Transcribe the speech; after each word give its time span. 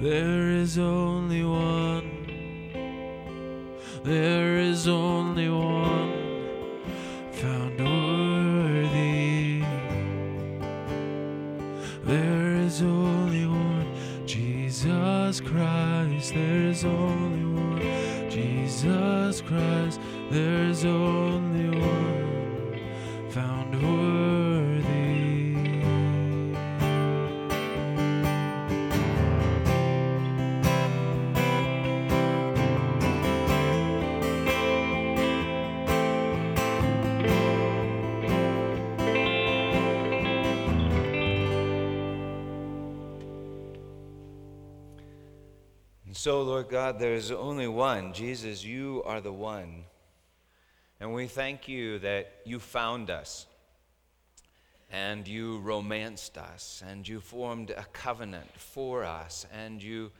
There 0.00 0.50
is 0.50 0.78
only 0.78 1.42
one. 1.44 2.10
There 4.04 4.58
is 4.58 4.86
only 4.86 5.48
one 5.48 6.12
found 7.32 7.78
worthy. 7.80 9.64
There 12.04 12.56
is 12.56 12.82
only 12.82 13.46
one. 13.46 13.86
Jesus 14.26 15.40
Christ. 15.40 16.34
There 16.34 16.62
is 16.62 16.84
only 16.84 17.44
one. 17.60 18.30
Jesus 18.30 19.40
Christ. 19.40 19.98
There 20.30 20.65
God, 46.86 47.00
there 47.00 47.14
is 47.14 47.32
only 47.32 47.66
one. 47.66 48.12
Jesus, 48.12 48.64
you 48.64 49.02
are 49.06 49.20
the 49.20 49.32
one. 49.32 49.86
And 51.00 51.12
we 51.12 51.26
thank 51.26 51.66
you 51.66 51.98
that 51.98 52.30
you 52.44 52.60
found 52.60 53.10
us 53.10 53.46
and 54.92 55.26
you 55.26 55.58
romanced 55.58 56.38
us 56.38 56.84
and 56.88 57.08
you 57.08 57.18
formed 57.18 57.70
a 57.70 57.84
covenant 57.92 58.46
for 58.54 59.02
us 59.02 59.46
and 59.52 59.82
you 59.82 60.12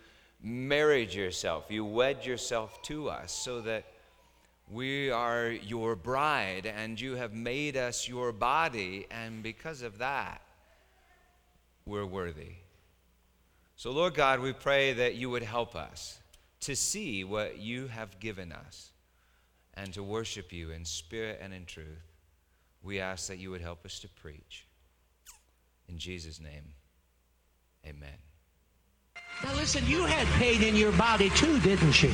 married 0.42 1.14
yourself. 1.14 1.66
You 1.68 1.84
wed 1.84 2.26
yourself 2.26 2.82
to 2.82 3.10
us 3.10 3.30
so 3.30 3.60
that 3.60 3.84
we 4.68 5.08
are 5.08 5.50
your 5.50 5.94
bride 5.94 6.66
and 6.66 7.00
you 7.00 7.14
have 7.14 7.32
made 7.32 7.76
us 7.76 8.08
your 8.08 8.32
body. 8.32 9.06
And 9.12 9.40
because 9.40 9.82
of 9.82 9.98
that, 9.98 10.40
we're 11.84 12.06
worthy. 12.06 12.54
So, 13.76 13.92
Lord 13.92 14.14
God, 14.14 14.40
we 14.40 14.52
pray 14.52 14.94
that 14.94 15.14
you 15.14 15.30
would 15.30 15.44
help 15.44 15.76
us 15.76 16.18
to 16.60 16.74
see 16.74 17.24
what 17.24 17.58
you 17.58 17.86
have 17.88 18.18
given 18.18 18.52
us 18.52 18.90
and 19.74 19.92
to 19.94 20.02
worship 20.02 20.52
you 20.52 20.70
in 20.70 20.84
spirit 20.84 21.38
and 21.42 21.52
in 21.52 21.64
truth. 21.66 21.86
We 22.82 23.00
ask 23.00 23.28
that 23.28 23.38
you 23.38 23.50
would 23.50 23.60
help 23.60 23.84
us 23.84 24.00
to 24.00 24.08
preach. 24.08 24.66
In 25.88 25.98
Jesus' 25.98 26.40
name, 26.40 26.72
amen. 27.86 28.18
Now 29.44 29.54
listen, 29.54 29.84
you 29.86 30.04
had 30.04 30.26
pain 30.40 30.62
in 30.62 30.74
your 30.74 30.92
body 30.92 31.30
too, 31.30 31.58
didn't 31.60 32.02
you? 32.02 32.12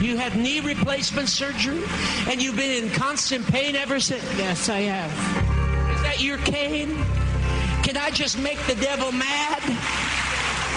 You 0.00 0.16
had 0.16 0.34
knee 0.34 0.60
replacement 0.60 1.28
surgery, 1.28 1.82
and 2.26 2.42
you've 2.42 2.56
been 2.56 2.84
in 2.84 2.90
constant 2.90 3.46
pain 3.46 3.76
ever 3.76 4.00
since. 4.00 4.24
Yes, 4.38 4.68
I 4.70 4.78
have. 4.80 5.10
Is 5.96 6.02
that 6.02 6.22
your 6.22 6.38
cane? 6.38 6.96
Can 7.82 7.98
I 7.98 8.10
just 8.10 8.38
make 8.38 8.58
the 8.66 8.76
devil 8.76 9.12
mad? 9.12 9.60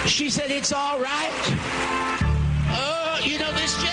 She 0.07 0.29
said 0.29 0.51
it's 0.51 0.73
all 0.73 0.99
right. 0.99 2.02
You 3.23 3.39
know 3.39 3.53
this? 3.53 3.77
Woo! 3.77 3.87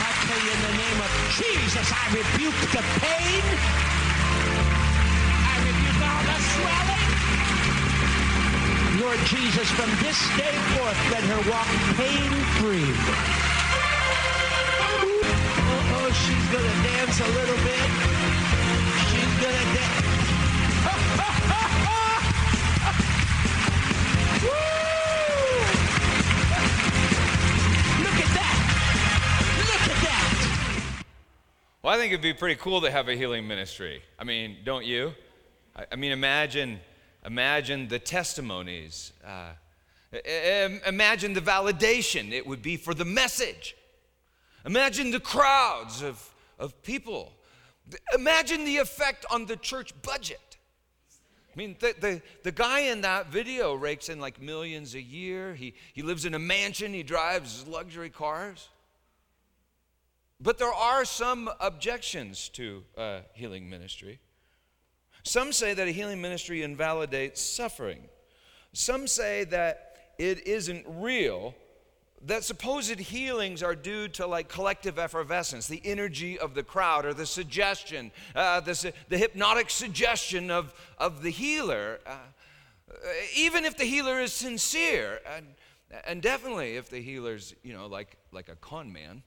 I 0.00 0.10
tell 0.24 0.40
you 0.40 0.52
in 0.56 0.60
the 0.62 0.72
name 0.80 1.00
of 1.04 1.10
Jesus, 1.36 1.92
I 1.92 2.04
rebuke 2.16 2.60
the 2.72 2.82
pain. 2.96 3.44
I 5.36 5.54
rebuke 5.68 6.00
all 6.00 6.24
the 6.24 6.38
swelling. 6.48 7.08
Lord 9.04 9.20
Jesus, 9.26 9.68
from 9.72 9.90
this 10.00 10.16
day 10.38 10.56
forth, 10.72 10.96
let 11.12 11.24
her 11.24 11.42
walk 11.50 11.68
pain-free. 12.00 12.88
Oh, 14.80 16.00
oh, 16.00 16.08
she's 16.24 16.46
gonna 16.48 16.76
dance 16.82 17.20
a 17.20 17.28
little 17.36 17.60
bit. 17.68 17.90
She's 19.12 19.34
gonna 19.44 19.74
dance. 19.74 20.01
Well, 31.82 31.92
I 31.92 31.96
think 31.96 32.12
it'd 32.12 32.22
be 32.22 32.32
pretty 32.32 32.60
cool 32.60 32.80
to 32.82 32.90
have 32.92 33.08
a 33.08 33.16
healing 33.16 33.48
ministry. 33.48 34.02
I 34.16 34.22
mean, 34.22 34.58
don't 34.64 34.84
you? 34.84 35.14
I, 35.74 35.84
I 35.90 35.96
mean, 35.96 36.12
imagine, 36.12 36.78
imagine 37.26 37.88
the 37.88 37.98
testimonies. 37.98 39.12
Uh, 39.26 39.54
imagine 40.86 41.32
the 41.32 41.40
validation 41.40 42.30
it 42.30 42.46
would 42.46 42.62
be 42.62 42.76
for 42.76 42.94
the 42.94 43.04
message. 43.04 43.74
Imagine 44.64 45.10
the 45.10 45.18
crowds 45.18 46.02
of, 46.02 46.32
of 46.60 46.80
people. 46.84 47.32
Imagine 48.14 48.64
the 48.64 48.76
effect 48.76 49.26
on 49.28 49.46
the 49.46 49.56
church 49.56 49.92
budget. 50.02 50.38
I 51.52 51.58
mean, 51.58 51.74
the, 51.80 51.96
the, 51.98 52.22
the 52.44 52.52
guy 52.52 52.80
in 52.80 53.00
that 53.00 53.32
video 53.32 53.74
rakes 53.74 54.08
in 54.08 54.20
like 54.20 54.40
millions 54.40 54.94
a 54.94 55.02
year. 55.02 55.52
He, 55.54 55.74
he 55.94 56.02
lives 56.02 56.26
in 56.26 56.34
a 56.34 56.38
mansion, 56.38 56.94
he 56.94 57.02
drives 57.02 57.66
luxury 57.66 58.08
cars. 58.08 58.68
But 60.42 60.58
there 60.58 60.72
are 60.72 61.04
some 61.04 61.48
objections 61.60 62.48
to 62.50 62.82
uh, 62.98 63.20
healing 63.32 63.70
ministry. 63.70 64.18
Some 65.22 65.52
say 65.52 65.72
that 65.72 65.86
a 65.86 65.92
healing 65.92 66.20
ministry 66.20 66.62
invalidates 66.62 67.40
suffering. 67.40 68.08
Some 68.72 69.06
say 69.06 69.44
that 69.44 70.14
it 70.18 70.44
isn't 70.44 70.84
real, 70.88 71.54
that 72.26 72.42
supposed 72.42 72.98
healings 72.98 73.62
are 73.62 73.76
due 73.76 74.08
to 74.08 74.26
like 74.26 74.48
collective 74.48 74.98
effervescence, 74.98 75.68
the 75.68 75.80
energy 75.84 76.40
of 76.40 76.54
the 76.54 76.64
crowd, 76.64 77.06
or 77.06 77.14
the 77.14 77.26
suggestion, 77.26 78.10
uh, 78.34 78.58
the, 78.58 78.92
the 79.10 79.18
hypnotic 79.18 79.70
suggestion 79.70 80.50
of, 80.50 80.74
of 80.98 81.22
the 81.22 81.30
healer, 81.30 82.00
uh, 82.04 82.16
even 83.36 83.64
if 83.64 83.76
the 83.76 83.84
healer 83.84 84.20
is 84.20 84.32
sincere, 84.32 85.20
and, 85.36 85.46
and 86.04 86.20
definitely 86.20 86.76
if 86.76 86.90
the 86.90 87.00
healer's, 87.00 87.54
you 87.62 87.72
know, 87.72 87.86
like, 87.86 88.16
like 88.32 88.48
a 88.48 88.56
con 88.56 88.92
man. 88.92 89.22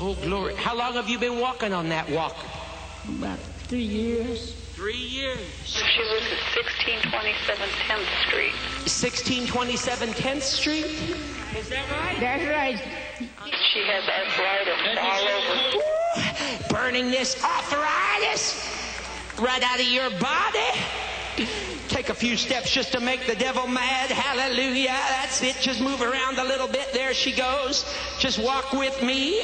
Oh, 0.00 0.14
glory. 0.22 0.54
How 0.54 0.76
long 0.76 0.94
have 0.94 1.08
you 1.08 1.18
been 1.18 1.40
walking 1.40 1.72
on 1.72 1.88
that 1.88 2.08
walk? 2.10 2.36
About 3.08 3.38
three 3.66 3.80
years. 3.80 4.52
Three 4.74 4.94
years. 4.94 5.40
She 5.64 5.82
lives 5.82 6.26
at 6.30 6.38
1627 6.54 7.68
10th 7.82 8.28
Street. 8.28 8.54
1627 8.86 10.08
10th 10.10 10.42
Street? 10.42 10.84
Is 11.58 11.68
that 11.68 11.90
right? 11.90 12.20
That's 12.20 12.46
right. 12.46 12.78
She 13.72 13.82
has 13.86 14.06
arthritis 14.06 14.78
all 15.02 15.26
over. 15.34 16.68
Burning 16.68 17.10
this 17.10 17.42
arthritis 17.42 18.54
right 19.40 19.62
out 19.64 19.80
of 19.80 19.86
your 19.86 20.10
body. 20.20 20.78
Take 21.98 22.10
a 22.10 22.14
few 22.14 22.36
steps 22.36 22.70
just 22.70 22.92
to 22.92 23.00
make 23.00 23.26
the 23.26 23.34
devil 23.34 23.66
mad. 23.66 24.08
Hallelujah. 24.08 24.96
That's 25.08 25.42
it. 25.42 25.56
Just 25.60 25.80
move 25.80 26.00
around 26.00 26.38
a 26.38 26.44
little 26.44 26.68
bit. 26.68 26.92
There 26.92 27.12
she 27.12 27.32
goes. 27.32 27.92
Just 28.20 28.38
walk 28.38 28.72
with 28.72 29.02
me. 29.02 29.40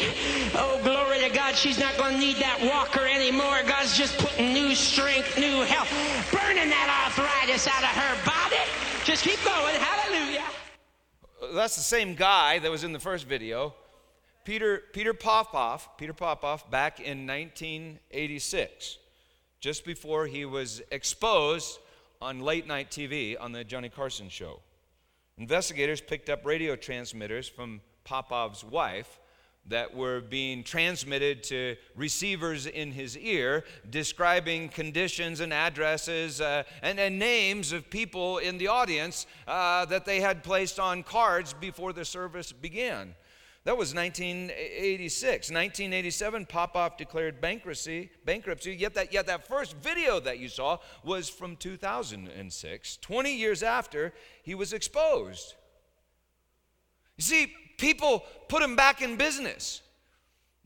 Oh, 0.54 0.81
glory 0.84 1.19
to 1.19 1.31
God. 1.31 1.56
She's 1.56 1.81
not 1.81 1.97
going 1.97 2.12
to 2.12 2.20
need 2.20 2.37
that 2.37 2.62
walker 2.62 3.04
anymore. 3.04 3.59
God's 3.66 3.98
just 3.98 4.16
putting 4.19 4.53
new 4.53 4.72
strength, 4.76 5.37
new 5.37 5.62
health, 5.62 5.91
burning 6.31 6.70
that 6.70 7.04
arthritis 7.04 7.66
out 7.66 7.82
of 7.82 7.88
her 7.88 8.25
body. 8.25 8.62
Just 9.04 9.25
keep 9.25 9.43
going. 9.44 9.75
Hallelujah. 9.75 10.44
that's 11.54 11.75
the 11.75 11.82
same 11.82 12.14
guy 12.14 12.60
that 12.60 12.70
was 12.70 12.84
in 12.84 12.93
the 12.93 13.00
first 13.00 13.26
video. 13.26 13.75
Peter, 14.44 14.84
Peter 14.93 15.12
Popoff, 15.12 15.98
Peter 15.98 16.12
Popoff, 16.12 16.70
back 16.70 17.00
in 17.00 17.26
1986, 17.26 18.99
just 19.58 19.84
before 19.84 20.28
he 20.28 20.44
was 20.44 20.82
exposed 20.93 21.81
on 22.25 22.41
late 22.41 22.67
night 22.67 22.91
TV 22.91 23.37
on 23.38 23.53
the 23.53 23.62
Johnny 23.62 23.91
Carson 23.91 24.31
show. 24.31 24.61
Investigators 25.37 26.00
picked 26.00 26.31
up 26.31 26.47
radio 26.47 26.75
transmitters 26.75 27.47
from 27.47 27.82
Popoff's 28.05 28.65
wife 28.65 29.21
that 29.67 29.94
were 29.94 30.21
being 30.21 30.65
transmitted 30.65 31.43
to 31.43 31.76
receivers 31.94 32.67
in 32.67 32.93
his 32.93 33.17
ear, 33.19 33.65
describing 33.91 34.71
conditions 34.71 35.41
and 35.41 35.53
addresses 35.53 36.41
uh, 36.41 36.62
and, 36.82 36.99
and 36.99 37.19
names 37.19 37.73
of 37.73 37.91
people 37.91 38.38
in 38.38 38.56
the 38.56 38.69
audience 38.69 39.26
uh, 39.47 39.85
that 39.85 40.06
they 40.06 40.21
had 40.21 40.43
placed 40.43 40.81
on 40.81 41.03
cards 41.03 41.53
before 41.53 41.93
the 41.93 42.05
service 42.06 42.53
began. 42.53 43.15
That 43.64 43.78
was 43.78 43.94
1986. 43.94 45.50
1987, 45.50 46.46
Popoff 46.46 46.99
declared 46.99 47.40
bankruptcy, 47.40 48.11
bankruptcy. 48.26 48.75
Yet 48.75 48.94
that, 48.94 49.12
yet 49.12 49.26
that 49.26 49.49
first 49.49 49.75
video 49.76 50.20
that 50.20 50.38
you 50.38 50.49
saw 50.49 50.78
was 51.02 51.31
from 51.31 51.56
2006. 51.56 52.96
20 52.99 53.34
years 53.34 53.62
after, 53.62 54.12
he 54.43 54.55
was 54.55 54.75
exposed. 54.75 55.55
You 57.16 57.22
see, 57.22 57.55
people 57.78 58.25
put 58.49 58.62
him 58.62 58.76
back 58.76 59.00
in 59.00 59.16
business. 59.16 59.81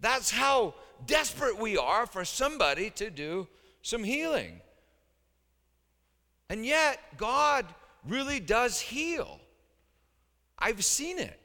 That's 0.00 0.30
how 0.32 0.74
desperate 1.06 1.56
we 1.56 1.76
are 1.76 2.06
for 2.06 2.24
somebody 2.24 2.90
to 2.90 3.10
do 3.10 3.46
some 3.82 4.02
healing. 4.02 4.60
And 6.50 6.66
yet, 6.66 6.98
God 7.16 7.64
really 8.08 8.40
does 8.40 8.80
heal. 8.80 9.38
I've 10.58 10.84
seen 10.84 11.20
it. 11.20 11.37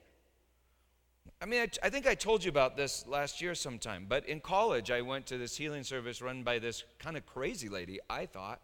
I 1.43 1.45
mean, 1.45 1.59
I, 1.59 1.87
I, 1.87 1.89
think 1.89 2.07
I 2.07 2.15
told 2.15 2.41
you 2.45 2.49
about 2.49 2.77
this 2.77 3.05
last 3.05 3.41
year 3.41 3.53
sometime, 3.53 4.05
but 4.07 4.25
in 4.29 4.39
college, 4.39 4.89
I 4.89 5.01
went 5.01 5.25
to 5.25 5.37
this 5.37 5.57
healing 5.57 5.83
service 5.83 6.21
run 6.21 6.41
by 6.41 6.57
this 6.57 6.85
kind 6.99 7.17
of 7.17 7.25
crazy 7.25 7.67
lady, 7.67 7.99
I 8.09 8.27
thought. 8.27 8.61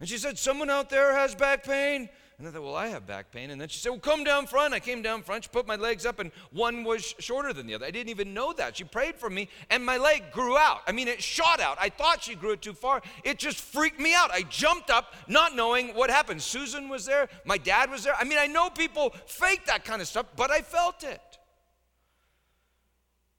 And 0.00 0.08
she 0.08 0.18
said, 0.18 0.36
Someone 0.36 0.68
out 0.68 0.90
there 0.90 1.14
has 1.14 1.36
back 1.36 1.62
pain. 1.62 2.08
And 2.38 2.46
I 2.46 2.52
thought, 2.52 2.62
well, 2.62 2.76
I 2.76 2.86
have 2.86 3.04
back 3.04 3.32
pain. 3.32 3.50
And 3.50 3.60
then 3.60 3.68
she 3.68 3.80
said, 3.80 3.88
well, 3.88 3.98
come 3.98 4.22
down 4.22 4.46
front. 4.46 4.72
I 4.72 4.78
came 4.78 5.02
down 5.02 5.22
front. 5.22 5.42
She 5.42 5.50
put 5.50 5.66
my 5.66 5.74
legs 5.74 6.06
up, 6.06 6.20
and 6.20 6.30
one 6.52 6.84
was 6.84 7.16
shorter 7.18 7.52
than 7.52 7.66
the 7.66 7.74
other. 7.74 7.84
I 7.84 7.90
didn't 7.90 8.10
even 8.10 8.32
know 8.32 8.52
that. 8.52 8.76
She 8.76 8.84
prayed 8.84 9.16
for 9.16 9.28
me, 9.28 9.48
and 9.70 9.84
my 9.84 9.96
leg 9.96 10.30
grew 10.30 10.56
out. 10.56 10.82
I 10.86 10.92
mean, 10.92 11.08
it 11.08 11.20
shot 11.20 11.58
out. 11.58 11.78
I 11.80 11.88
thought 11.88 12.22
she 12.22 12.36
grew 12.36 12.52
it 12.52 12.62
too 12.62 12.74
far. 12.74 13.02
It 13.24 13.40
just 13.40 13.58
freaked 13.58 13.98
me 13.98 14.14
out. 14.14 14.30
I 14.30 14.42
jumped 14.42 14.88
up, 14.88 15.14
not 15.26 15.56
knowing 15.56 15.88
what 15.96 16.10
happened. 16.10 16.40
Susan 16.40 16.88
was 16.88 17.04
there. 17.06 17.28
My 17.44 17.58
dad 17.58 17.90
was 17.90 18.04
there. 18.04 18.14
I 18.16 18.22
mean, 18.22 18.38
I 18.38 18.46
know 18.46 18.70
people 18.70 19.16
fake 19.26 19.66
that 19.66 19.84
kind 19.84 20.00
of 20.00 20.06
stuff, 20.06 20.26
but 20.36 20.52
I 20.52 20.60
felt 20.60 21.02
it. 21.02 21.20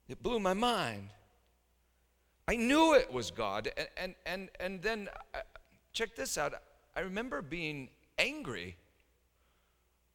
It 0.09 0.21
blew 0.21 0.39
my 0.39 0.53
mind. 0.53 1.09
I 2.47 2.55
knew 2.55 2.95
it 2.95 3.13
was 3.13 3.31
God. 3.31 3.69
And, 3.77 3.87
and, 3.95 4.15
and, 4.25 4.49
and 4.59 4.81
then, 4.81 5.09
uh, 5.33 5.39
check 5.93 6.15
this 6.15 6.37
out. 6.37 6.53
I 6.95 7.01
remember 7.01 7.41
being 7.41 7.89
angry 8.17 8.75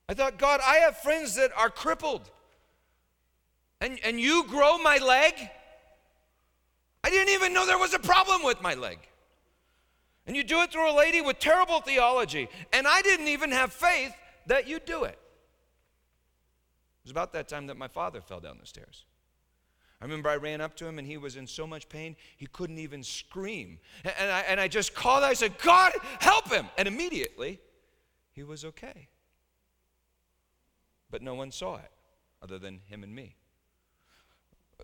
I 0.09 0.15
thought, 0.15 0.39
God, 0.39 0.61
I 0.63 0.77
have 0.77 0.99
friends 0.99 1.37
that 1.37 1.51
are 1.57 1.71
crippled. 1.71 2.31
And, 3.81 3.99
and 4.05 4.21
you 4.21 4.45
grow 4.49 4.79
my 4.79 4.99
leg? 4.99 5.35
I 7.03 7.11
didn't 7.11 7.35
even 7.35 7.53
know 7.53 7.67
there 7.67 7.79
was 7.79 7.95
a 7.95 7.99
problem 7.99 8.43
with 8.43 8.61
my 8.63 8.75
leg. 8.75 8.99
And 10.27 10.37
you 10.37 10.43
do 10.43 10.63
it 10.63 10.73
through 10.73 10.91
a 10.91 10.97
lady 10.97 11.21
with 11.21 11.39
terrible 11.39 11.81
theology. 11.81 12.49
And 12.73 12.87
I 12.87 13.03
didn't 13.03 13.29
even 13.29 13.51
have 13.51 13.73
faith 13.73 14.15
that 14.47 14.67
you'd 14.67 14.85
do 14.85 15.05
it. 15.05 15.19
It 15.19 17.05
was 17.05 17.11
about 17.11 17.33
that 17.35 17.49
time 17.49 17.67
that 17.67 17.77
my 17.77 17.89
father 17.89 18.21
fell 18.21 18.41
down 18.41 18.57
the 18.59 18.67
stairs. 18.67 19.05
I 20.05 20.07
remember 20.07 20.29
I 20.29 20.37
ran 20.37 20.61
up 20.61 20.77
to 20.77 20.87
him 20.87 20.99
and 20.99 21.09
he 21.09 21.17
was 21.17 21.37
in 21.37 21.47
so 21.47 21.67
much 21.67 21.89
pain 21.89 22.15
he 22.37 22.47
couldn't 22.47 22.79
even 22.79 23.03
scream. 23.03 23.79
And 24.05 24.31
I, 24.31 24.41
and 24.43 24.61
I 24.61 24.69
just 24.69 24.95
called, 24.95 25.25
I 25.25 25.33
said, 25.33 25.59
God, 25.59 25.95
help 26.21 26.53
him. 26.53 26.69
And 26.77 26.87
immediately 26.87 27.59
he 28.33 28.43
was 28.43 28.65
okay 28.65 29.09
but 31.15 31.23
no 31.23 31.35
one 31.37 31.53
saw 31.53 31.77
it 31.77 31.93
other 32.43 32.59
than 32.59 32.81
him 32.89 33.05
and 33.05 33.15
me. 33.15 33.37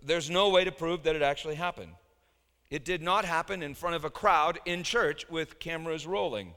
There's 0.01 0.29
no 0.29 0.47
way 0.47 0.63
to 0.63 0.71
prove 0.71 1.03
that 1.03 1.13
it 1.13 1.21
actually 1.21 1.55
happened. 1.55 1.91
It 2.69 2.85
did 2.85 3.01
not 3.01 3.25
happen 3.25 3.61
in 3.61 3.73
front 3.73 3.97
of 3.97 4.05
a 4.05 4.09
crowd 4.09 4.57
in 4.65 4.83
church 4.83 5.29
with 5.29 5.59
cameras 5.59 6.07
rolling. 6.07 6.53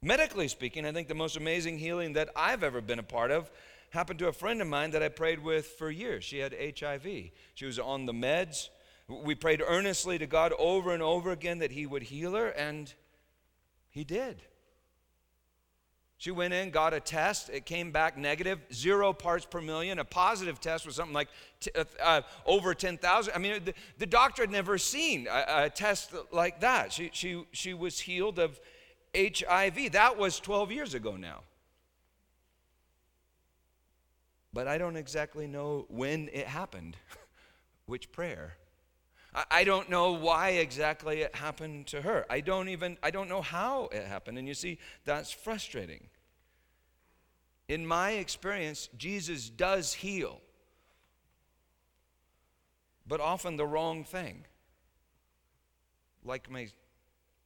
Medically 0.00 0.46
speaking, 0.46 0.86
I 0.86 0.92
think 0.92 1.08
the 1.08 1.16
most 1.16 1.36
amazing 1.36 1.78
healing 1.78 2.12
that 2.12 2.28
I've 2.36 2.62
ever 2.62 2.80
been 2.80 3.00
a 3.00 3.02
part 3.02 3.32
of 3.32 3.50
happened 3.90 4.18
to 4.20 4.28
a 4.28 4.32
friend 4.32 4.60
of 4.62 4.68
mine 4.68 4.92
that 4.92 5.02
I 5.02 5.08
prayed 5.08 5.42
with 5.42 5.66
for 5.66 5.90
years. 5.90 6.24
She 6.24 6.38
had 6.38 6.54
HIV. 6.78 7.06
She 7.54 7.66
was 7.66 7.78
on 7.78 8.06
the 8.06 8.12
meds. 8.12 8.68
We 9.08 9.34
prayed 9.34 9.62
earnestly 9.66 10.18
to 10.18 10.26
God 10.26 10.52
over 10.58 10.94
and 10.94 11.02
over 11.02 11.32
again 11.32 11.58
that 11.58 11.72
He 11.72 11.86
would 11.86 12.04
heal 12.04 12.34
her, 12.34 12.48
and 12.48 12.92
He 13.90 14.04
did. 14.04 14.42
She 16.20 16.30
went 16.30 16.52
in, 16.52 16.68
got 16.68 16.92
a 16.92 17.00
test. 17.00 17.48
It 17.48 17.64
came 17.64 17.92
back 17.92 18.18
negative, 18.18 18.60
zero 18.74 19.14
parts 19.14 19.46
per 19.46 19.62
million. 19.62 19.98
A 19.98 20.04
positive 20.04 20.60
test 20.60 20.84
was 20.84 20.96
something 20.96 21.14
like 21.14 21.28
t- 21.60 21.70
uh, 21.74 21.84
uh 21.98 22.20
over 22.44 22.74
10,000. 22.74 23.32
I 23.34 23.38
mean, 23.38 23.64
the, 23.64 23.72
the, 23.96 24.04
doctor 24.04 24.42
had 24.42 24.50
never 24.50 24.76
seen 24.76 25.26
a, 25.30 25.64
a, 25.64 25.70
test 25.70 26.12
like 26.30 26.60
that. 26.60 26.92
She, 26.92 27.08
she, 27.14 27.44
she 27.52 27.72
was 27.72 27.98
healed 27.98 28.38
of 28.38 28.60
HIV. 29.16 29.92
That 29.92 30.18
was 30.18 30.38
12 30.40 30.70
years 30.70 30.92
ago 30.92 31.16
now. 31.16 31.40
But 34.52 34.66
I 34.66 34.78
don't 34.78 34.96
exactly 34.96 35.46
know 35.46 35.86
when 35.88 36.28
it 36.32 36.46
happened, 36.46 36.96
which 37.86 38.10
prayer. 38.10 38.56
I 39.48 39.62
don't 39.62 39.88
know 39.88 40.12
why 40.12 40.50
exactly 40.50 41.20
it 41.20 41.36
happened 41.36 41.86
to 41.88 42.02
her. 42.02 42.26
I 42.28 42.40
don't 42.40 42.68
even 42.68 42.98
I 43.00 43.12
don't 43.12 43.28
know 43.28 43.42
how 43.42 43.88
it 43.92 44.04
happened. 44.04 44.38
And 44.38 44.48
you 44.48 44.54
see, 44.54 44.78
that's 45.04 45.30
frustrating. 45.30 46.08
In 47.68 47.86
my 47.86 48.12
experience, 48.12 48.88
Jesus 48.96 49.48
does 49.48 49.94
heal. 49.94 50.40
But 53.06 53.20
often 53.20 53.56
the 53.56 53.66
wrong 53.66 54.02
thing. 54.02 54.46
Like 56.24 56.50
my 56.50 56.68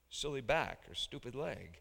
silly 0.08 0.40
back 0.40 0.84
or 0.88 0.94
stupid 0.94 1.34
leg. 1.34 1.80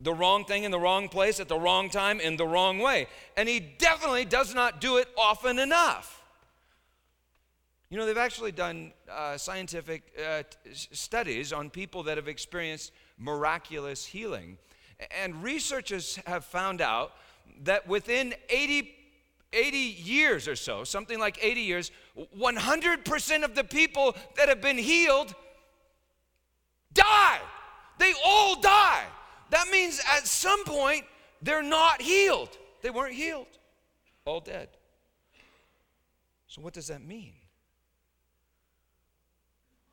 The 0.00 0.12
wrong 0.12 0.44
thing 0.44 0.64
in 0.64 0.70
the 0.70 0.78
wrong 0.78 1.08
place 1.08 1.40
at 1.40 1.48
the 1.48 1.58
wrong 1.58 1.88
time 1.88 2.20
in 2.20 2.36
the 2.36 2.46
wrong 2.46 2.78
way. 2.78 3.06
And 3.36 3.48
he 3.48 3.60
definitely 3.60 4.26
does 4.26 4.54
not 4.54 4.80
do 4.80 4.98
it 4.98 5.08
often 5.16 5.58
enough. 5.58 6.22
You 7.88 7.96
know, 7.96 8.04
they've 8.04 8.18
actually 8.18 8.52
done 8.52 8.92
uh, 9.10 9.38
scientific 9.38 10.02
uh, 10.22 10.42
studies 10.72 11.52
on 11.52 11.70
people 11.70 12.02
that 12.04 12.16
have 12.16 12.28
experienced 12.28 12.92
miraculous 13.16 14.04
healing. 14.04 14.58
And 15.22 15.42
researchers 15.42 16.16
have 16.26 16.44
found 16.44 16.80
out 16.80 17.12
that 17.62 17.86
within 17.88 18.34
80, 18.50 18.92
80 19.52 19.76
years 19.78 20.48
or 20.48 20.56
so, 20.56 20.84
something 20.84 21.18
like 21.18 21.38
80 21.40 21.60
years, 21.60 21.90
100% 22.38 23.44
of 23.44 23.54
the 23.54 23.64
people 23.64 24.16
that 24.36 24.48
have 24.48 24.60
been 24.60 24.78
healed 24.78 25.34
die. 26.92 27.38
They 27.98 28.12
all 28.24 28.60
die. 28.60 29.04
That 29.50 29.68
means 29.70 30.00
at 30.16 30.26
some 30.26 30.64
point 30.64 31.04
they're 31.42 31.62
not 31.62 32.02
healed. 32.02 32.56
They 32.82 32.90
weren't 32.90 33.14
healed, 33.14 33.46
all 34.24 34.40
dead. 34.40 34.68
So, 36.48 36.62
what 36.62 36.72
does 36.72 36.86
that 36.86 37.04
mean? 37.04 37.32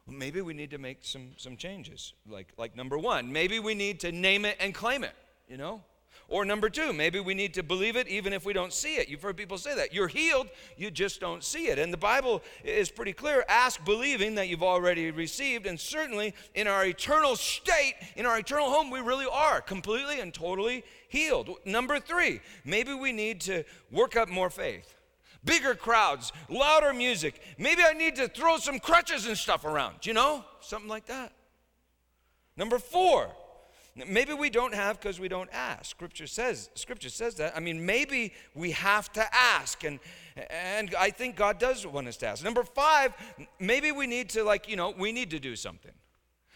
Well, 0.06 0.16
maybe 0.16 0.42
we 0.42 0.54
need 0.54 0.72
to 0.72 0.78
make 0.78 1.00
some, 1.02 1.32
some 1.38 1.58
changes. 1.58 2.14
Like, 2.28 2.48
like 2.58 2.76
number 2.76 2.98
one, 2.98 3.32
maybe 3.32 3.60
we 3.60 3.74
need 3.74 4.00
to 4.02 4.12
name 4.12 4.46
it 4.46 4.58
and 4.60 4.74
claim 4.74 5.04
it, 5.04 5.16
you 5.48 5.58
know? 5.58 5.82
Or 6.27 6.45
number 6.45 6.69
two, 6.69 6.94
maybe 6.94 7.19
we 7.19 7.33
need 7.33 7.54
to 7.56 7.63
believe 7.63 7.95
it 7.95 8.07
even 8.07 8.33
if 8.33 8.45
we 8.45 8.54
don't 8.54 8.74
see 8.74 8.95
it. 8.95 9.07
You've 9.10 9.21
heard 9.21 9.38
people 9.38 9.57
say 9.57 9.75
that. 9.75 9.94
You're 9.94 10.07
healed, 10.07 10.50
you 10.77 10.89
just 10.89 11.19
don't 11.19 11.44
see 11.44 11.68
it. 11.68 11.77
And 11.77 11.94
the 11.94 11.98
Bible 11.98 12.42
is 12.63 12.89
pretty 12.89 13.13
clear 13.13 13.45
ask 13.48 13.83
believing 13.86 14.36
that 14.36 14.48
you've 14.48 14.63
already 14.63 15.12
received. 15.12 15.65
And 15.65 15.80
certainly 15.80 16.33
in 16.56 16.68
our 16.68 16.86
eternal 16.86 17.36
state, 17.36 17.96
in 18.15 18.25
our 18.25 18.39
eternal 18.39 18.70
home, 18.70 18.89
we 18.89 19.00
really 19.00 19.27
are 19.32 19.62
completely 19.62 20.20
and 20.20 20.34
totally 20.34 20.84
healed. 21.08 21.50
Number 21.65 22.00
three, 22.00 22.41
maybe 22.65 22.93
we 22.93 23.12
need 23.12 23.41
to 23.41 23.63
work 23.91 24.15
up 24.15 24.29
more 24.29 24.50
faith 24.50 24.96
bigger 25.46 25.75
crowds, 25.75 26.32
louder 26.50 26.93
music. 26.93 27.41
Maybe 27.58 27.82
I 27.84 27.93
need 27.93 28.15
to 28.15 28.27
throw 28.27 28.58
some 28.58 28.79
crutches 28.79 29.27
and 29.27 29.38
stuff 29.38 29.65
around, 29.65 30.05
you 30.05 30.13
know? 30.13 30.46
Something 30.62 30.89
like 30.89 31.08
that. 31.08 31.34
Number 32.55 32.79
four, 32.79 33.29
maybe 33.96 34.34
we 34.34 34.50
don't 34.50 34.74
have 34.74 35.00
because 35.00 35.20
we 35.20 35.28
don't 35.28 35.50
ask. 35.54 35.86
Scripture 35.86 36.28
says, 36.28 36.70
Scripture 36.76 37.10
says 37.10 37.36
that. 37.36 37.56
I 37.56 37.60
mean, 37.60 37.86
maybe 37.86 38.34
we 38.56 38.72
have 38.72 39.12
to 39.14 39.26
ask, 39.34 39.84
and 39.84 40.00
and 40.36 40.96
I 40.96 41.12
think 41.12 41.36
God 41.36 41.60
does 41.60 41.86
want 41.86 42.08
us 42.08 42.18
to 42.18 42.28
ask. 42.28 42.44
Number 42.44 42.64
five, 42.64 43.14
maybe 43.60 43.92
we 43.92 44.08
need 44.08 44.30
to, 44.30 44.44
like, 44.44 44.68
you 44.68 44.76
know, 44.76 44.94
we 44.98 45.12
need 45.12 45.30
to 45.32 45.40
do 45.40 45.56
something. 45.56 45.92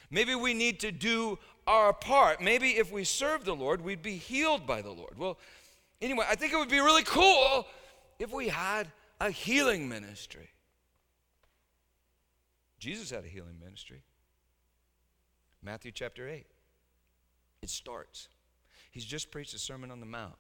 Maybe 0.10 0.36
we 0.36 0.54
need 0.54 0.80
to 0.80 0.92
do 0.92 1.38
our 1.68 1.94
part. 1.94 2.42
Maybe 2.42 2.72
if 2.72 2.92
we 2.92 3.04
serve 3.04 3.46
the 3.46 3.56
Lord, 3.56 3.82
we'd 3.82 4.02
be 4.02 4.18
healed 4.18 4.66
by 4.66 4.82
the 4.82 4.92
Lord. 4.92 5.18
Well, 5.18 5.38
anyway, 6.02 6.26
I 6.28 6.36
think 6.36 6.54
it 6.54 6.58
would 6.58 6.70
be 6.70 6.80
really 6.80 7.04
cool 7.04 7.68
if 8.18 8.32
we 8.32 8.48
had 8.48 8.88
a 9.20 9.30
healing 9.30 9.88
ministry. 9.88 10.50
Jesus 12.80 13.10
had 13.10 13.26
a 13.26 13.28
healing 13.28 13.60
ministry. 13.64 14.02
Matthew 15.62 15.92
chapter 15.92 16.28
8. 16.28 16.46
It 17.62 17.70
starts. 17.70 18.28
He's 18.92 19.06
just 19.06 19.32
preached 19.32 19.54
a 19.54 19.60
Sermon 19.60 19.92
on 19.92 20.00
the 20.00 20.06
Mount. 20.06 20.36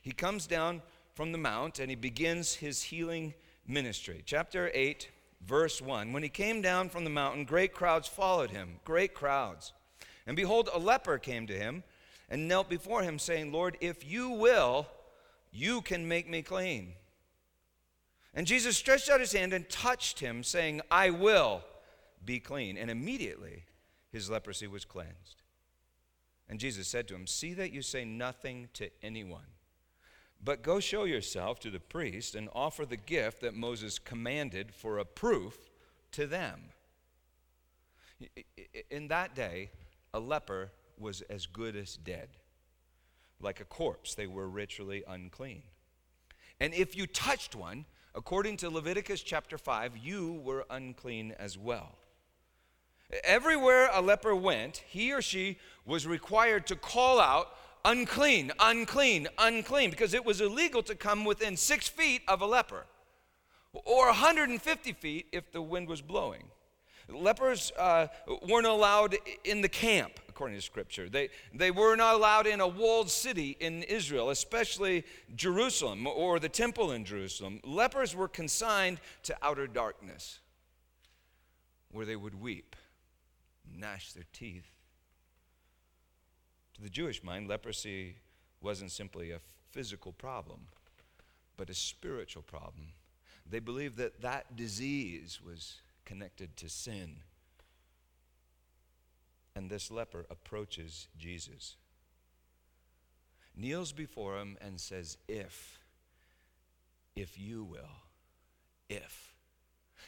He 0.00 0.12
comes 0.12 0.46
down 0.46 0.82
from 1.14 1.32
the 1.32 1.38
Mount 1.38 1.78
and 1.78 1.90
he 1.90 1.96
begins 1.96 2.54
his 2.54 2.82
healing 2.82 3.34
ministry. 3.66 4.22
Chapter 4.24 4.70
8, 4.74 5.08
verse 5.46 5.80
1. 5.80 6.12
When 6.12 6.22
he 6.22 6.28
came 6.28 6.62
down 6.62 6.88
from 6.88 7.04
the 7.04 7.10
mountain, 7.10 7.44
great 7.44 7.72
crowds 7.72 8.08
followed 8.08 8.50
him, 8.50 8.80
great 8.84 9.14
crowds. 9.14 9.72
And 10.26 10.36
behold, 10.36 10.68
a 10.72 10.78
leper 10.78 11.18
came 11.18 11.46
to 11.46 11.54
him 11.54 11.82
and 12.28 12.48
knelt 12.48 12.70
before 12.70 13.02
him, 13.02 13.18
saying, 13.18 13.52
Lord, 13.52 13.76
if 13.80 14.08
you 14.08 14.30
will, 14.30 14.86
you 15.50 15.82
can 15.82 16.08
make 16.08 16.28
me 16.28 16.42
clean. 16.42 16.94
And 18.34 18.46
Jesus 18.46 18.76
stretched 18.76 19.10
out 19.10 19.20
his 19.20 19.32
hand 19.32 19.52
and 19.52 19.68
touched 19.68 20.20
him, 20.20 20.42
saying, 20.42 20.80
I 20.90 21.10
will 21.10 21.62
be 22.24 22.40
clean. 22.40 22.78
And 22.78 22.90
immediately 22.90 23.64
his 24.10 24.30
leprosy 24.30 24.66
was 24.66 24.84
cleansed. 24.84 25.41
And 26.48 26.58
Jesus 26.60 26.88
said 26.88 27.08
to 27.08 27.14
him, 27.14 27.26
See 27.26 27.54
that 27.54 27.72
you 27.72 27.82
say 27.82 28.04
nothing 28.04 28.68
to 28.74 28.90
anyone, 29.02 29.46
but 30.42 30.62
go 30.62 30.80
show 30.80 31.04
yourself 31.04 31.60
to 31.60 31.70
the 31.70 31.80
priest 31.80 32.34
and 32.34 32.48
offer 32.54 32.84
the 32.84 32.96
gift 32.96 33.40
that 33.40 33.54
Moses 33.54 33.98
commanded 33.98 34.74
for 34.74 34.98
a 34.98 35.04
proof 35.04 35.70
to 36.12 36.26
them. 36.26 36.60
In 38.90 39.08
that 39.08 39.34
day, 39.34 39.70
a 40.14 40.20
leper 40.20 40.70
was 40.98 41.22
as 41.22 41.46
good 41.46 41.76
as 41.76 41.96
dead. 41.96 42.28
Like 43.40 43.60
a 43.60 43.64
corpse, 43.64 44.14
they 44.14 44.26
were 44.26 44.48
ritually 44.48 45.02
unclean. 45.08 45.62
And 46.60 46.72
if 46.74 46.96
you 46.96 47.06
touched 47.06 47.56
one, 47.56 47.86
according 48.14 48.58
to 48.58 48.70
Leviticus 48.70 49.22
chapter 49.22 49.58
5, 49.58 49.96
you 49.96 50.40
were 50.44 50.64
unclean 50.70 51.34
as 51.38 51.58
well. 51.58 51.96
Everywhere 53.24 53.90
a 53.92 54.00
leper 54.00 54.34
went, 54.34 54.82
he 54.88 55.12
or 55.12 55.20
she 55.20 55.58
was 55.84 56.06
required 56.06 56.66
to 56.68 56.76
call 56.76 57.20
out, 57.20 57.48
unclean, 57.84 58.52
unclean, 58.58 59.28
unclean, 59.38 59.90
because 59.90 60.14
it 60.14 60.24
was 60.24 60.40
illegal 60.40 60.82
to 60.84 60.94
come 60.94 61.24
within 61.24 61.56
six 61.56 61.88
feet 61.88 62.22
of 62.28 62.40
a 62.40 62.46
leper, 62.46 62.86
or 63.72 64.06
150 64.06 64.92
feet 64.92 65.26
if 65.32 65.50
the 65.52 65.60
wind 65.60 65.88
was 65.88 66.00
blowing. 66.00 66.44
Lepers 67.08 67.72
uh, 67.78 68.06
weren't 68.48 68.66
allowed 68.66 69.16
in 69.44 69.60
the 69.60 69.68
camp, 69.68 70.12
according 70.28 70.56
to 70.56 70.62
Scripture. 70.62 71.08
They, 71.08 71.28
they 71.52 71.70
were 71.70 71.96
not 71.96 72.14
allowed 72.14 72.46
in 72.46 72.60
a 72.60 72.68
walled 72.68 73.10
city 73.10 73.56
in 73.60 73.82
Israel, 73.82 74.30
especially 74.30 75.04
Jerusalem 75.34 76.06
or 76.06 76.38
the 76.38 76.48
temple 76.48 76.92
in 76.92 77.04
Jerusalem. 77.04 77.60
Lepers 77.64 78.14
were 78.14 78.28
consigned 78.28 79.00
to 79.24 79.36
outer 79.42 79.66
darkness, 79.66 80.38
where 81.90 82.06
they 82.06 82.16
would 82.16 82.40
weep, 82.40 82.76
gnash 83.76 84.12
their 84.12 84.26
teeth. 84.32 84.70
To 86.74 86.82
the 86.82 86.88
Jewish 86.88 87.22
mind, 87.22 87.48
leprosy 87.48 88.16
wasn't 88.60 88.90
simply 88.90 89.30
a 89.30 89.40
physical 89.70 90.12
problem, 90.12 90.60
but 91.56 91.70
a 91.70 91.74
spiritual 91.74 92.42
problem. 92.42 92.88
They 93.48 93.58
believed 93.58 93.96
that 93.98 94.20
that 94.22 94.56
disease 94.56 95.40
was 95.44 95.80
connected 96.04 96.56
to 96.58 96.68
sin. 96.68 97.16
And 99.54 99.68
this 99.68 99.90
leper 99.90 100.26
approaches 100.30 101.08
Jesus, 101.18 101.76
kneels 103.54 103.92
before 103.92 104.38
him, 104.38 104.56
and 104.60 104.80
says, 104.80 105.18
If, 105.28 105.78
if 107.14 107.38
you 107.38 107.64
will, 107.64 108.00
if. 108.88 109.34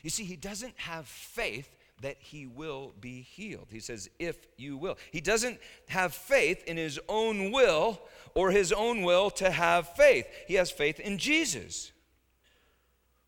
You 0.02 0.10
see, 0.10 0.24
he 0.24 0.36
doesn't 0.36 0.78
have 0.78 1.06
faith 1.06 1.76
that 2.04 2.18
he 2.18 2.46
will 2.46 2.92
be 3.00 3.22
healed. 3.22 3.68
He 3.70 3.80
says, 3.80 4.10
if 4.18 4.36
you 4.58 4.76
will. 4.76 4.98
He 5.10 5.22
doesn't 5.22 5.58
have 5.88 6.12
faith 6.12 6.62
in 6.64 6.76
his 6.76 7.00
own 7.08 7.50
will 7.50 7.98
or 8.34 8.50
his 8.50 8.72
own 8.72 9.04
will 9.04 9.30
to 9.30 9.50
have 9.50 9.88
faith. 9.96 10.26
He 10.46 10.54
has 10.54 10.70
faith 10.70 11.00
in 11.00 11.16
Jesus 11.16 11.92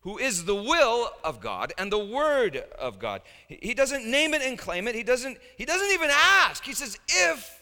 who 0.01 0.19
is 0.19 0.45
the 0.45 0.53
will 0.53 1.09
of 1.23 1.41
God 1.41 1.73
and 1.79 1.91
the 1.91 1.97
word 1.97 2.63
of 2.77 2.99
God. 2.99 3.23
He 3.47 3.73
doesn't 3.73 4.05
name 4.05 4.35
it 4.35 4.43
and 4.43 4.59
claim 4.59 4.87
it. 4.87 4.93
He 4.93 5.01
doesn't, 5.01 5.39
he 5.57 5.65
doesn't 5.65 5.91
even 5.91 6.11
ask. 6.11 6.63
He 6.63 6.73
says, 6.73 6.99
if 7.09 7.59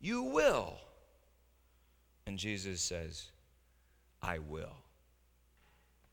you 0.00 0.22
will. 0.22 0.78
And 2.26 2.38
Jesus 2.38 2.80
says, 2.80 3.26
I 4.22 4.38
will. 4.38 4.76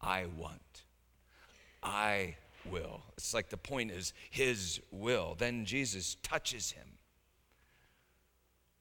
I 0.02 0.26
want. 0.36 0.84
I 1.84 2.38
will. 2.72 3.02
It's 3.18 3.34
like 3.34 3.50
the 3.50 3.58
point 3.58 3.92
is 3.92 4.14
his 4.30 4.80
will. 4.92 5.36
Then 5.38 5.66
Jesus 5.66 6.16
touches 6.24 6.72
him. 6.72 6.88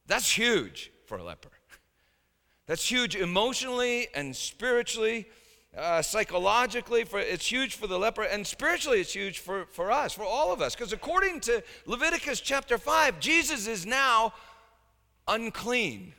That's 0.07 0.31
huge 0.31 0.93
for 1.07 1.19
a 1.19 1.25
leper. 1.25 1.51
That's 2.67 2.91
huge 2.91 3.15
emotionally 3.15 4.09
and 4.15 4.35
spiritually 4.35 5.27
uh, 5.77 6.03
psychologically, 6.03 7.05
for, 7.05 7.19
it's 7.19 7.47
huge 7.47 7.75
for 7.75 7.87
the 7.87 7.99
leper, 7.99 8.23
and 8.23 8.47
spiritually, 8.47 9.01
it's 9.01 9.13
huge 9.13 9.41
for, 9.41 9.67
for 9.67 9.91
us, 9.91 10.13
for 10.13 10.23
all 10.23 10.53
of 10.53 10.61
us. 10.61 10.75
Because 10.75 10.93
according 10.93 11.41
to 11.41 11.63
Leviticus 11.87 12.41
chapter 12.41 12.79
5, 12.79 13.19
Jesus 13.19 13.67
is 13.67 13.85
now 13.85 14.33
unclean 15.27 16.15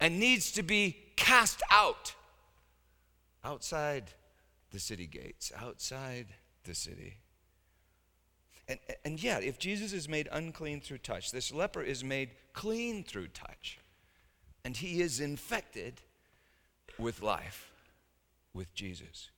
and 0.00 0.18
needs 0.18 0.50
to 0.52 0.62
be 0.62 0.96
cast 1.16 1.62
out 1.70 2.14
outside 3.44 4.04
the 4.72 4.80
city 4.80 5.06
gates, 5.06 5.52
outside 5.56 6.26
the 6.64 6.74
city. 6.74 7.18
And, 8.68 8.78
and 9.04 9.22
yet, 9.22 9.42
if 9.42 9.58
Jesus 9.58 9.92
is 9.92 10.08
made 10.08 10.28
unclean 10.32 10.80
through 10.80 10.98
touch, 10.98 11.30
this 11.30 11.52
leper 11.52 11.82
is 11.82 12.02
made 12.02 12.30
clean 12.52 13.04
through 13.04 13.28
touch, 13.28 13.78
and 14.64 14.76
he 14.76 15.00
is 15.00 15.20
infected 15.20 16.00
with 16.98 17.22
life 17.22 17.70
with 18.54 18.74
Jesus. 18.74 19.30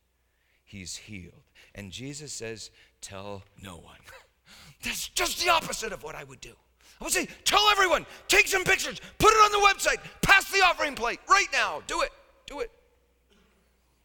He's 0.64 0.96
healed. 0.96 1.42
And 1.74 1.90
Jesus 1.90 2.32
says, 2.32 2.70
Tell 3.00 3.42
no 3.62 3.76
one. 3.76 3.98
That's 4.82 5.08
just 5.08 5.42
the 5.42 5.50
opposite 5.50 5.92
of 5.92 6.02
what 6.02 6.14
I 6.14 6.24
would 6.24 6.40
do. 6.40 6.52
I 7.00 7.04
would 7.04 7.12
say, 7.12 7.28
Tell 7.44 7.66
everyone, 7.70 8.06
take 8.28 8.46
some 8.48 8.64
pictures, 8.64 9.00
put 9.18 9.32
it 9.32 9.36
on 9.36 9.52
the 9.52 9.66
website, 9.66 9.98
pass 10.22 10.50
the 10.50 10.62
offering 10.64 10.94
plate 10.94 11.20
right 11.28 11.48
now. 11.52 11.82
Do 11.86 12.02
it, 12.02 12.10
do 12.46 12.60
it. 12.60 12.70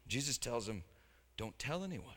Jesus 0.07 0.37
tells 0.37 0.67
him, 0.67 0.83
Don't 1.39 1.57
tell 1.57 1.85
anyone. 1.85 2.15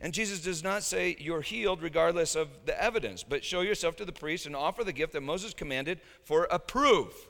And 0.00 0.12
Jesus 0.12 0.40
does 0.40 0.64
not 0.64 0.82
say 0.82 1.16
you're 1.20 1.40
healed 1.40 1.82
regardless 1.82 2.34
of 2.34 2.48
the 2.66 2.82
evidence, 2.82 3.22
but 3.22 3.44
show 3.44 3.60
yourself 3.60 3.94
to 3.96 4.04
the 4.04 4.10
priest 4.10 4.44
and 4.46 4.56
offer 4.56 4.82
the 4.82 4.92
gift 4.92 5.12
that 5.12 5.20
Moses 5.20 5.54
commanded 5.54 6.00
for 6.24 6.48
a 6.50 6.58
proof. 6.58 7.28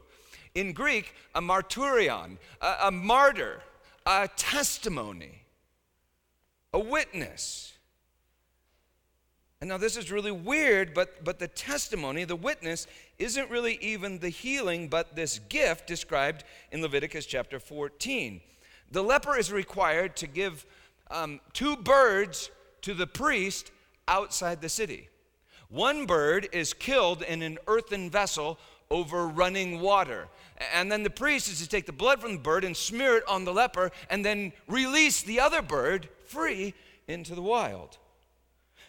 In 0.54 0.72
Greek, 0.72 1.14
a 1.34 1.42
marturion, 1.42 2.38
a, 2.62 2.74
a 2.84 2.90
martyr, 2.90 3.60
a 4.06 4.30
testimony, 4.34 5.42
a 6.72 6.78
witness. 6.78 7.74
And 9.60 9.68
now 9.68 9.76
this 9.76 9.98
is 9.98 10.10
really 10.10 10.32
weird, 10.32 10.94
but, 10.94 11.22
but 11.22 11.38
the 11.38 11.48
testimony, 11.48 12.24
the 12.24 12.34
witness, 12.34 12.86
isn't 13.18 13.50
really 13.50 13.78
even 13.82 14.20
the 14.20 14.30
healing, 14.30 14.88
but 14.88 15.14
this 15.14 15.38
gift 15.50 15.86
described 15.86 16.44
in 16.72 16.80
Leviticus 16.80 17.26
chapter 17.26 17.60
14. 17.60 18.40
The 18.90 19.02
leper 19.02 19.36
is 19.38 19.52
required 19.52 20.16
to 20.16 20.26
give 20.26 20.66
um, 21.10 21.40
two 21.52 21.76
birds 21.76 22.50
to 22.82 22.94
the 22.94 23.06
priest 23.06 23.70
outside 24.08 24.60
the 24.60 24.68
city. 24.68 25.08
One 25.68 26.06
bird 26.06 26.48
is 26.52 26.72
killed 26.74 27.22
in 27.22 27.42
an 27.42 27.58
earthen 27.68 28.10
vessel 28.10 28.58
over 28.90 29.28
running 29.28 29.80
water. 29.80 30.26
And 30.74 30.90
then 30.90 31.04
the 31.04 31.10
priest 31.10 31.48
is 31.50 31.60
to 31.60 31.68
take 31.68 31.86
the 31.86 31.92
blood 31.92 32.20
from 32.20 32.32
the 32.32 32.40
bird 32.40 32.64
and 32.64 32.76
smear 32.76 33.18
it 33.18 33.28
on 33.28 33.44
the 33.44 33.52
leper 33.52 33.92
and 34.10 34.24
then 34.24 34.52
release 34.66 35.22
the 35.22 35.40
other 35.40 35.62
bird 35.62 36.08
free 36.26 36.74
into 37.06 37.34
the 37.34 37.42
wild. 37.42 37.98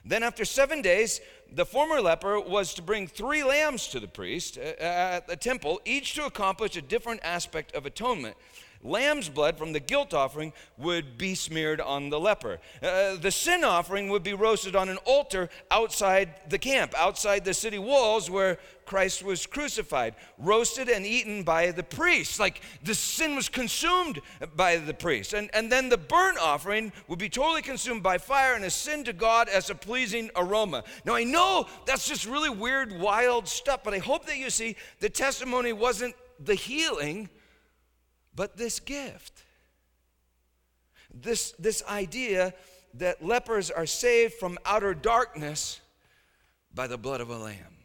Then, 0.03 0.24
after 0.24 0.46
seven 0.46 0.81
days, 0.81 1.22
the 1.51 1.65
former 1.65 2.01
leper 2.01 2.39
was 2.39 2.74
to 2.74 2.81
bring 2.81 3.05
three 3.08 3.43
lambs 3.43 3.88
to 3.89 4.00
the 4.00 4.08
priest 4.08 4.58
uh, 4.58 4.81
at 4.81 5.27
the 5.27 5.36
temple, 5.36 5.79
each 5.86 6.15
to 6.15 6.25
accomplish 6.25 6.75
a 6.75 6.81
different 6.81 7.20
aspect 7.24 7.75
of 7.75 7.86
atonement. 7.86 8.36
Lamb's 8.84 9.30
blood 9.30 9.58
from 9.58 9.74
the 9.74 9.80
guilt 9.80 10.14
offering 10.14 10.54
would 10.78 11.18
be 11.18 11.36
smeared 11.36 11.80
on 11.82 12.10
the 12.10 12.20
leper. 12.20 12.60
Uh, 12.82 13.16
the 13.16 13.32
sin 13.32 13.64
offering 13.64 14.10
would 14.10 14.24
be 14.24 14.34
roasted 14.34 14.76
on 14.76 14.90
an 14.90 14.98
altar 15.06 15.50
outside 15.70 16.34
the 16.50 16.58
camp, 16.58 16.94
outside 16.98 17.46
the 17.46 17.54
city 17.54 17.78
walls 17.80 18.30
where 18.30 18.58
Christ 18.86 19.24
was 19.24 19.46
crucified, 19.46 20.16
roasted 20.38 20.90
and 20.90 21.06
eaten 21.06 21.44
by 21.44 21.72
the 21.72 21.84
priests. 21.84 22.40
Like 22.40 22.62
the 22.84 22.96
sin 22.96 23.36
was 23.36 23.48
consumed 23.48 24.20
by 24.56 24.78
the 24.78 24.94
priest. 24.94 25.34
And, 25.34 25.50
and 25.54 25.72
then 25.72 25.90
the 25.90 25.98
burnt 25.98 26.38
offering 26.40 26.92
would 27.08 27.20
be 27.20 27.30
totally 27.30 27.62
consumed 27.62 28.04
by 28.04 28.18
fire 28.18 28.56
and 28.56 28.66
ascend 28.66 29.06
to 29.06 29.14
God 29.14 29.48
as 29.48 29.70
a 29.70 29.76
pleasing 29.76 30.30
aroma. 30.36 30.84
Now, 31.06 31.16
I 31.16 31.24
know 31.24 31.68
that's 31.86 32.08
just 32.08 32.26
really 32.26 32.50
weird, 32.50 32.92
wild 32.92 33.48
stuff, 33.48 33.82
but 33.84 33.94
I 33.94 34.00
hope 34.00 34.26
that 34.26 34.38
you 34.38 34.50
see 34.50 34.76
the 35.00 35.10
testimony 35.10 35.72
wasn't 35.72 36.16
the 36.40 36.56
healing 36.56 37.30
but 38.36 38.58
this 38.58 38.80
gift. 38.80 39.44
This, 41.14 41.52
this 41.60 41.84
idea 41.88 42.54
that 42.94 43.24
lepers 43.24 43.70
are 43.70 43.86
saved 43.86 44.34
from 44.36 44.58
outer 44.66 44.94
darkness 44.94 45.82
by 46.74 46.88
the 46.88 46.98
blood 46.98 47.22
of 47.22 47.30
a 47.30 47.38
lamb. 47.38 47.78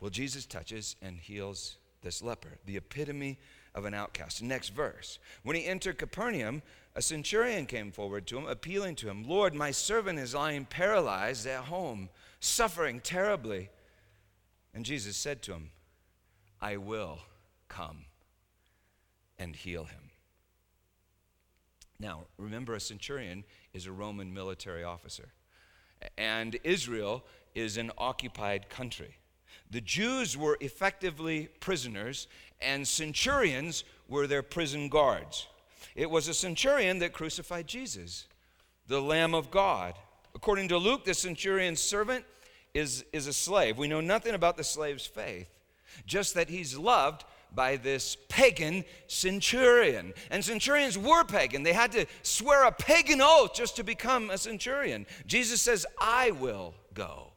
Well, 0.00 0.10
Jesus 0.10 0.46
touches 0.46 0.96
and 1.02 1.18
heals 1.18 1.76
this 2.02 2.22
leper, 2.22 2.58
the 2.66 2.76
epitome 2.76 3.38
of 3.74 3.84
an 3.84 3.94
outcast. 3.94 4.42
Next 4.42 4.70
verse. 4.70 5.18
When 5.42 5.56
he 5.56 5.66
entered 5.66 5.98
Capernaum, 5.98 6.62
a 6.94 7.02
centurion 7.02 7.66
came 7.66 7.90
forward 7.90 8.26
to 8.28 8.38
him, 8.38 8.46
appealing 8.46 8.96
to 8.96 9.08
him, 9.08 9.24
Lord, 9.28 9.54
my 9.54 9.70
servant 9.70 10.18
is 10.18 10.34
lying 10.34 10.64
paralyzed 10.64 11.46
at 11.46 11.64
home, 11.64 12.08
suffering 12.40 13.00
terribly. 13.00 13.70
And 14.74 14.84
Jesus 14.84 15.16
said 15.16 15.42
to 15.42 15.52
him, 15.52 15.70
I 16.60 16.76
will 16.76 17.18
come 17.68 18.04
and 19.38 19.54
heal 19.54 19.84
him. 19.84 20.10
Now, 22.00 22.26
remember, 22.36 22.74
a 22.74 22.80
centurion 22.80 23.44
is 23.72 23.86
a 23.86 23.92
Roman 23.92 24.32
military 24.32 24.84
officer, 24.84 25.32
and 26.16 26.56
Israel 26.62 27.24
is 27.54 27.76
an 27.76 27.90
occupied 27.98 28.68
country. 28.68 29.16
The 29.70 29.80
Jews 29.80 30.36
were 30.36 30.56
effectively 30.60 31.48
prisoners, 31.60 32.28
and 32.60 32.86
centurions 32.86 33.84
were 34.08 34.26
their 34.26 34.42
prison 34.42 34.88
guards. 34.88 35.48
It 35.94 36.08
was 36.08 36.28
a 36.28 36.34
centurion 36.34 37.00
that 37.00 37.12
crucified 37.12 37.66
Jesus, 37.66 38.26
the 38.86 39.02
Lamb 39.02 39.34
of 39.34 39.50
God. 39.50 39.94
According 40.34 40.68
to 40.68 40.78
Luke, 40.78 41.04
the 41.04 41.14
centurion's 41.14 41.82
servant 41.82 42.24
is, 42.74 43.04
is 43.12 43.26
a 43.26 43.32
slave. 43.32 43.76
We 43.76 43.88
know 43.88 44.00
nothing 44.00 44.34
about 44.34 44.56
the 44.56 44.64
slave's 44.64 45.06
faith, 45.06 45.48
just 46.06 46.34
that 46.34 46.48
he's 46.48 46.78
loved 46.78 47.24
by 47.54 47.76
this 47.76 48.16
pagan 48.28 48.84
centurion. 49.06 50.12
And 50.30 50.44
centurions 50.44 50.96
were 50.96 51.24
pagan. 51.24 51.62
They 51.62 51.72
had 51.72 51.92
to 51.92 52.06
swear 52.22 52.64
a 52.64 52.72
pagan 52.72 53.20
oath 53.22 53.54
just 53.54 53.76
to 53.76 53.84
become 53.84 54.30
a 54.30 54.38
centurion. 54.38 55.06
Jesus 55.26 55.60
says, 55.60 55.86
I 55.98 56.30
will 56.32 56.74
go 56.94 57.32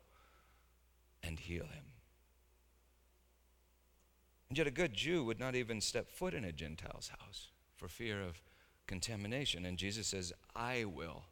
and 1.23 1.39
heal 1.39 1.63
him. 1.63 1.83
And 4.49 4.57
yet, 4.57 4.67
a 4.67 4.71
good 4.71 4.93
Jew 4.93 5.23
would 5.23 5.39
not 5.39 5.55
even 5.55 5.79
step 5.79 6.11
foot 6.11 6.33
in 6.33 6.43
a 6.43 6.51
Gentile's 6.51 7.09
house 7.19 7.47
for 7.77 7.87
fear 7.87 8.21
of 8.21 8.41
contamination. 8.85 9.65
And 9.65 9.77
Jesus 9.77 10.07
says, 10.07 10.33
I 10.53 10.83
will. 10.83 11.23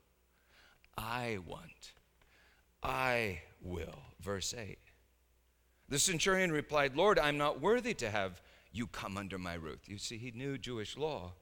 I 0.98 1.40
want. 1.46 1.92
I 2.82 3.42
will. 3.62 4.00
Verse 4.22 4.54
8. 4.58 4.78
The 5.90 6.00
centurion 6.00 6.52
replied, 6.52 6.96
Lord, 6.96 7.20
I'm 7.20 7.38
not 7.38 7.60
worthy 7.60 7.94
to 7.96 8.10
have 8.10 8.42
you 8.72 8.88
come 8.88 9.18
under 9.18 9.38
my 9.38 9.56
roof. 9.56 9.88
You 9.88 9.98
see, 9.98 10.18
he 10.18 10.32
knew 10.32 10.58
Jewish 10.58 10.98
law. 10.98 11.34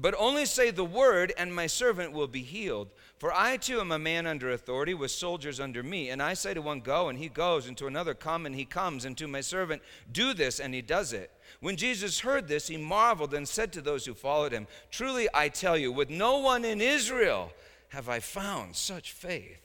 But 0.00 0.16
only 0.18 0.46
say 0.46 0.70
the 0.70 0.84
word, 0.84 1.32
and 1.38 1.54
my 1.54 1.68
servant 1.68 2.12
will 2.12 2.26
be 2.26 2.42
healed. 2.42 2.88
For 3.18 3.32
I 3.32 3.56
too 3.56 3.80
am 3.80 3.92
a 3.92 3.98
man 3.98 4.26
under 4.26 4.50
authority, 4.50 4.94
with 4.94 5.12
soldiers 5.12 5.60
under 5.60 5.82
me. 5.82 6.10
And 6.10 6.20
I 6.20 6.34
say 6.34 6.54
to 6.54 6.62
one, 6.62 6.80
Go, 6.80 7.08
and 7.08 7.18
he 7.18 7.28
goes, 7.28 7.68
and 7.68 7.76
to 7.78 7.86
another, 7.86 8.12
Come, 8.12 8.46
and 8.46 8.54
he 8.54 8.64
comes, 8.64 9.04
and 9.04 9.16
to 9.16 9.28
my 9.28 9.40
servant, 9.40 9.82
Do 10.10 10.34
this, 10.34 10.58
and 10.58 10.74
he 10.74 10.82
does 10.82 11.12
it. 11.12 11.30
When 11.60 11.76
Jesus 11.76 12.20
heard 12.20 12.48
this, 12.48 12.66
he 12.66 12.76
marveled 12.76 13.32
and 13.32 13.46
said 13.46 13.72
to 13.74 13.80
those 13.80 14.04
who 14.04 14.14
followed 14.14 14.52
him, 14.52 14.66
Truly 14.90 15.28
I 15.32 15.48
tell 15.48 15.76
you, 15.76 15.92
with 15.92 16.10
no 16.10 16.38
one 16.38 16.64
in 16.64 16.80
Israel 16.80 17.52
have 17.90 18.08
I 18.08 18.18
found 18.18 18.74
such 18.74 19.12
faith. 19.12 19.60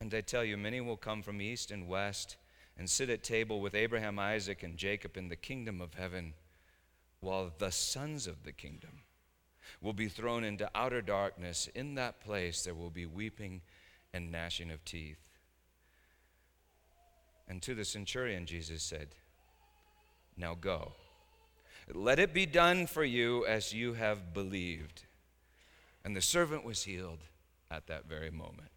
And 0.00 0.12
I 0.12 0.22
tell 0.22 0.44
you, 0.44 0.56
many 0.56 0.80
will 0.80 0.96
come 0.96 1.22
from 1.22 1.40
east 1.40 1.70
and 1.70 1.88
west 1.88 2.36
and 2.78 2.88
sit 2.88 3.08
at 3.10 3.22
table 3.22 3.60
with 3.60 3.74
Abraham, 3.74 4.18
Isaac, 4.18 4.62
and 4.62 4.76
Jacob 4.76 5.16
in 5.16 5.28
the 5.28 5.36
kingdom 5.36 5.80
of 5.80 5.94
heaven, 5.94 6.34
while 7.20 7.52
the 7.58 7.70
sons 7.70 8.26
of 8.26 8.44
the 8.44 8.52
kingdom 8.52 9.02
will 9.80 9.92
be 9.92 10.08
thrown 10.08 10.44
into 10.44 10.70
outer 10.74 11.02
darkness. 11.02 11.68
In 11.74 11.94
that 11.94 12.20
place 12.20 12.62
there 12.62 12.74
will 12.74 12.90
be 12.90 13.06
weeping 13.06 13.62
and 14.12 14.30
gnashing 14.30 14.70
of 14.70 14.84
teeth. 14.84 15.30
And 17.48 17.62
to 17.62 17.74
the 17.74 17.84
centurion, 17.84 18.46
Jesus 18.46 18.82
said, 18.82 19.08
Now 20.36 20.54
go. 20.54 20.92
Let 21.92 22.18
it 22.18 22.34
be 22.34 22.46
done 22.46 22.86
for 22.86 23.04
you 23.04 23.46
as 23.46 23.72
you 23.72 23.94
have 23.94 24.34
believed. 24.34 25.04
And 26.04 26.16
the 26.16 26.22
servant 26.22 26.64
was 26.64 26.82
healed 26.82 27.20
at 27.70 27.86
that 27.86 28.06
very 28.06 28.30
moment. 28.30 28.75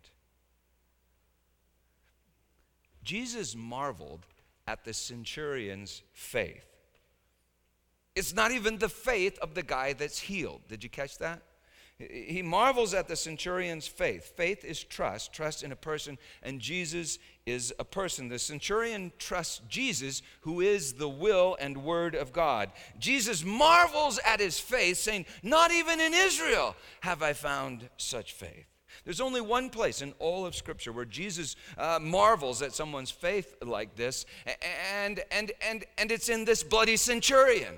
Jesus 3.09 3.55
marveled 3.55 4.27
at 4.67 4.85
the 4.85 4.93
centurion's 4.93 6.03
faith. 6.13 6.67
It's 8.15 8.35
not 8.35 8.51
even 8.51 8.77
the 8.77 8.87
faith 8.87 9.39
of 9.39 9.55
the 9.55 9.63
guy 9.63 9.93
that's 9.93 10.19
healed. 10.19 10.61
Did 10.67 10.83
you 10.83 10.91
catch 10.91 11.17
that? 11.17 11.41
He 11.97 12.43
marvels 12.43 12.93
at 12.93 13.07
the 13.07 13.15
centurion's 13.15 13.87
faith. 13.87 14.33
Faith 14.37 14.63
is 14.63 14.83
trust, 14.83 15.33
trust 15.33 15.63
in 15.63 15.71
a 15.71 15.75
person, 15.75 16.19
and 16.43 16.59
Jesus 16.59 17.17
is 17.47 17.73
a 17.79 17.83
person. 17.83 18.29
The 18.29 18.37
centurion 18.37 19.11
trusts 19.17 19.61
Jesus, 19.67 20.21
who 20.41 20.61
is 20.61 20.93
the 20.93 21.09
will 21.09 21.57
and 21.59 21.83
word 21.83 22.13
of 22.13 22.31
God. 22.31 22.71
Jesus 22.99 23.43
marvels 23.43 24.19
at 24.23 24.39
his 24.39 24.59
faith, 24.59 24.97
saying, 24.97 25.25
Not 25.41 25.71
even 25.71 25.99
in 25.99 26.13
Israel 26.13 26.75
have 26.99 27.23
I 27.23 27.33
found 27.33 27.89
such 27.97 28.33
faith. 28.33 28.67
There's 29.05 29.21
only 29.21 29.41
one 29.41 29.69
place 29.69 30.01
in 30.01 30.13
all 30.19 30.45
of 30.45 30.55
Scripture 30.55 30.91
where 30.91 31.05
Jesus 31.05 31.55
uh, 31.77 31.99
marvels 32.01 32.61
at 32.61 32.73
someone's 32.73 33.11
faith 33.11 33.55
like 33.63 33.95
this, 33.95 34.25
and, 35.03 35.21
and, 35.31 35.51
and, 35.61 35.85
and 35.97 36.11
it's 36.11 36.29
in 36.29 36.45
this 36.45 36.63
bloody 36.63 36.97
centurion. 36.97 37.75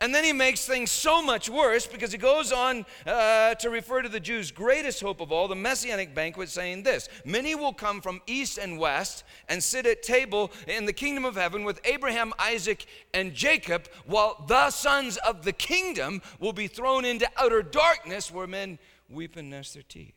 And 0.00 0.14
then 0.14 0.24
he 0.24 0.32
makes 0.32 0.66
things 0.66 0.90
so 0.90 1.22
much 1.22 1.48
worse 1.48 1.86
because 1.86 2.10
he 2.10 2.18
goes 2.18 2.52
on 2.52 2.84
uh, 3.06 3.54
to 3.54 3.70
refer 3.70 4.02
to 4.02 4.08
the 4.08 4.20
Jews' 4.20 4.50
greatest 4.50 5.00
hope 5.00 5.20
of 5.20 5.30
all, 5.30 5.46
the 5.46 5.54
messianic 5.54 6.14
banquet, 6.14 6.48
saying 6.48 6.82
this 6.82 7.08
Many 7.24 7.54
will 7.54 7.72
come 7.72 8.00
from 8.00 8.20
east 8.26 8.58
and 8.58 8.78
west 8.78 9.24
and 9.48 9.62
sit 9.62 9.86
at 9.86 10.02
table 10.02 10.50
in 10.66 10.86
the 10.86 10.92
kingdom 10.92 11.24
of 11.24 11.36
heaven 11.36 11.64
with 11.64 11.80
Abraham, 11.84 12.32
Isaac, 12.38 12.86
and 13.12 13.34
Jacob, 13.34 13.88
while 14.06 14.44
the 14.48 14.70
sons 14.70 15.16
of 15.18 15.44
the 15.44 15.52
kingdom 15.52 16.22
will 16.40 16.52
be 16.52 16.66
thrown 16.66 17.04
into 17.04 17.28
outer 17.36 17.62
darkness 17.62 18.32
where 18.32 18.46
men 18.46 18.78
weep 19.14 19.36
and 19.36 19.50
gnash 19.50 19.72
their 19.72 19.82
teeth. 19.82 20.14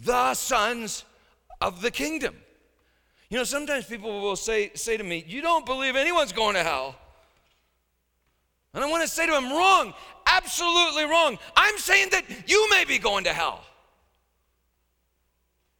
The 0.00 0.34
sons 0.34 1.04
of 1.60 1.80
the 1.80 1.90
kingdom. 1.90 2.34
You 3.28 3.38
know, 3.38 3.44
sometimes 3.44 3.86
people 3.86 4.20
will 4.20 4.36
say, 4.36 4.72
say 4.74 4.96
to 4.96 5.04
me, 5.04 5.24
You 5.26 5.40
don't 5.40 5.64
believe 5.64 5.96
anyone's 5.96 6.32
going 6.32 6.54
to 6.54 6.62
hell. 6.62 6.96
And 8.74 8.82
I 8.82 8.90
want 8.90 9.02
to 9.02 9.08
say 9.08 9.26
to 9.26 9.32
them, 9.32 9.50
Wrong, 9.50 9.94
absolutely 10.26 11.04
wrong. 11.04 11.38
I'm 11.56 11.78
saying 11.78 12.08
that 12.10 12.24
you 12.46 12.68
may 12.70 12.84
be 12.84 12.98
going 12.98 13.24
to 13.24 13.32
hell. 13.32 13.64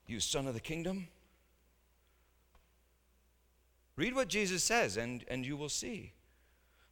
You 0.06 0.20
son 0.20 0.46
of 0.46 0.54
the 0.54 0.60
kingdom. 0.60 1.08
Read 3.96 4.14
what 4.14 4.28
Jesus 4.28 4.64
says, 4.64 4.96
and, 4.96 5.24
and 5.28 5.44
you 5.44 5.56
will 5.56 5.68
see. 5.68 6.12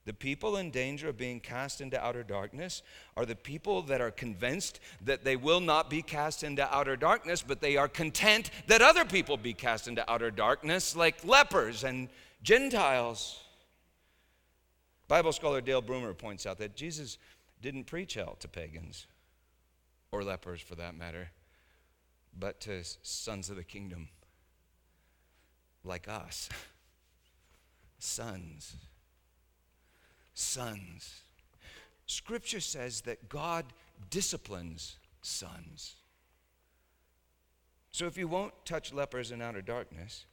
The 0.07 0.15
people 0.15 0.57
in 0.57 0.71
danger 0.71 1.09
of 1.11 1.19
being 1.19 1.41
cast 1.41 1.81
into 1.81 2.03
outer 2.03 2.23
darkness 2.23 2.83
are 3.17 3.27
the 3.27 3.37
people 3.37 3.83
that 3.83 4.01
are 4.01 4.11
convinced 4.11 4.81
that 5.05 5.25
they 5.25 5.37
will 5.37 5.61
not 5.61 5.91
be 5.91 6.01
cast 6.01 6.43
into 6.43 6.75
outer 6.75 6.97
darkness, 6.97 7.43
but 7.47 7.61
they 7.61 7.77
are 7.77 7.89
content 7.89 8.51
that 8.67 8.81
other 8.81 9.05
people 9.05 9.37
be 9.37 9.53
cast 9.53 9.89
into 9.89 10.11
outer 10.11 10.31
darkness, 10.31 10.97
like 10.97 11.23
lepers 11.25 11.85
and 11.85 12.09
Gentiles. 12.43 13.41
Bible 15.07 15.33
scholar 15.33 15.61
Dale 15.61 15.83
Bruner 15.83 16.15
points 16.15 16.47
out 16.47 16.59
that 16.59 16.77
Jesus 16.77 17.19
didn't 17.61 17.85
preach 17.85 18.15
hell 18.15 18.37
to 18.41 18.49
pagans, 18.49 19.07
or 20.13 20.25
lepers 20.25 20.63
for 20.63 20.77
that 20.77 20.97
matter, 20.97 21.29
but 22.39 22.59
to 22.61 22.83
sons 23.03 23.51
of 23.51 23.57
the 23.57 23.65
kingdom 23.65 24.09
like 25.85 26.09
us. 26.09 26.49
Sons 28.03 28.77
sons. 30.35 31.23
Scripture 32.07 32.61
says 32.61 33.03
that 33.03 33.29
God 33.29 33.65
disciplines 34.11 34.97
sons. 35.23 35.95
So 37.93 38.07
if 38.07 38.17
you 38.17 38.29
won't 38.29 38.55
touch 38.65 38.93
lepers 38.93 39.31
in 39.31 39.43
outer 39.43 39.63
darkness, 39.63 40.25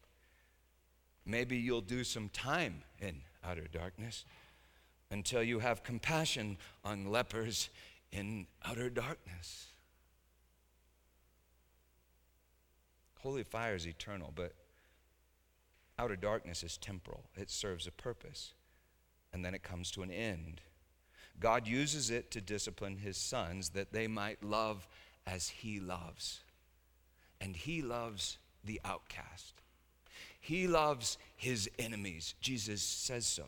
maybe 1.26 1.58
you'll 1.58 1.82
do 1.82 2.04
some 2.04 2.30
time 2.30 2.84
in 3.00 3.22
outer 3.44 3.68
darkness 3.72 4.26
until 5.12 5.44
you 5.44 5.60
have 5.60 5.84
compassion 5.84 6.58
on 6.84 7.12
lepers 7.12 7.70
in 8.12 8.48
outer 8.66 8.90
darkness. 8.90 9.68
Holy 13.20 13.44
fire 13.44 13.76
is 13.76 13.88
eternal, 13.88 14.32
but 14.36 14.54
outer 16.00 16.16
darkness 16.16 16.64
is 16.64 16.78
temporal. 16.78 17.24
It 17.36 17.50
serves 17.50 17.88
a 17.88 17.92
purpose 17.92 18.54
and 19.38 19.46
then 19.46 19.54
it 19.54 19.62
comes 19.62 19.92
to 19.92 20.02
an 20.02 20.10
end. 20.10 20.62
God 21.40 21.68
uses 21.68 22.10
it 22.10 22.32
to 22.32 22.42
discipline 22.42 22.98
his 22.98 23.18
sons 23.18 23.70
that 23.70 23.94
they 23.94 24.08
might 24.08 24.44
love 24.44 24.88
as 25.28 25.48
he 25.48 25.80
loves. 25.80 26.40
And 27.40 27.56
he 27.56 27.84
loves 27.84 28.40
the 28.64 28.82
outcast. 28.84 29.54
He 30.40 30.66
loves 30.66 31.20
his 31.36 31.70
enemies. 31.78 32.34
Jesus 32.42 32.82
says 32.82 33.28
so. 33.28 33.46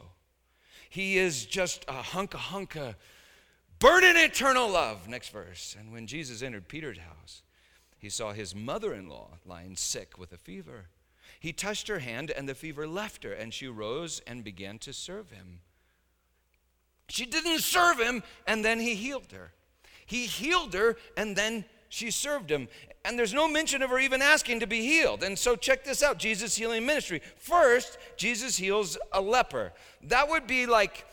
He 0.91 1.17
is 1.17 1.47
just 1.47 1.85
a 1.85 2.03
hunka 2.03 2.37
hunka, 2.37 2.93
burning 3.79 4.15
eternal 4.15 4.69
love. 4.69 5.07
Next 5.07 5.29
verse. 5.29 5.75
And 5.79 5.91
when 5.91 6.05
Jesus 6.05 6.43
entered 6.43 6.67
Peter's 6.67 6.99
house, 6.99 7.41
he 7.97 8.09
saw 8.09 8.31
his 8.31 8.53
mother 8.53 8.93
in 8.93 9.09
law 9.09 9.39
lying 9.43 9.75
sick 9.75 10.19
with 10.19 10.33
a 10.33 10.37
fever. 10.37 10.85
He 11.39 11.51
touched 11.51 11.87
her 11.87 11.99
hand, 11.99 12.29
and 12.29 12.47
the 12.47 12.53
fever 12.53 12.87
left 12.87 13.23
her, 13.23 13.33
and 13.33 13.51
she 13.51 13.67
rose 13.67 14.21
and 14.27 14.43
began 14.43 14.77
to 14.79 14.93
serve 14.93 15.31
him. 15.31 15.61
She 17.09 17.25
didn't 17.25 17.59
serve 17.59 17.99
him, 17.99 18.23
and 18.47 18.63
then 18.63 18.79
he 18.79 18.95
healed 18.95 19.31
her. 19.31 19.51
He 20.05 20.25
healed 20.25 20.73
her, 20.73 20.95
and 21.17 21.35
then 21.35 21.65
she 21.89 22.11
served 22.11 22.49
him. 22.49 22.67
And 23.03 23.17
there's 23.17 23.33
no 23.33 23.47
mention 23.47 23.81
of 23.81 23.89
her 23.89 23.99
even 23.99 24.21
asking 24.21 24.59
to 24.59 24.67
be 24.67 24.81
healed. 24.81 25.23
And 25.23 25.37
so 25.37 25.55
check 25.55 25.83
this 25.83 26.03
out 26.03 26.19
Jesus' 26.19 26.55
healing 26.55 26.85
ministry. 26.85 27.21
First, 27.37 27.97
Jesus 28.17 28.57
heals 28.57 28.97
a 29.11 29.21
leper. 29.21 29.73
That 30.03 30.29
would 30.29 30.47
be 30.47 30.65
like 30.65 31.05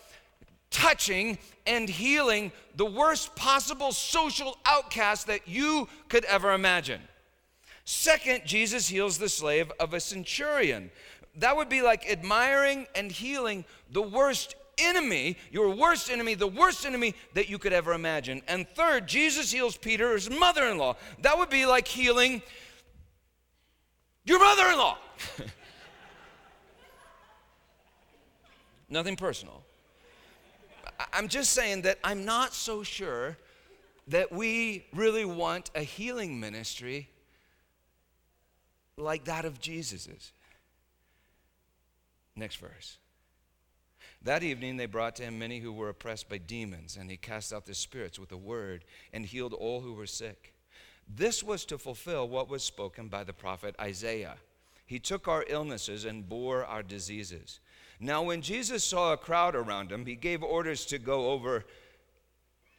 touching 0.71 1.39
and 1.67 1.89
healing 1.89 2.53
the 2.75 2.85
worst 2.85 3.35
possible 3.37 3.93
social 3.93 4.59
outcast 4.67 5.29
that 5.29 5.47
you 5.47 5.89
could 6.09 6.25
ever 6.27 6.53
imagine. 6.53 7.01
Second, 7.85 8.43
Jesus 8.45 8.89
heals 8.89 9.17
the 9.17 9.29
slave 9.29 9.73
of 9.79 9.95
a 9.95 10.01
centurion. 10.01 10.91
That 11.37 11.57
would 11.57 11.69
be 11.69 11.83
like 11.83 12.11
admiring 12.11 12.87
and 12.95 13.13
healing 13.13 13.65
the 13.91 14.03
worst 14.03 14.57
enemy, 14.79 15.37
your 15.51 15.75
worst 15.75 16.11
enemy, 16.11 16.35
the 16.35 16.47
worst 16.47 16.85
enemy 16.85 17.15
that 17.35 17.49
you 17.49 17.59
could 17.59 17.73
ever 17.73 17.93
imagine. 17.93 18.43
And 18.47 18.69
third, 18.69 19.07
Jesus 19.07 19.51
heals 19.51 19.77
Peter's 19.77 20.31
mother 20.31 20.67
in 20.67 20.79
law. 20.79 20.97
That 21.23 21.39
would 21.39 21.51
be 21.51 21.67
like 21.67 21.89
healing 21.89 22.43
your 24.25 24.39
mother 24.39 24.67
in 24.69 24.79
law. 24.79 24.99
Nothing 28.89 29.17
personal. 29.17 29.63
I'm 31.13 31.29
just 31.29 31.53
saying 31.53 31.83
that 31.83 31.99
I'm 32.05 32.25
not 32.25 32.55
so 32.55 32.83
sure 32.83 33.37
that 34.09 34.33
we 34.33 34.87
really 34.95 35.25
want 35.25 35.71
a 35.75 35.83
healing 35.83 36.39
ministry 36.39 37.09
like 38.97 39.25
that 39.25 39.45
of 39.45 39.61
Jesus's. 39.61 40.33
Next 42.35 42.57
verse. 42.57 42.99
That 44.27 44.43
evening 44.43 44.77
they 44.77 44.87
brought 44.87 45.15
to 45.17 45.23
him 45.23 45.39
many 45.39 45.61
who 45.61 45.73
were 45.73 45.89
oppressed 45.89 46.29
by 46.29 46.39
demons, 46.39 46.97
and 46.97 47.09
he 47.09 47.17
cast 47.17 47.53
out 47.53 47.65
the 47.65 47.75
spirits 47.75 48.19
with 48.19 48.33
a 48.33 48.37
word 48.37 48.85
and 49.13 49.25
healed 49.25 49.53
all 49.53 49.83
who 49.83 49.93
were 49.93 50.09
sick. 50.09 50.53
This 51.09 51.45
was 51.45 51.65
to 51.67 51.79
fulfill 51.79 52.29
what 52.29 52.49
was 52.49 52.65
spoken 52.65 53.07
by 53.07 53.23
the 53.23 53.33
prophet 53.33 53.77
Isaiah. 53.81 54.35
He 54.85 54.99
took 54.99 55.29
our 55.29 55.45
illnesses 55.47 56.05
and 56.05 56.29
bore 56.29 56.65
our 56.65 56.83
diseases. 56.83 57.61
Now, 58.01 58.25
when 58.25 58.43
Jesus 58.43 58.83
saw 58.83 59.13
a 59.13 59.17
crowd 59.17 59.55
around 59.55 59.93
him, 59.93 60.05
he 60.05 60.17
gave 60.17 60.43
orders 60.43 60.87
to 60.87 60.99
go 60.99 61.31
over 61.31 61.65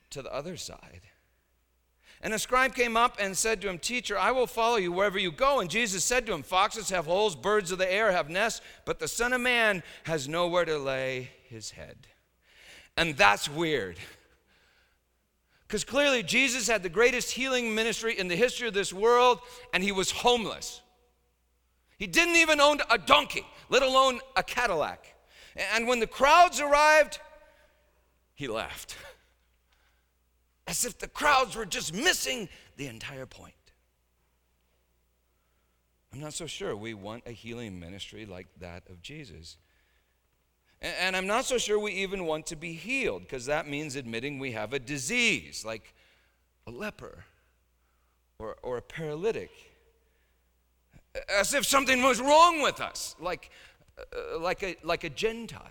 to 0.10 0.22
the 0.22 0.34
other 0.34 0.58
side. 0.58 1.04
And 2.22 2.34
a 2.34 2.40
scribe 2.40 2.74
came 2.74 2.98
up 2.98 3.18
and 3.20 3.38
said 3.38 3.62
to 3.62 3.70
him, 3.70 3.78
Teacher, 3.78 4.18
I 4.18 4.32
will 4.32 4.48
follow 4.48 4.78
you 4.78 4.92
wherever 4.92 5.20
you 5.20 5.32
go. 5.32 5.60
And 5.60 5.70
Jesus 5.70 6.04
said 6.04 6.26
to 6.26 6.34
him, 6.34 6.42
Foxes 6.42 6.90
have 6.90 7.06
holes, 7.06 7.36
birds 7.36 7.72
of 7.72 7.78
the 7.78 7.92
air 7.92 8.12
have 8.12 8.30
nests, 8.30 8.62
but 8.86 9.00
the 9.00 9.08
Son 9.08 9.34
of 9.34 9.42
Man 9.42 9.84
has 10.04 10.28
nowhere 10.28 10.66
to 10.66 10.78
lay 10.78 11.30
his 11.48 11.72
head. 11.72 12.08
And 12.96 13.16
that's 13.16 13.48
weird. 13.48 14.00
Because 15.68 15.84
clearly, 15.84 16.24
Jesus 16.24 16.68
had 16.68 16.82
the 16.82 16.90
greatest 16.90 17.32
healing 17.32 17.76
ministry 17.76 18.18
in 18.18 18.30
the 18.30 18.36
history 18.36 18.68
of 18.68 18.74
this 18.74 18.94
world, 18.94 19.40
and 19.74 19.84
he 19.84 19.92
was 19.92 20.10
homeless. 20.10 20.82
He 21.98 22.08
didn't 22.08 22.38
even 22.38 22.62
own 22.62 22.80
a 22.90 22.98
donkey, 22.98 23.46
let 23.70 23.84
alone 23.84 24.22
a 24.36 24.44
Cadillac. 24.44 25.14
And 25.74 25.88
when 25.88 26.00
the 26.00 26.08
crowds 26.08 26.60
arrived, 26.60 27.20
he 28.34 28.48
left. 28.48 28.96
As 30.68 30.84
if 30.84 31.00
the 31.00 31.08
crowds 31.08 31.56
were 31.56 31.66
just 31.66 31.94
missing 31.94 32.50
the 32.76 32.88
entire 32.88 33.26
point. 33.26 33.54
I'm 36.14 36.20
not 36.20 36.34
so 36.34 36.46
sure 36.46 36.76
we 36.76 36.94
want 36.94 37.24
a 37.26 37.32
healing 37.32 37.80
ministry 37.80 38.26
like 38.26 38.48
that 38.60 38.84
of 38.90 39.02
Jesus. 39.02 39.58
And 40.82 41.16
I'm 41.16 41.26
not 41.26 41.46
so 41.46 41.58
sure 41.58 41.80
we 41.80 41.94
even 41.94 42.26
want 42.26 42.46
to 42.48 42.56
be 42.56 42.74
healed, 42.74 43.24
because 43.24 43.46
that 43.48 43.68
means 43.68 43.96
admitting 43.96 44.40
we 44.40 44.52
have 44.52 44.74
a 44.74 44.80
disease, 44.80 45.66
like 45.66 45.94
a 46.68 46.72
leper 46.72 47.24
or, 48.38 48.58
or 48.62 48.78
a 48.78 48.82
paralytic. 48.82 49.50
As 51.30 51.54
if 51.54 51.66
something 51.66 52.04
was 52.04 52.22
wrong 52.22 52.62
with 52.62 52.80
us, 52.80 53.16
like, 53.20 53.50
uh, 53.98 54.40
like, 54.40 54.62
a, 54.62 54.76
like 54.84 55.04
a 55.04 55.10
Gentile 55.10 55.62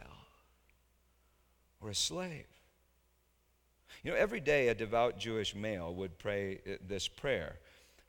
or 1.80 1.90
a 1.90 1.94
slave. 1.94 2.46
You 4.06 4.12
know, 4.12 4.18
every 4.18 4.38
day 4.38 4.68
a 4.68 4.74
devout 4.76 5.18
Jewish 5.18 5.52
male 5.52 5.92
would 5.92 6.16
pray 6.16 6.60
uh, 6.64 6.76
this 6.86 7.08
prayer. 7.08 7.56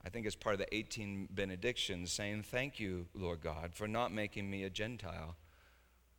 I 0.06 0.10
think 0.10 0.28
it's 0.28 0.36
part 0.36 0.54
of 0.54 0.60
the 0.60 0.72
18 0.72 1.30
benedictions 1.32 2.12
saying, 2.12 2.44
Thank 2.44 2.80
you, 2.80 3.08
Lord 3.16 3.42
God, 3.42 3.72
for 3.74 3.88
not 3.88 4.12
making 4.12 4.48
me 4.48 4.64
a 4.64 4.70
Gentile 4.70 5.36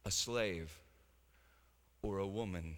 a 0.05 0.11
slave, 0.11 0.81
or 2.03 2.19
a 2.19 2.27
woman. 2.27 2.77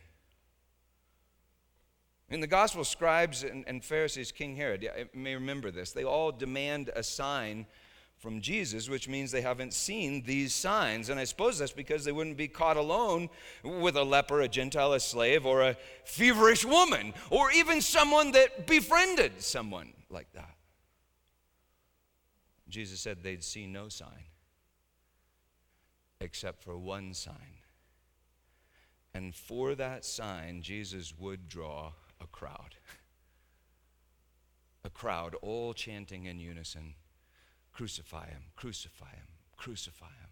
In 2.29 2.41
the 2.41 2.47
gospel, 2.47 2.85
scribes 2.85 3.45
and, 3.45 3.65
and 3.67 3.83
Pharisees, 3.83 4.31
King 4.31 4.55
Herod, 4.55 4.83
you 4.83 4.91
may 5.15 5.35
remember 5.35 5.71
this, 5.71 5.93
they 5.93 6.05
all 6.05 6.31
demand 6.31 6.91
a 6.95 7.03
sign 7.03 7.65
from 8.21 8.43
Jesus, 8.43 8.91
which 8.91 9.09
means 9.09 9.31
they 9.31 9.41
haven't 9.41 9.73
seen 9.73 10.23
these 10.23 10.55
signs. 10.55 11.09
And 11.09 11.19
I 11.19 11.25
suppose 11.25 11.59
that's 11.59 11.73
because 11.73 12.05
they 12.05 12.13
wouldn't 12.13 12.37
be 12.37 12.49
caught 12.49 12.77
alone 12.77 13.31
with 13.65 13.97
a 13.97 14.05
leper, 14.05 14.43
a 14.43 14.49
Gentile, 14.49 14.93
a 14.93 15.01
slave, 15.01 15.47
or 15.47 15.63
a 15.63 15.77
feverish 16.05 16.65
woman, 16.65 17.15
or 17.31 17.51
even 17.51 17.81
someone 17.81 18.33
that 18.33 18.67
befriended 18.67 19.41
someone 19.41 19.95
like 20.11 20.31
that. 20.35 20.55
Jesus 22.69 23.01
said 23.01 23.23
they'd 23.23 23.43
see 23.43 23.67
no 23.67 23.89
sign 23.89 24.27
except 26.21 26.63
for 26.63 26.77
one 26.77 27.15
sign. 27.15 27.57
And 29.15 29.35
for 29.35 29.75
that 29.75 30.05
sign, 30.05 30.61
Jesus 30.61 31.15
would 31.19 31.49
draw 31.49 31.93
a 32.21 32.27
crowd. 32.27 32.77
A 34.85 34.91
crowd 34.91 35.35
all 35.41 35.73
chanting 35.73 36.27
in 36.27 36.39
unison 36.39 36.95
Crucify 37.73 38.27
him, 38.27 38.43
crucify 38.57 39.11
him, 39.11 39.27
crucify 39.57 40.07
him. 40.07 40.31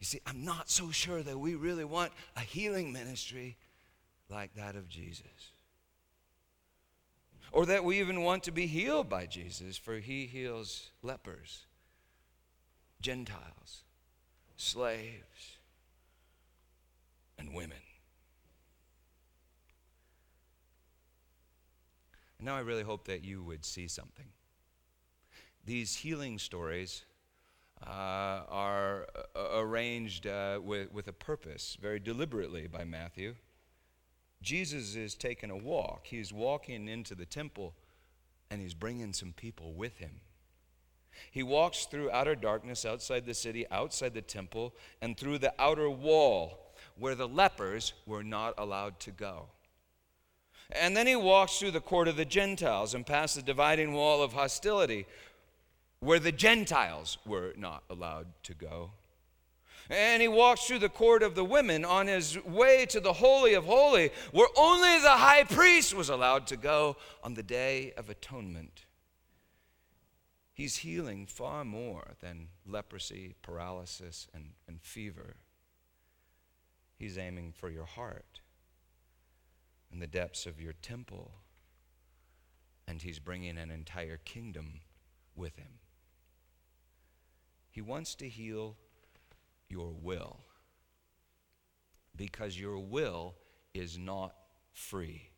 You 0.00 0.06
see, 0.06 0.20
I'm 0.26 0.44
not 0.44 0.70
so 0.70 0.90
sure 0.90 1.22
that 1.22 1.38
we 1.38 1.54
really 1.54 1.84
want 1.84 2.12
a 2.36 2.40
healing 2.40 2.92
ministry 2.92 3.56
like 4.30 4.54
that 4.54 4.74
of 4.74 4.88
Jesus. 4.88 5.52
Or 7.52 7.66
that 7.66 7.84
we 7.84 8.00
even 8.00 8.22
want 8.22 8.44
to 8.44 8.52
be 8.52 8.66
healed 8.66 9.08
by 9.08 9.26
Jesus, 9.26 9.76
for 9.76 9.98
he 9.98 10.26
heals 10.26 10.90
lepers 11.02 11.66
Gentiles, 13.00 13.84
slaves, 14.56 15.58
and 17.38 17.54
women. 17.54 17.78
And 22.38 22.46
now 22.46 22.56
I 22.56 22.60
really 22.60 22.82
hope 22.82 23.06
that 23.06 23.24
you 23.24 23.42
would 23.42 23.64
see 23.64 23.88
something. 23.88 24.26
These 25.70 25.94
healing 25.94 26.40
stories 26.40 27.04
uh, 27.86 28.42
are 28.48 29.06
uh, 29.36 29.60
arranged 29.60 30.26
uh, 30.26 30.58
with, 30.60 30.92
with 30.92 31.06
a 31.06 31.12
purpose, 31.12 31.78
very 31.80 32.00
deliberately 32.00 32.66
by 32.66 32.82
Matthew. 32.82 33.36
Jesus 34.42 34.96
is 34.96 35.14
taking 35.14 35.48
a 35.48 35.56
walk. 35.56 36.08
He's 36.08 36.32
walking 36.32 36.88
into 36.88 37.14
the 37.14 37.24
temple 37.24 37.76
and 38.50 38.60
he's 38.60 38.74
bringing 38.74 39.12
some 39.12 39.32
people 39.32 39.72
with 39.72 39.98
him. 39.98 40.10
He 41.30 41.44
walks 41.44 41.86
through 41.86 42.10
outer 42.10 42.34
darkness 42.34 42.84
outside 42.84 43.24
the 43.24 43.32
city, 43.32 43.64
outside 43.70 44.12
the 44.14 44.22
temple, 44.22 44.74
and 45.00 45.16
through 45.16 45.38
the 45.38 45.54
outer 45.56 45.88
wall 45.88 46.74
where 46.98 47.14
the 47.14 47.28
lepers 47.28 47.92
were 48.06 48.24
not 48.24 48.54
allowed 48.58 48.98
to 48.98 49.12
go. 49.12 49.46
And 50.72 50.96
then 50.96 51.06
he 51.06 51.16
walks 51.16 51.58
through 51.58 51.72
the 51.72 51.80
court 51.80 52.08
of 52.08 52.16
the 52.16 52.24
Gentiles 52.24 52.94
and 52.94 53.06
past 53.06 53.36
the 53.36 53.42
dividing 53.42 53.92
wall 53.92 54.20
of 54.20 54.32
hostility 54.32 55.06
where 56.00 56.18
the 56.18 56.32
Gentiles 56.32 57.18
were 57.26 57.52
not 57.56 57.84
allowed 57.90 58.28
to 58.44 58.54
go. 58.54 58.92
And 59.88 60.22
he 60.22 60.28
walks 60.28 60.64
through 60.64 60.78
the 60.78 60.88
court 60.88 61.22
of 61.22 61.34
the 61.34 61.44
women 61.44 61.84
on 61.84 62.06
his 62.06 62.42
way 62.44 62.86
to 62.86 63.00
the 63.00 63.12
Holy 63.12 63.54
of 63.54 63.64
Holy, 63.64 64.10
where 64.32 64.48
only 64.56 64.98
the 65.00 65.10
high 65.10 65.44
priest 65.44 65.94
was 65.94 66.08
allowed 66.08 66.46
to 66.46 66.56
go 66.56 66.96
on 67.24 67.34
the 67.34 67.42
Day 67.42 67.92
of 67.96 68.08
Atonement. 68.08 68.86
He's 70.54 70.76
healing 70.76 71.26
far 71.26 71.64
more 71.64 72.12
than 72.20 72.48
leprosy, 72.66 73.34
paralysis, 73.42 74.28
and, 74.32 74.50
and 74.68 74.80
fever. 74.80 75.36
He's 76.96 77.18
aiming 77.18 77.52
for 77.52 77.68
your 77.70 77.86
heart 77.86 78.40
and 79.90 80.00
the 80.00 80.06
depths 80.06 80.46
of 80.46 80.60
your 80.60 80.74
temple, 80.74 81.32
and 82.86 83.02
He's 83.02 83.18
bringing 83.18 83.58
an 83.58 83.70
entire 83.70 84.18
kingdom 84.18 84.80
with 85.34 85.56
Him. 85.56 85.79
He 87.70 87.80
wants 87.80 88.14
to 88.16 88.28
heal 88.28 88.76
your 89.68 89.92
will 90.02 90.38
because 92.16 92.58
your 92.58 92.78
will 92.78 93.34
is 93.72 93.96
not 93.96 94.34
free. 94.72 95.30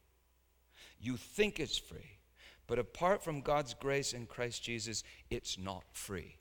You 1.01 1.17
think 1.17 1.61
it's 1.61 1.79
free. 1.79 2.19
But 2.67 2.79
apart 2.79 3.23
from 3.23 3.43
God's 3.43 3.75
grace 3.75 4.13
in 4.13 4.27
Christ 4.27 4.63
Jesus, 4.63 5.03
it's 5.31 5.59
not 5.59 5.85
free. 5.93 6.37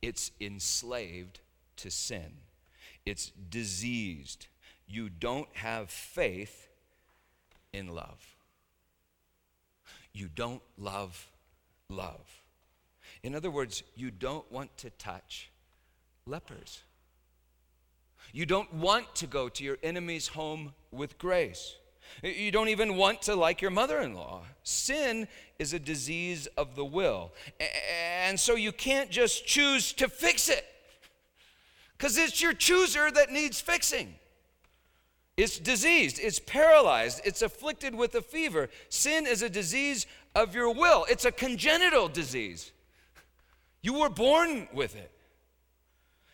It's 0.00 0.30
enslaved 0.40 1.40
to 1.76 1.90
sin, 1.90 2.38
it's 3.04 3.32
diseased. 3.50 4.46
You 4.88 5.08
don't 5.08 5.48
have 5.54 5.90
faith 5.90 6.68
in 7.72 7.88
love. 7.88 8.36
You 10.12 10.28
don't 10.28 10.62
love 10.78 11.28
love. 11.90 12.45
In 13.26 13.34
other 13.34 13.50
words, 13.50 13.82
you 13.96 14.12
don't 14.12 14.50
want 14.52 14.76
to 14.78 14.90
touch 14.90 15.50
lepers. 16.26 16.82
You 18.32 18.46
don't 18.46 18.72
want 18.72 19.16
to 19.16 19.26
go 19.26 19.48
to 19.48 19.64
your 19.64 19.78
enemy's 19.82 20.28
home 20.28 20.74
with 20.92 21.18
grace. 21.18 21.74
You 22.22 22.52
don't 22.52 22.68
even 22.68 22.94
want 22.94 23.22
to 23.22 23.34
like 23.34 23.60
your 23.60 23.72
mother 23.72 23.98
in 23.98 24.14
law. 24.14 24.42
Sin 24.62 25.26
is 25.58 25.72
a 25.72 25.80
disease 25.80 26.46
of 26.56 26.76
the 26.76 26.84
will. 26.84 27.32
And 28.22 28.38
so 28.38 28.54
you 28.54 28.70
can't 28.70 29.10
just 29.10 29.44
choose 29.44 29.92
to 29.94 30.08
fix 30.08 30.48
it. 30.48 30.64
Because 31.98 32.16
it's 32.18 32.40
your 32.40 32.52
chooser 32.52 33.10
that 33.10 33.32
needs 33.32 33.60
fixing. 33.60 34.14
It's 35.36 35.58
diseased, 35.58 36.20
it's 36.22 36.38
paralyzed, 36.38 37.22
it's 37.24 37.42
afflicted 37.42 37.92
with 37.92 38.14
a 38.14 38.22
fever. 38.22 38.68
Sin 38.88 39.26
is 39.26 39.42
a 39.42 39.50
disease 39.50 40.06
of 40.36 40.54
your 40.54 40.72
will, 40.72 41.06
it's 41.10 41.24
a 41.24 41.32
congenital 41.32 42.06
disease. 42.06 42.70
You 43.82 43.94
were 43.94 44.08
born 44.08 44.68
with 44.72 44.96
it. 44.96 45.12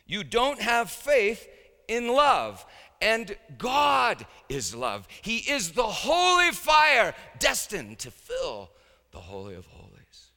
You 0.06 0.24
don't 0.24 0.60
have 0.60 0.90
faith 0.90 1.48
in 1.88 2.08
love. 2.08 2.64
And 3.00 3.36
God 3.58 4.26
is 4.48 4.74
love. 4.74 5.08
He 5.22 5.38
is 5.38 5.72
the 5.72 5.82
holy 5.82 6.52
fire 6.52 7.14
destined 7.38 7.98
to 8.00 8.10
fill 8.10 8.70
the 9.10 9.18
Holy 9.18 9.54
of 9.54 9.66
Holies. 9.66 10.30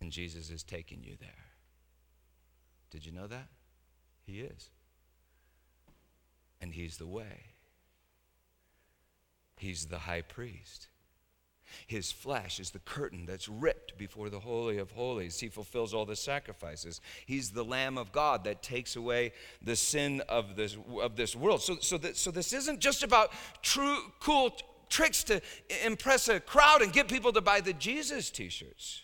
And 0.00 0.10
Jesus 0.10 0.50
is 0.50 0.62
taking 0.62 1.04
you 1.04 1.16
there. 1.20 1.30
Did 2.90 3.06
you 3.06 3.12
know 3.12 3.28
that? 3.28 3.48
He 4.24 4.40
is. 4.40 4.70
And 6.60 6.74
He's 6.74 6.96
the 6.96 7.06
way, 7.06 7.54
He's 9.56 9.86
the 9.86 10.00
high 10.00 10.22
priest. 10.22 10.88
His 11.86 12.10
flesh 12.12 12.60
is 12.60 12.70
the 12.70 12.78
curtain 12.80 13.26
that's 13.26 13.48
ripped 13.48 13.96
before 13.98 14.30
the 14.30 14.40
Holy 14.40 14.78
of 14.78 14.90
Holies. 14.90 15.40
He 15.40 15.48
fulfills 15.48 15.94
all 15.94 16.04
the 16.04 16.16
sacrifices. 16.16 17.00
He's 17.26 17.50
the 17.50 17.64
Lamb 17.64 17.98
of 17.98 18.12
God 18.12 18.44
that 18.44 18.62
takes 18.62 18.96
away 18.96 19.32
the 19.62 19.76
sin 19.76 20.22
of 20.28 20.56
this, 20.56 20.76
of 21.00 21.16
this 21.16 21.36
world. 21.36 21.62
So, 21.62 21.76
so, 21.80 21.98
that, 21.98 22.16
so 22.16 22.30
this 22.30 22.52
isn't 22.52 22.80
just 22.80 23.02
about 23.02 23.32
true, 23.62 23.98
cool 24.20 24.56
tricks 24.88 25.24
to 25.24 25.40
impress 25.84 26.28
a 26.28 26.38
crowd 26.38 26.82
and 26.82 26.92
get 26.92 27.08
people 27.08 27.32
to 27.32 27.40
buy 27.40 27.60
the 27.60 27.72
Jesus 27.72 28.30
t 28.30 28.48
shirts. 28.48 29.02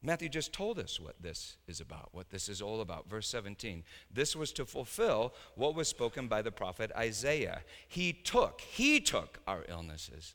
Matthew 0.00 0.28
just 0.28 0.52
told 0.52 0.78
us 0.78 1.00
what 1.00 1.20
this 1.20 1.56
is 1.66 1.80
about, 1.80 2.10
what 2.12 2.30
this 2.30 2.48
is 2.48 2.62
all 2.62 2.80
about. 2.80 3.10
Verse 3.10 3.28
17. 3.28 3.82
This 4.12 4.36
was 4.36 4.52
to 4.52 4.64
fulfill 4.64 5.34
what 5.56 5.74
was 5.74 5.88
spoken 5.88 6.28
by 6.28 6.40
the 6.40 6.52
prophet 6.52 6.92
Isaiah. 6.96 7.62
He 7.88 8.12
took, 8.12 8.60
he 8.60 9.00
took 9.00 9.40
our 9.46 9.64
illnesses, 9.68 10.34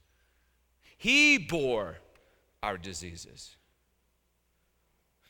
he 0.97 1.38
bore 1.38 1.97
our 2.62 2.78
diseases. 2.78 3.56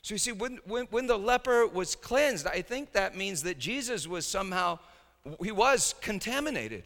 So 0.02 0.14
you 0.14 0.18
see, 0.18 0.32
when, 0.32 0.58
when, 0.66 0.84
when 0.90 1.06
the 1.06 1.16
leper 1.16 1.66
was 1.66 1.96
cleansed, 1.96 2.46
I 2.46 2.60
think 2.60 2.92
that 2.92 3.16
means 3.16 3.42
that 3.44 3.58
Jesus 3.58 4.06
was 4.06 4.26
somehow, 4.26 4.78
he 5.42 5.50
was 5.50 5.94
contaminated, 6.02 6.84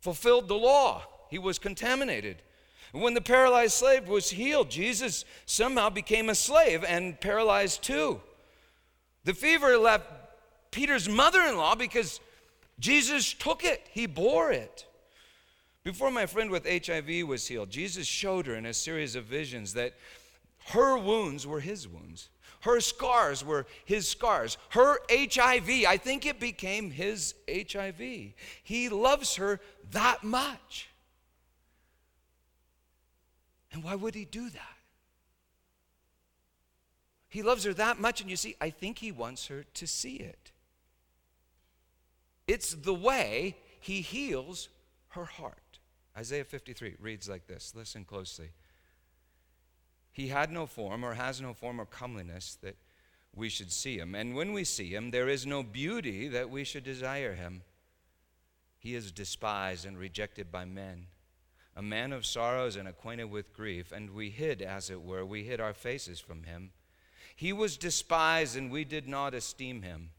fulfilled 0.00 0.48
the 0.48 0.56
law, 0.56 1.04
he 1.30 1.38
was 1.38 1.58
contaminated. 1.58 2.42
When 2.92 3.14
the 3.14 3.20
paralyzed 3.20 3.74
slave 3.74 4.08
was 4.08 4.30
healed, 4.30 4.70
Jesus 4.70 5.24
somehow 5.46 5.90
became 5.90 6.30
a 6.30 6.34
slave 6.34 6.84
and 6.84 7.20
paralyzed 7.20 7.82
too. 7.82 8.20
The 9.24 9.34
fever 9.34 9.76
left 9.76 10.06
Peter's 10.70 11.08
mother 11.08 11.42
in 11.42 11.56
law 11.56 11.74
because 11.74 12.20
Jesus 12.78 13.32
took 13.34 13.64
it, 13.64 13.86
he 13.90 14.06
bore 14.06 14.52
it. 14.52 14.86
Before 15.84 16.10
my 16.10 16.26
friend 16.26 16.50
with 16.50 16.66
HIV 16.66 17.26
was 17.26 17.46
healed, 17.46 17.70
Jesus 17.70 18.06
showed 18.06 18.46
her 18.46 18.54
in 18.54 18.66
a 18.66 18.74
series 18.74 19.16
of 19.16 19.24
visions 19.24 19.74
that 19.74 19.94
her 20.68 20.98
wounds 20.98 21.46
were 21.46 21.60
his 21.60 21.88
wounds. 21.88 22.28
Her 22.60 22.80
scars 22.80 23.44
were 23.44 23.66
his 23.84 24.08
scars. 24.08 24.58
Her 24.70 24.98
HIV, 25.10 25.84
I 25.86 25.96
think 25.96 26.26
it 26.26 26.40
became 26.40 26.90
his 26.90 27.34
HIV. 27.48 28.00
He 28.62 28.88
loves 28.88 29.36
her 29.36 29.60
that 29.92 30.24
much. 30.24 30.88
And 33.72 33.84
why 33.84 33.94
would 33.94 34.14
he 34.14 34.24
do 34.24 34.48
that? 34.50 34.78
He 37.28 37.42
loves 37.42 37.64
her 37.64 37.74
that 37.74 38.00
much, 38.00 38.20
and 38.20 38.30
you 38.30 38.36
see, 38.36 38.56
I 38.60 38.70
think 38.70 38.98
he 38.98 39.12
wants 39.12 39.48
her 39.48 39.64
to 39.74 39.86
see 39.86 40.16
it. 40.16 40.50
It's 42.46 42.72
the 42.72 42.94
way 42.94 43.56
he 43.80 44.00
heals 44.00 44.70
her 45.08 45.26
heart. 45.26 45.78
Isaiah 46.16 46.44
53 46.44 46.96
reads 46.98 47.28
like 47.28 47.46
this 47.46 47.74
listen 47.76 48.04
closely. 48.04 48.50
He 50.10 50.28
had 50.28 50.50
no 50.50 50.66
form 50.66 51.04
or 51.04 51.14
has 51.14 51.40
no 51.40 51.52
form 51.52 51.80
or 51.80 51.84
comeliness 51.84 52.56
that 52.62 52.76
we 53.36 53.50
should 53.50 53.70
see 53.70 53.98
him. 53.98 54.14
And 54.14 54.34
when 54.34 54.52
we 54.52 54.64
see 54.64 54.92
him, 54.92 55.10
there 55.10 55.28
is 55.28 55.46
no 55.46 55.62
beauty 55.62 56.26
that 56.28 56.50
we 56.50 56.64
should 56.64 56.82
desire 56.82 57.34
him. 57.34 57.62
He 58.78 58.94
is 58.94 59.12
despised 59.12 59.84
and 59.84 59.98
rejected 59.98 60.50
by 60.50 60.64
men 60.64 61.06
a 61.78 61.82
man 61.82 62.12
of 62.12 62.26
sorrows 62.26 62.74
and 62.74 62.88
acquainted 62.88 63.30
with 63.30 63.54
grief, 63.54 63.92
and 63.92 64.10
we 64.10 64.30
hid, 64.30 64.60
as 64.60 64.90
it 64.90 65.00
were, 65.00 65.24
we 65.24 65.44
hid 65.44 65.60
our 65.60 65.72
faces 65.72 66.18
from 66.18 66.42
him. 66.42 66.72
He 67.36 67.52
was 67.52 67.76
despised, 67.76 68.56
and 68.56 68.68
we 68.68 68.84
did 68.84 69.06
not 69.06 69.32
esteem 69.32 69.82
him. 69.82 70.10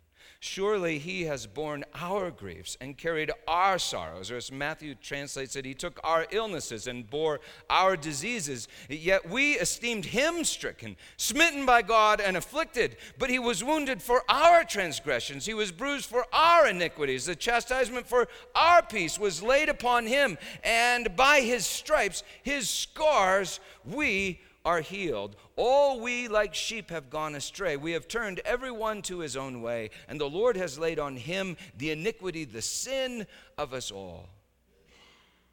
Surely 0.41 0.99
he 0.99 1.23
has 1.23 1.45
borne 1.45 1.83
our 1.95 2.31
griefs 2.31 2.77
and 2.79 2.97
carried 2.97 3.29
our 3.45 3.77
sorrows. 3.77 4.31
Or 4.31 4.37
as 4.37 4.53
Matthew 4.53 4.95
translates 4.95 5.57
it, 5.57 5.65
he 5.65 5.73
took 5.73 5.99
our 6.01 6.27
illnesses 6.31 6.87
and 6.87 7.09
bore 7.09 7.41
our 7.69 7.97
diseases. 7.97 8.69
Yet 8.87 9.29
we 9.29 9.55
esteemed 9.55 10.05
him 10.05 10.45
stricken, 10.45 10.95
smitten 11.17 11.65
by 11.65 11.81
God, 11.81 12.21
and 12.21 12.37
afflicted. 12.37 12.95
But 13.17 13.29
he 13.29 13.37
was 13.37 13.65
wounded 13.65 14.01
for 14.01 14.23
our 14.29 14.63
transgressions, 14.63 15.45
he 15.45 15.53
was 15.53 15.73
bruised 15.73 16.05
for 16.05 16.25
our 16.31 16.67
iniquities. 16.67 17.25
The 17.25 17.35
chastisement 17.35 18.07
for 18.07 18.29
our 18.55 18.81
peace 18.81 19.19
was 19.19 19.43
laid 19.43 19.67
upon 19.67 20.07
him, 20.07 20.37
and 20.63 21.17
by 21.17 21.41
his 21.41 21.65
stripes, 21.65 22.23
his 22.43 22.69
scars, 22.69 23.59
we 23.85 24.39
are 24.65 24.81
healed. 24.81 25.35
All 25.55 25.99
we 25.99 26.27
like 26.27 26.53
sheep 26.53 26.89
have 26.89 27.09
gone 27.09 27.35
astray. 27.35 27.77
We 27.77 27.93
have 27.93 28.07
turned 28.07 28.39
everyone 28.39 29.01
to 29.03 29.19
his 29.19 29.37
own 29.37 29.61
way, 29.61 29.89
and 30.07 30.19
the 30.19 30.29
Lord 30.29 30.57
has 30.57 30.77
laid 30.77 30.99
on 30.99 31.15
him 31.15 31.57
the 31.77 31.91
iniquity, 31.91 32.45
the 32.45 32.61
sin 32.61 33.25
of 33.57 33.73
us 33.73 33.91
all. 33.91 34.29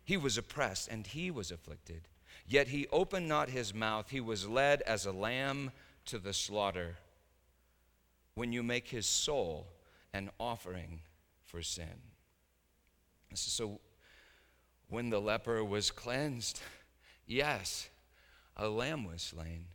He 0.05 0.17
was 0.17 0.39
oppressed 0.39 0.89
and 0.89 1.07
he 1.07 1.31
was 1.31 1.51
afflicted, 1.51 2.03
yet 2.47 2.69
he 2.69 2.87
opened 2.93 3.29
not 3.29 3.49
his 3.49 3.75
mouth. 3.75 4.11
He 4.11 4.21
was 4.21 4.49
led 4.49 4.83
as 4.83 5.05
a 5.05 5.13
lamb 5.13 5.73
to 6.07 6.19
the 6.19 6.33
slaughter. 6.33 6.97
When 8.35 8.53
you 8.53 8.63
make 8.63 8.89
his 8.89 9.07
soul 9.07 9.67
an 10.13 10.31
offering 10.39 11.01
for 11.45 11.63
sin. 11.63 12.03
So, 13.35 13.81
when 14.89 15.11
the 15.11 15.21
leper 15.21 15.65
was 15.65 15.91
cleansed, 15.91 16.61
yes, 17.27 17.89
a 18.57 18.69
lamb 18.69 19.05
was 19.05 19.23
slain. 19.23 19.67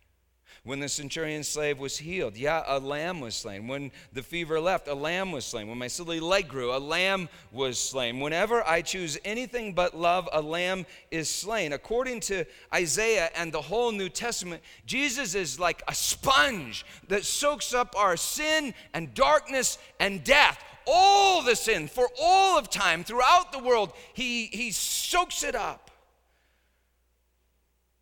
When 0.64 0.80
the 0.80 0.90
centurion's 0.90 1.48
slave 1.48 1.80
was 1.80 1.98
healed, 1.98 2.38
yeah, 2.38 2.64
a 2.68 2.78
lamb 2.80 3.20
was 3.20 3.34
slain. 3.34 3.68
When 3.68 3.92
the 4.14 4.22
fever 4.22 4.60
left, 4.60 4.88
a 4.88 4.94
lamb 4.94 5.32
was 5.32 5.44
slain. 5.44 5.68
When 5.68 5.80
my 5.80 5.88
silly 5.88 6.20
leg 6.20 6.48
grew, 6.48 6.76
a 6.76 6.78
lamb 6.78 7.30
was 7.52 7.80
slain. 7.80 8.20
Whenever 8.20 8.64
I 8.68 8.84
choose 8.84 9.18
anything 9.26 9.74
but 9.74 9.98
love, 9.98 10.30
a 10.32 10.40
lamb 10.40 10.86
is 11.10 11.30
slain. 11.30 11.74
According 11.74 12.20
to 12.22 12.46
Isaiah 12.72 13.32
and 13.36 13.52
the 13.52 13.62
whole 13.62 13.92
New 13.92 14.10
Testament, 14.10 14.62
Jesus 14.86 15.34
is 15.34 15.60
like 15.60 15.82
a 15.88 15.96
sponge 15.96 16.86
that 17.08 17.26
soaks 17.26 17.74
up 17.74 17.96
our 17.98 18.16
sin 18.16 18.76
and 18.94 19.16
darkness 19.16 19.80
and 20.00 20.24
death. 20.24 20.64
All 20.86 21.42
the 21.42 21.56
sin 21.56 21.88
for 21.88 22.08
all 22.22 22.60
of 22.60 22.70
time 22.70 23.04
throughout 23.04 23.52
the 23.52 23.60
world, 23.60 23.94
he, 24.14 24.46
he 24.48 24.72
soaks 24.72 25.44
it 25.44 25.56
up. 25.56 25.91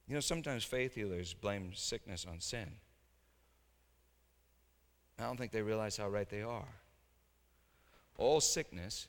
You 0.09 0.15
know, 0.15 0.21
sometimes 0.21 0.63
faith 0.63 0.95
healers 0.95 1.35
blame 1.35 1.71
sickness 1.75 2.25
on 2.27 2.41
sin. 2.41 2.67
I 5.19 5.23
don't 5.23 5.37
think 5.37 5.51
they 5.51 5.61
realize 5.61 5.97
how 5.97 6.09
right 6.09 6.27
they 6.27 6.41
are. 6.41 6.67
All 8.17 8.41
sickness 8.41 9.07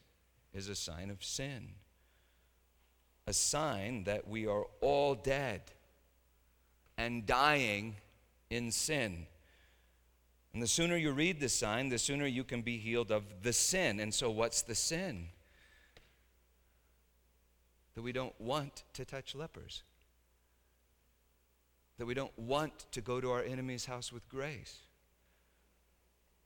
is 0.52 0.68
a 0.68 0.74
sign 0.74 1.08
of 1.08 1.24
sin, 1.24 1.68
a 3.26 3.32
sign 3.32 4.04
that 4.04 4.28
we 4.28 4.46
are 4.46 4.64
all 4.82 5.14
dead 5.14 5.62
and 6.98 7.24
dying 7.24 7.96
in 8.50 8.70
sin. 8.70 9.26
And 10.52 10.62
the 10.62 10.68
sooner 10.68 10.98
you 10.98 11.12
read 11.12 11.40
the 11.40 11.48
sign, 11.48 11.88
the 11.88 11.98
sooner 11.98 12.26
you 12.26 12.44
can 12.44 12.60
be 12.60 12.76
healed 12.76 13.10
of 13.10 13.24
the 13.42 13.54
sin. 13.54 14.00
And 14.00 14.12
so, 14.12 14.30
what's 14.30 14.60
the 14.62 14.74
sin? 14.74 15.28
That 17.94 18.02
we 18.02 18.12
don't 18.12 18.38
want 18.38 18.84
to 18.94 19.06
touch 19.06 19.34
lepers 19.34 19.82
that 22.00 22.06
we 22.06 22.14
don't 22.14 22.36
want 22.38 22.86
to 22.92 23.02
go 23.02 23.20
to 23.20 23.30
our 23.30 23.42
enemy's 23.42 23.84
house 23.84 24.10
with 24.10 24.26
grace, 24.30 24.78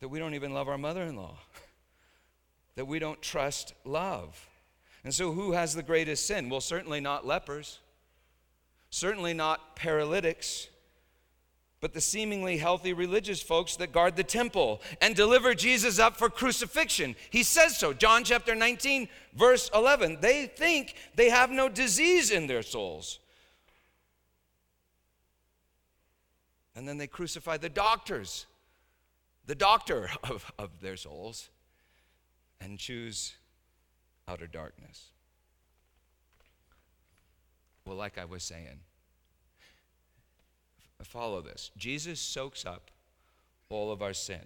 that 0.00 0.08
we 0.08 0.18
don't 0.18 0.34
even 0.34 0.52
love 0.52 0.68
our 0.68 0.76
mother 0.76 1.04
in 1.04 1.14
law, 1.14 1.38
that 2.74 2.86
we 2.86 2.98
don't 2.98 3.22
trust 3.22 3.72
love. 3.84 4.48
And 5.04 5.14
so, 5.14 5.30
who 5.30 5.52
has 5.52 5.72
the 5.72 5.84
greatest 5.84 6.26
sin? 6.26 6.50
Well, 6.50 6.60
certainly 6.60 7.00
not 7.00 7.24
lepers, 7.24 7.78
certainly 8.90 9.32
not 9.32 9.76
paralytics, 9.76 10.66
but 11.80 11.92
the 11.92 12.00
seemingly 12.00 12.56
healthy 12.56 12.92
religious 12.92 13.40
folks 13.40 13.76
that 13.76 13.92
guard 13.92 14.16
the 14.16 14.24
temple 14.24 14.82
and 15.00 15.14
deliver 15.14 15.54
Jesus 15.54 16.00
up 16.00 16.16
for 16.16 16.28
crucifixion. 16.28 17.14
He 17.30 17.44
says 17.44 17.76
so. 17.76 17.92
John 17.92 18.24
chapter 18.24 18.56
19, 18.56 19.06
verse 19.36 19.70
11. 19.72 20.18
They 20.20 20.46
think 20.46 20.96
they 21.14 21.30
have 21.30 21.50
no 21.50 21.68
disease 21.68 22.32
in 22.32 22.48
their 22.48 22.62
souls. 22.62 23.20
And 26.76 26.88
then 26.88 26.98
they 26.98 27.06
crucify 27.06 27.56
the 27.56 27.68
doctors 27.68 28.46
the 29.46 29.54
doctor 29.54 30.10
of, 30.24 30.52
of 30.58 30.80
their 30.80 30.96
souls 30.96 31.50
and 32.60 32.78
choose 32.78 33.34
outer 34.26 34.46
darkness. 34.46 35.10
Well, 37.86 37.96
like 37.96 38.16
I 38.16 38.24
was 38.24 38.42
saying, 38.42 38.80
follow 41.02 41.42
this. 41.42 41.70
Jesus 41.76 42.18
soaks 42.18 42.64
up 42.64 42.90
all 43.68 43.92
of 43.92 44.00
our 44.00 44.14
sin, 44.14 44.40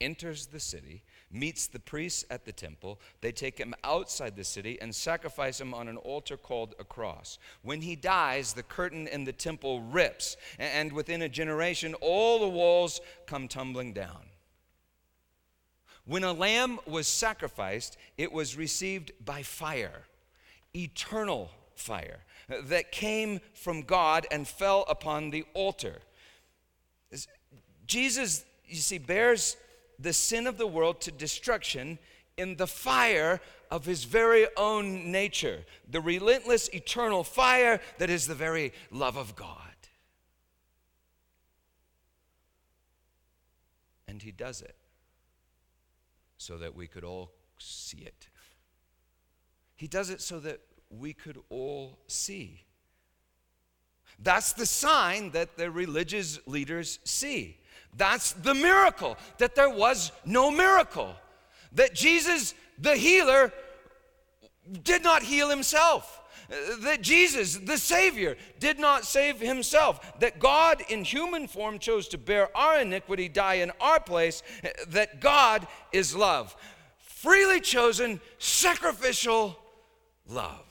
enters 0.00 0.46
the 0.46 0.58
city, 0.58 1.04
meets 1.32 1.66
the 1.66 1.78
priests 1.78 2.24
at 2.30 2.44
the 2.44 2.52
temple. 2.52 3.00
They 3.20 3.32
take 3.32 3.58
him 3.58 3.74
outside 3.82 4.36
the 4.36 4.44
city 4.44 4.78
and 4.80 4.94
sacrifice 4.94 5.60
him 5.60 5.72
on 5.74 5.88
an 5.88 5.96
altar 5.96 6.36
called 6.36 6.74
a 6.78 6.84
cross. 6.84 7.38
When 7.62 7.80
he 7.80 7.96
dies, 7.96 8.52
the 8.52 8.62
curtain 8.62 9.08
in 9.08 9.24
the 9.24 9.32
temple 9.32 9.80
rips, 9.80 10.36
and 10.58 10.92
within 10.92 11.22
a 11.22 11.28
generation, 11.28 11.94
all 12.00 12.40
the 12.40 12.48
walls 12.48 13.00
come 13.26 13.48
tumbling 13.48 13.92
down. 13.92 14.26
When 16.04 16.24
a 16.24 16.32
lamb 16.32 16.80
was 16.86 17.06
sacrificed, 17.06 17.96
it 18.18 18.32
was 18.32 18.56
received 18.56 19.12
by 19.24 19.42
fire, 19.42 20.02
eternal 20.74 21.50
fire, 21.74 22.20
that 22.48 22.92
came 22.92 23.40
from 23.54 23.82
God 23.82 24.26
and 24.30 24.46
fell 24.46 24.84
upon 24.88 25.30
the 25.30 25.44
altar. 25.54 25.98
Jesus, 27.86 28.44
you 28.66 28.76
see, 28.76 28.98
bears 28.98 29.56
the 30.02 30.12
sin 30.12 30.46
of 30.46 30.58
the 30.58 30.66
world 30.66 31.00
to 31.02 31.10
destruction 31.10 31.98
in 32.36 32.56
the 32.56 32.66
fire 32.66 33.40
of 33.70 33.84
his 33.84 34.04
very 34.04 34.46
own 34.56 35.10
nature, 35.10 35.64
the 35.88 36.00
relentless 36.00 36.68
eternal 36.68 37.24
fire 37.24 37.80
that 37.98 38.10
is 38.10 38.26
the 38.26 38.34
very 38.34 38.72
love 38.90 39.16
of 39.16 39.36
God. 39.36 39.58
And 44.08 44.20
he 44.20 44.32
does 44.32 44.60
it 44.60 44.76
so 46.36 46.58
that 46.58 46.74
we 46.74 46.86
could 46.86 47.04
all 47.04 47.30
see 47.58 47.98
it. 47.98 48.28
He 49.76 49.86
does 49.86 50.10
it 50.10 50.20
so 50.20 50.38
that 50.40 50.60
we 50.90 51.12
could 51.12 51.38
all 51.48 51.98
see. 52.08 52.64
That's 54.18 54.52
the 54.52 54.66
sign 54.66 55.30
that 55.30 55.56
the 55.56 55.70
religious 55.70 56.38
leaders 56.46 56.98
see. 57.04 57.58
That's 57.96 58.32
the 58.32 58.54
miracle, 58.54 59.18
that 59.38 59.54
there 59.54 59.70
was 59.70 60.12
no 60.24 60.50
miracle. 60.50 61.14
That 61.72 61.94
Jesus, 61.94 62.54
the 62.78 62.96
healer, 62.96 63.52
did 64.82 65.02
not 65.02 65.22
heal 65.22 65.48
himself. 65.50 66.20
That 66.80 67.00
Jesus, 67.00 67.56
the 67.56 67.78
Savior, 67.78 68.36
did 68.58 68.78
not 68.78 69.04
save 69.04 69.40
himself. 69.40 70.18
That 70.20 70.38
God, 70.38 70.82
in 70.88 71.04
human 71.04 71.48
form, 71.48 71.78
chose 71.78 72.08
to 72.08 72.18
bear 72.18 72.54
our 72.56 72.80
iniquity, 72.80 73.28
die 73.28 73.54
in 73.54 73.72
our 73.80 74.00
place. 74.00 74.42
That 74.88 75.20
God 75.20 75.66
is 75.92 76.14
love. 76.14 76.54
Freely 76.98 77.60
chosen, 77.60 78.20
sacrificial 78.38 79.58
love. 80.26 80.66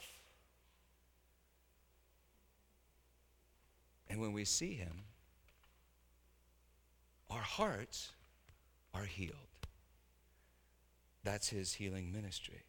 And 4.08 4.20
when 4.20 4.32
we 4.32 4.44
see 4.44 4.74
him, 4.74 5.01
our 7.32 7.40
hearts 7.40 8.10
are 8.92 9.04
healed. 9.04 9.36
That's 11.24 11.48
his 11.48 11.74
healing 11.74 12.12
ministry. 12.12 12.62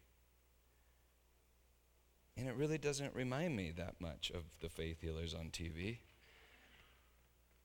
And 2.36 2.48
it 2.48 2.56
really 2.56 2.78
doesn't 2.78 3.14
remind 3.14 3.56
me 3.56 3.72
that 3.76 4.00
much 4.00 4.30
of 4.34 4.44
the 4.60 4.68
faith 4.68 5.00
healers 5.00 5.34
on 5.34 5.50
TV. 5.50 5.98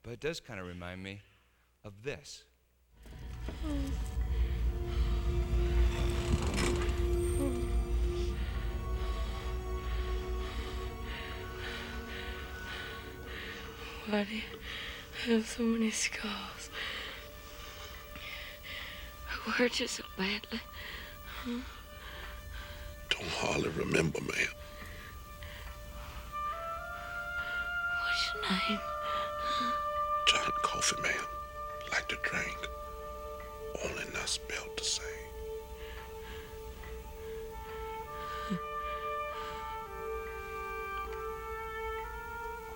But 0.04 0.14
it 0.14 0.20
does 0.20 0.40
kind 0.40 0.60
of 0.60 0.68
remind 0.68 1.02
me 1.02 1.22
of 1.84 2.04
this. 2.04 2.44
Why 14.10 14.26
you 15.28 15.34
have 15.36 15.48
so 15.48 15.64
many 15.64 15.92
scars? 15.92 16.70
I 19.48 19.52
hurt 19.52 19.80
you 19.80 19.88
so 19.88 20.04
badly. 20.18 20.62
Don't 23.10 23.30
hardly 23.38 23.70
remember, 23.70 24.20
ma'am. 24.22 24.54
What's 28.02 28.34
your 28.34 28.44
name? 28.44 28.80
John 30.28 30.52
Coffey, 30.64 31.02
ma'am. 31.02 31.26
Like 31.92 32.08
to 32.10 32.18
drink. 32.22 32.70
Only 33.84 34.04
not 34.14 34.30
spelled 34.30 34.78
the 34.78 34.84
same. 34.84 35.06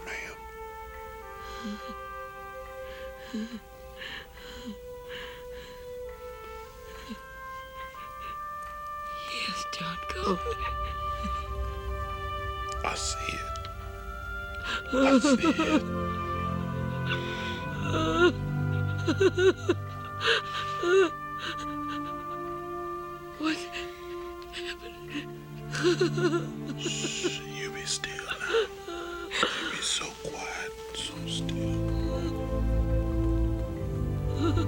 Ma'am, 0.06 0.38
Yes, 3.34 3.50
John 9.74 9.98
Coffey. 10.10 10.62
I 12.86 12.94
see 12.94 13.34
it. 13.34 13.40
I 14.94 15.20
see 15.20 15.48
it. 15.48 15.84
What? 23.40 23.58
Shh, 26.80 27.40
you 27.56 27.68
be 27.72 27.84
still 27.86 28.26
now. 28.40 28.60
You 29.64 29.72
be 29.72 29.78
so 29.82 30.06
quiet, 30.24 30.74
so 30.94 31.14
still. 31.26 31.82
Huh? 34.56 34.66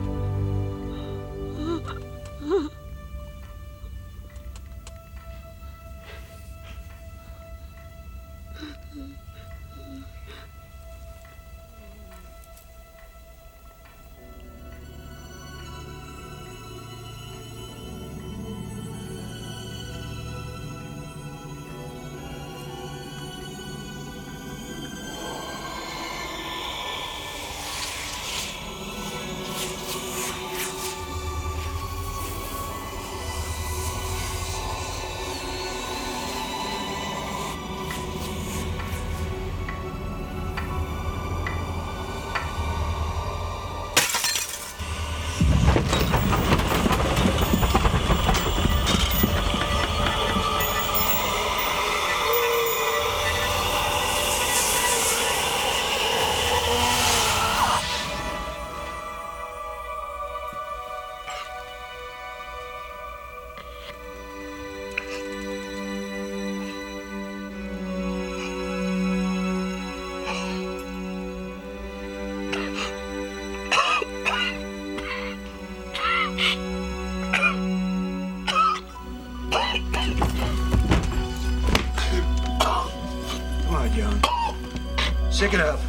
Sick 85.45 85.53
it 85.53 85.59
up. 85.59 85.79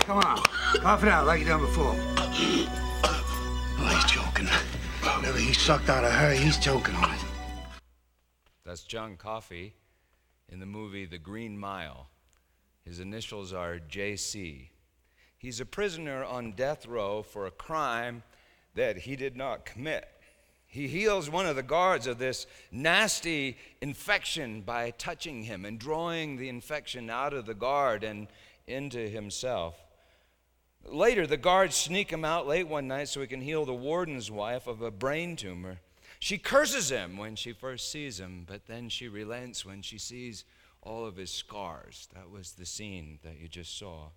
Come 0.00 0.18
on. 0.18 0.36
Cough 0.36 1.02
it 1.02 1.08
out 1.08 1.26
like 1.26 1.40
you 1.40 1.46
done 1.46 1.60
before. 1.60 1.94
Oh, 1.96 3.90
he's 3.90 4.04
choking. 4.04 4.46
Whatever 5.00 5.38
he 5.38 5.54
sucked 5.54 5.88
out 5.88 6.04
of 6.04 6.12
her, 6.12 6.32
he's 6.32 6.58
choking 6.58 6.94
on 6.94 7.14
it. 7.14 7.20
That's 8.66 8.82
John 8.82 9.16
Coffey 9.16 9.72
in 10.50 10.60
the 10.60 10.66
movie 10.66 11.06
The 11.06 11.16
Green 11.16 11.58
Mile. 11.58 12.10
His 12.84 13.00
initials 13.00 13.54
are 13.54 13.78
JC. 13.78 14.68
He's 15.38 15.58
a 15.58 15.64
prisoner 15.64 16.22
on 16.22 16.52
death 16.52 16.84
row 16.84 17.22
for 17.22 17.46
a 17.46 17.50
crime 17.50 18.22
that 18.74 18.98
he 18.98 19.16
did 19.16 19.38
not 19.38 19.64
commit. 19.64 20.06
He 20.66 20.86
heals 20.86 21.30
one 21.30 21.46
of 21.46 21.56
the 21.56 21.62
guards 21.62 22.06
of 22.06 22.18
this 22.18 22.46
nasty 22.70 23.56
infection 23.80 24.60
by 24.60 24.90
touching 24.90 25.44
him 25.44 25.64
and 25.64 25.78
drawing 25.78 26.36
the 26.36 26.50
infection 26.50 27.08
out 27.08 27.32
of 27.32 27.46
the 27.46 27.54
guard 27.54 28.04
and 28.04 28.28
into 28.68 29.08
himself. 29.08 29.74
Later, 30.84 31.26
the 31.26 31.36
guards 31.36 31.76
sneak 31.76 32.10
him 32.10 32.24
out 32.24 32.46
late 32.46 32.68
one 32.68 32.88
night 32.88 33.08
so 33.08 33.20
he 33.20 33.26
can 33.26 33.40
heal 33.40 33.64
the 33.64 33.74
warden's 33.74 34.30
wife 34.30 34.66
of 34.66 34.80
a 34.80 34.90
brain 34.90 35.36
tumor. 35.36 35.80
She 36.20 36.38
curses 36.38 36.90
him 36.90 37.16
when 37.16 37.36
she 37.36 37.52
first 37.52 37.90
sees 37.90 38.18
him, 38.18 38.44
but 38.46 38.66
then 38.66 38.88
she 38.88 39.08
relents 39.08 39.64
when 39.64 39.82
she 39.82 39.98
sees 39.98 40.44
all 40.82 41.04
of 41.04 41.16
his 41.16 41.30
scars. 41.30 42.08
That 42.14 42.30
was 42.30 42.52
the 42.52 42.66
scene 42.66 43.18
that 43.22 43.38
you 43.38 43.48
just 43.48 43.78
saw. 43.78 44.08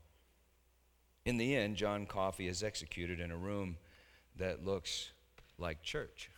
In 1.26 1.38
the 1.38 1.56
end, 1.56 1.76
John 1.76 2.06
Coffey 2.06 2.47
is 2.47 2.64
executed 2.64 3.20
in 3.20 3.32
a 3.32 3.38
room 3.38 3.78
that 4.38 4.66
looks 4.66 5.12
like 5.58 5.84
church. 5.84 6.30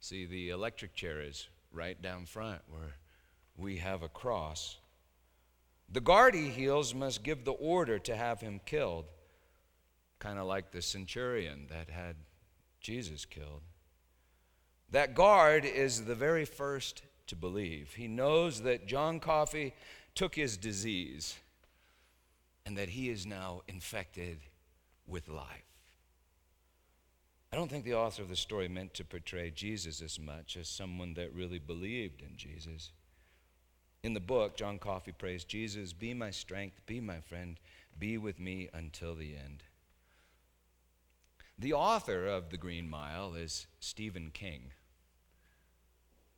See, 0.00 0.24
the 0.24 0.50
electric 0.50 0.94
chair 0.94 1.20
is 1.20 1.48
right 1.72 2.00
down 2.00 2.24
front 2.24 2.62
where 2.68 2.96
we 3.58 3.76
have 3.76 4.02
a 4.02 4.08
cross. 4.08 4.78
The 5.92 6.00
guard 6.00 6.34
he 6.34 6.48
heals 6.48 6.94
must 6.94 7.24
give 7.24 7.44
the 7.44 7.52
order 7.52 7.98
to 7.98 8.16
have 8.16 8.40
him 8.40 8.60
killed, 8.64 9.06
kind 10.18 10.38
of 10.38 10.46
like 10.46 10.70
the 10.70 10.82
centurion 10.82 11.66
that 11.68 11.90
had 11.90 12.16
Jesus 12.80 13.24
killed. 13.24 13.62
That 14.90 15.14
guard 15.14 15.64
is 15.64 16.04
the 16.04 16.14
very 16.14 16.44
first 16.44 17.02
to 17.26 17.36
believe. 17.36 17.94
He 17.94 18.08
knows 18.08 18.62
that 18.62 18.86
John 18.86 19.20
Coffey 19.20 19.74
took 20.14 20.34
his 20.34 20.56
disease 20.56 21.36
and 22.66 22.76
that 22.76 22.90
he 22.90 23.08
is 23.08 23.26
now 23.26 23.62
infected 23.68 24.38
with 25.06 25.28
life. 25.28 25.64
I 27.52 27.56
don't 27.56 27.68
think 27.68 27.84
the 27.84 27.94
author 27.94 28.22
of 28.22 28.28
the 28.28 28.36
story 28.36 28.68
meant 28.68 28.94
to 28.94 29.04
portray 29.04 29.50
Jesus 29.50 30.00
as 30.02 30.20
much 30.20 30.56
as 30.56 30.68
someone 30.68 31.14
that 31.14 31.34
really 31.34 31.58
believed 31.58 32.22
in 32.22 32.36
Jesus. 32.36 32.92
In 34.02 34.14
the 34.14 34.20
book, 34.20 34.56
John 34.56 34.78
Coffey 34.78 35.12
prays, 35.12 35.44
Jesus, 35.44 35.92
be 35.92 36.14
my 36.14 36.30
strength, 36.30 36.80
be 36.86 37.00
my 37.00 37.20
friend, 37.20 37.58
be 37.98 38.16
with 38.16 38.40
me 38.40 38.68
until 38.72 39.14
the 39.14 39.34
end. 39.36 39.62
The 41.58 41.74
author 41.74 42.26
of 42.26 42.48
The 42.48 42.56
Green 42.56 42.88
Mile 42.88 43.34
is 43.34 43.66
Stephen 43.78 44.30
King. 44.32 44.72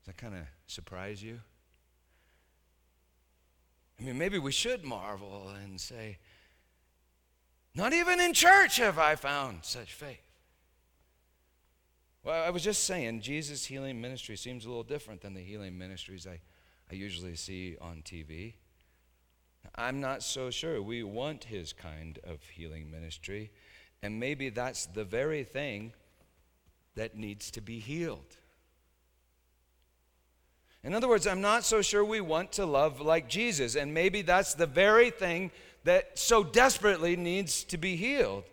Does 0.01 0.07
that 0.07 0.17
kind 0.17 0.35
of 0.35 0.47
surprise 0.67 1.23
you? 1.23 1.39
I 4.01 4.05
mean, 4.05 4.19
maybe 4.19 4.41
we 4.41 4.51
should 4.51 4.85
marvel 4.85 5.53
and 5.63 5.81
say, 5.81 6.19
not 7.77 7.93
even 7.93 8.19
in 8.19 8.35
church 8.35 8.79
have 8.79 8.99
I 8.99 9.15
found 9.15 9.61
such 9.63 9.93
faith. 9.95 10.19
Well, 12.25 12.45
I 12.45 12.51
was 12.51 12.65
just 12.65 12.85
saying, 12.85 13.21
Jesus' 13.21 13.67
healing 13.67 14.01
ministry 14.01 14.37
seems 14.37 14.65
a 14.65 14.69
little 14.69 14.83
different 14.83 15.21
than 15.21 15.35
the 15.35 15.41
healing 15.41 15.79
ministries 15.79 16.27
I, 16.27 16.41
I 16.91 16.95
usually 16.95 17.37
see 17.37 17.77
on 17.81 18.03
TV. 18.05 18.55
I'm 19.75 20.01
not 20.01 20.23
so 20.23 20.51
sure. 20.51 20.83
We 20.83 21.03
want 21.03 21.45
his 21.45 21.73
kind 21.73 22.19
of 22.25 22.43
healing 22.49 22.91
ministry, 22.91 23.51
and 24.03 24.19
maybe 24.21 24.51
that's 24.51 24.87
the 24.87 25.05
very 25.05 25.45
thing 25.45 25.93
that 26.95 27.17
needs 27.17 27.51
to 27.53 27.61
be 27.61 27.79
healed. 27.79 28.37
In 30.85 30.95
other 30.95 31.09
words, 31.09 31.27
I'm 31.27 31.41
not 31.41 31.65
so 31.65 31.81
sure 31.81 32.05
we 32.05 32.21
want 32.21 32.53
to 32.53 32.67
love 32.67 33.01
like 33.01 33.29
Jesus, 33.29 33.77
and 33.77 33.95
maybe 33.95 34.23
that's 34.23 34.55
the 34.55 34.67
very 34.67 35.11
thing 35.11 35.53
that 35.85 36.19
so 36.19 36.43
desperately 36.43 37.17
needs 37.17 37.65
to 37.65 37.79
be 37.79 37.97
healed. 37.97 38.45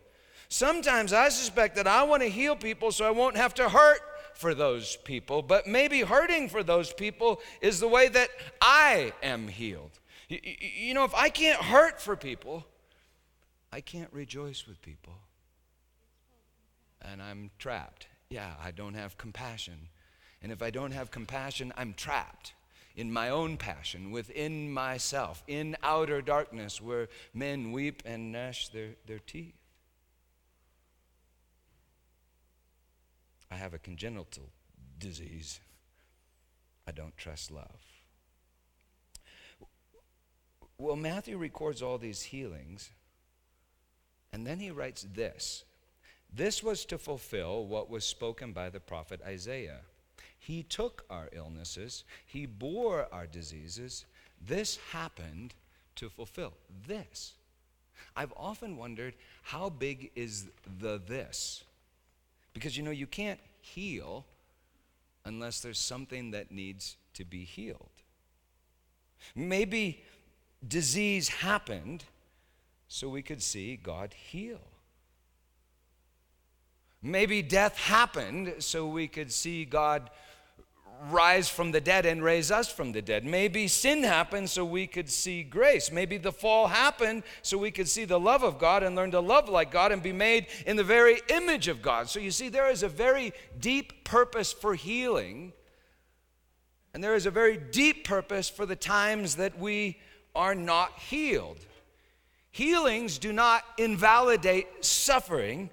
Sometimes 0.47 1.11
I 1.11 1.30
suspect 1.30 1.75
that 1.75 1.88
I 1.88 2.03
want 2.03 2.23
to 2.23 2.30
heal 2.30 2.55
people 2.55 2.91
so 2.91 3.05
I 3.05 3.11
won't 3.11 3.38
have 3.38 3.53
to 3.55 3.69
hurt 3.69 4.01
for 4.40 4.56
those 4.56 4.96
people, 4.96 5.42
but 5.42 5.68
maybe 5.68 6.00
hurting 6.00 6.48
for 6.48 6.64
those 6.64 6.94
people 6.94 7.42
is 7.60 7.82
the 7.82 7.90
way 7.90 8.08
that 8.08 8.30
I 8.62 9.12
am 9.22 9.50
healed. 9.50 10.00
You, 10.30 10.40
you 10.42 10.94
know, 10.94 11.04
if 11.04 11.14
I 11.14 11.28
can't 11.28 11.62
hurt 11.62 12.00
for 12.00 12.16
people, 12.16 12.66
I 13.74 13.82
can't 13.82 14.12
rejoice 14.14 14.66
with 14.66 14.82
people. 14.82 15.16
And 17.02 17.22
I'm 17.22 17.52
trapped. 17.60 18.08
Yeah, 18.30 18.54
I 18.64 18.72
don't 18.72 18.94
have 18.94 19.18
compassion. 19.18 19.90
And 20.42 20.54
if 20.54 20.62
I 20.62 20.70
don't 20.70 20.92
have 20.94 21.12
compassion, 21.12 21.74
I'm 21.76 21.94
trapped 21.94 22.54
in 22.96 23.12
my 23.12 23.30
own 23.30 23.58
passion, 23.58 24.10
within 24.10 24.72
myself, 24.72 25.44
in 25.48 25.76
outer 25.84 26.22
darkness 26.22 26.82
where 26.82 27.10
men 27.34 27.74
weep 27.74 28.02
and 28.06 28.32
gnash 28.32 28.70
their, 28.70 28.92
their 29.06 29.20
teeth. 29.20 29.59
I 33.52 33.56
have 33.56 33.74
a 33.74 33.80
congenital 33.80 34.50
disease. 35.00 35.60
I 36.88 36.91
don't 36.91 37.18
trust 37.18 37.52
love. 37.52 38.00
Well, 40.78 40.95
Matthew 40.95 41.38
records 41.38 41.82
all 41.82 41.97
these 41.97 42.22
healings, 42.22 42.91
and 44.32 44.47
then 44.47 44.60
he 44.60 44.72
writes 44.72 45.06
this 45.14 45.66
This 46.34 46.64
was 46.64 46.86
to 46.86 46.97
fulfill 46.97 47.66
what 47.66 47.89
was 47.89 48.06
spoken 48.06 48.54
by 48.54 48.70
the 48.70 48.80
prophet 48.80 49.22
Isaiah. 49.26 49.82
He 50.38 50.64
took 50.64 51.06
our 51.10 51.28
illnesses, 51.34 52.06
He 52.26 52.45
bore 52.45 53.08
our 53.14 53.28
diseases. 53.28 54.06
This 54.41 54.80
happened 54.91 55.54
to 55.95 56.10
fulfill 56.10 56.54
this. 56.88 57.34
I've 58.16 58.34
often 58.38 58.78
wondered 58.78 59.16
how 59.43 59.70
big 59.70 60.12
is 60.16 60.47
the 60.80 61.02
this? 61.06 61.66
Because 62.54 62.78
you 62.78 62.84
know, 62.84 62.91
you 62.91 63.08
can't 63.08 63.39
heal 63.62 64.26
unless 65.26 65.60
there's 65.62 65.80
something 65.80 66.32
that 66.32 66.52
needs 66.52 66.97
to 67.14 67.26
be 67.26 67.43
healed. 67.43 67.89
Maybe 69.36 70.04
disease 70.68 71.30
happened 71.30 72.04
so 72.88 73.10
we 73.10 73.22
could 73.22 73.43
see 73.43 73.76
God 73.76 74.14
heal. 74.14 74.62
Maybe 77.02 77.41
death 77.41 77.78
happened 77.78 78.56
so 78.60 78.88
we 78.88 79.08
could 79.08 79.32
see 79.32 79.64
God 79.64 80.10
rise 81.10 81.47
from 81.47 81.72
the 81.72 81.82
dead 81.82 82.06
and 82.06 82.24
raise 82.24 82.52
us 82.52 82.72
from 82.72 82.91
the 82.91 83.02
dead. 83.02 83.24
Maybe 83.24 83.68
sin 83.68 84.04
happened 84.04 84.50
so 84.50 84.66
we 84.66 84.86
could 84.86 85.10
see 85.10 85.43
grace. 85.43 85.91
Maybe 85.91 86.18
the 86.18 86.32
fall 86.32 86.68
happened 86.68 87.24
so 87.41 87.58
we 87.58 87.72
could 87.72 87.88
see 87.88 88.06
the 88.06 88.20
love 88.20 88.43
of 88.43 88.60
God 88.60 88.84
and 88.84 88.95
learn 88.95 89.12
to 89.12 89.20
love 89.20 89.47
like 89.47 89.72
God 89.72 89.91
and 89.91 90.04
be 90.04 90.12
made 90.12 90.47
in 90.66 90.76
the 90.76 90.84
very 90.84 91.22
image 91.30 91.68
of 91.68 91.82
God. 91.82 92.10
So 92.10 92.20
you 92.20 92.32
see, 92.32 92.50
there 92.50 92.70
is 92.70 92.84
a 92.84 92.89
very 92.89 93.34
deep 93.60 94.04
purpose 94.04 94.52
for 94.52 94.76
healing, 94.76 95.54
and 96.93 97.04
there 97.04 97.16
is 97.16 97.26
a 97.26 97.32
very 97.32 97.58
deep 97.58 98.06
purpose 98.06 98.50
for 98.50 98.66
the 98.66 98.76
times 98.76 99.36
that 99.36 99.58
we 99.58 100.00
are 100.36 100.56
not 100.56 101.00
healed. 101.00 101.60
Healings 102.52 103.18
do 103.18 103.32
not 103.32 103.64
invalidate 103.78 104.84
suffering. 104.84 105.70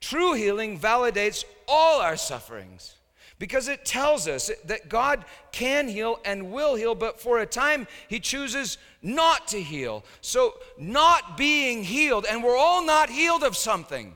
True 0.00 0.34
healing 0.34 0.78
validates 0.80 1.44
all 1.68 2.00
our 2.00 2.16
sufferings 2.16 2.96
because 3.38 3.68
it 3.68 3.84
tells 3.84 4.28
us 4.28 4.50
that 4.64 4.88
God 4.88 5.24
can 5.52 5.88
heal 5.88 6.20
and 6.24 6.52
will 6.52 6.76
heal, 6.76 6.94
but 6.94 7.20
for 7.20 7.38
a 7.38 7.46
time 7.46 7.86
He 8.08 8.20
chooses 8.20 8.78
not 9.02 9.48
to 9.48 9.60
heal. 9.60 10.04
So, 10.20 10.54
not 10.78 11.36
being 11.36 11.82
healed, 11.82 12.26
and 12.28 12.42
we're 12.42 12.56
all 12.56 12.84
not 12.84 13.10
healed 13.10 13.42
of 13.42 13.56
something 13.56 14.14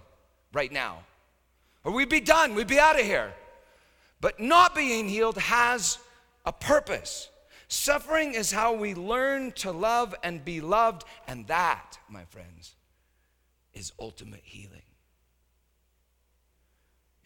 right 0.53 0.73
now, 0.73 1.01
or 1.85 1.93
we'd 1.93 2.09
be 2.09 2.21
done, 2.21 2.55
we'd 2.55 2.69
be 2.69 2.79
out 2.79 2.99
of 2.99 3.05
here. 3.05 3.33
But 4.21 4.41
not 4.41 4.75
being 4.75 5.09
healed 5.09 5.39
has 5.39 5.99
a 6.45 6.53
purpose. 6.53 7.29
Suffering 7.69 8.35
is 8.35 8.51
how 8.51 8.73
we 8.73 8.95
learn 8.95 9.53
to 9.53 9.71
love 9.71 10.15
and 10.23 10.45
be 10.45 10.61
loved, 10.61 11.05
and 11.27 11.47
that, 11.49 11.99
my 12.09 12.25
friends, 12.25 12.75
is 13.75 13.93
ultimate 14.01 14.43
healing. 14.43 14.78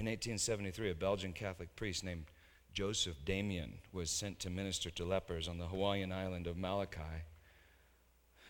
In 0.02 0.06
1873, 0.06 0.90
a 0.90 0.94
Belgian 0.96 1.32
Catholic 1.32 1.76
priest 1.76 2.02
named 2.02 2.24
Joseph 2.72 3.24
Damien 3.24 3.74
was 3.92 4.10
sent 4.10 4.40
to 4.40 4.50
minister 4.50 4.90
to 4.90 5.04
lepers 5.04 5.46
on 5.46 5.58
the 5.58 5.68
Hawaiian 5.68 6.10
island 6.10 6.48
of 6.48 6.56
Molokai. 6.56 7.20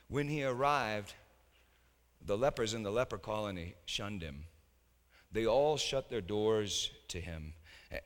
When 0.09 0.29
he 0.29 0.45
arrived, 0.45 1.13
the 2.25 2.39
lepers 2.39 2.73
in 2.73 2.83
the 2.83 2.91
leper 2.91 3.19
colony 3.19 3.75
shunned 3.85 4.23
him. 4.23 4.45
They 5.31 5.45
all 5.45 5.77
shut 5.77 6.09
their 6.09 6.23
doors 6.23 6.91
to 7.09 7.21
him. 7.21 7.53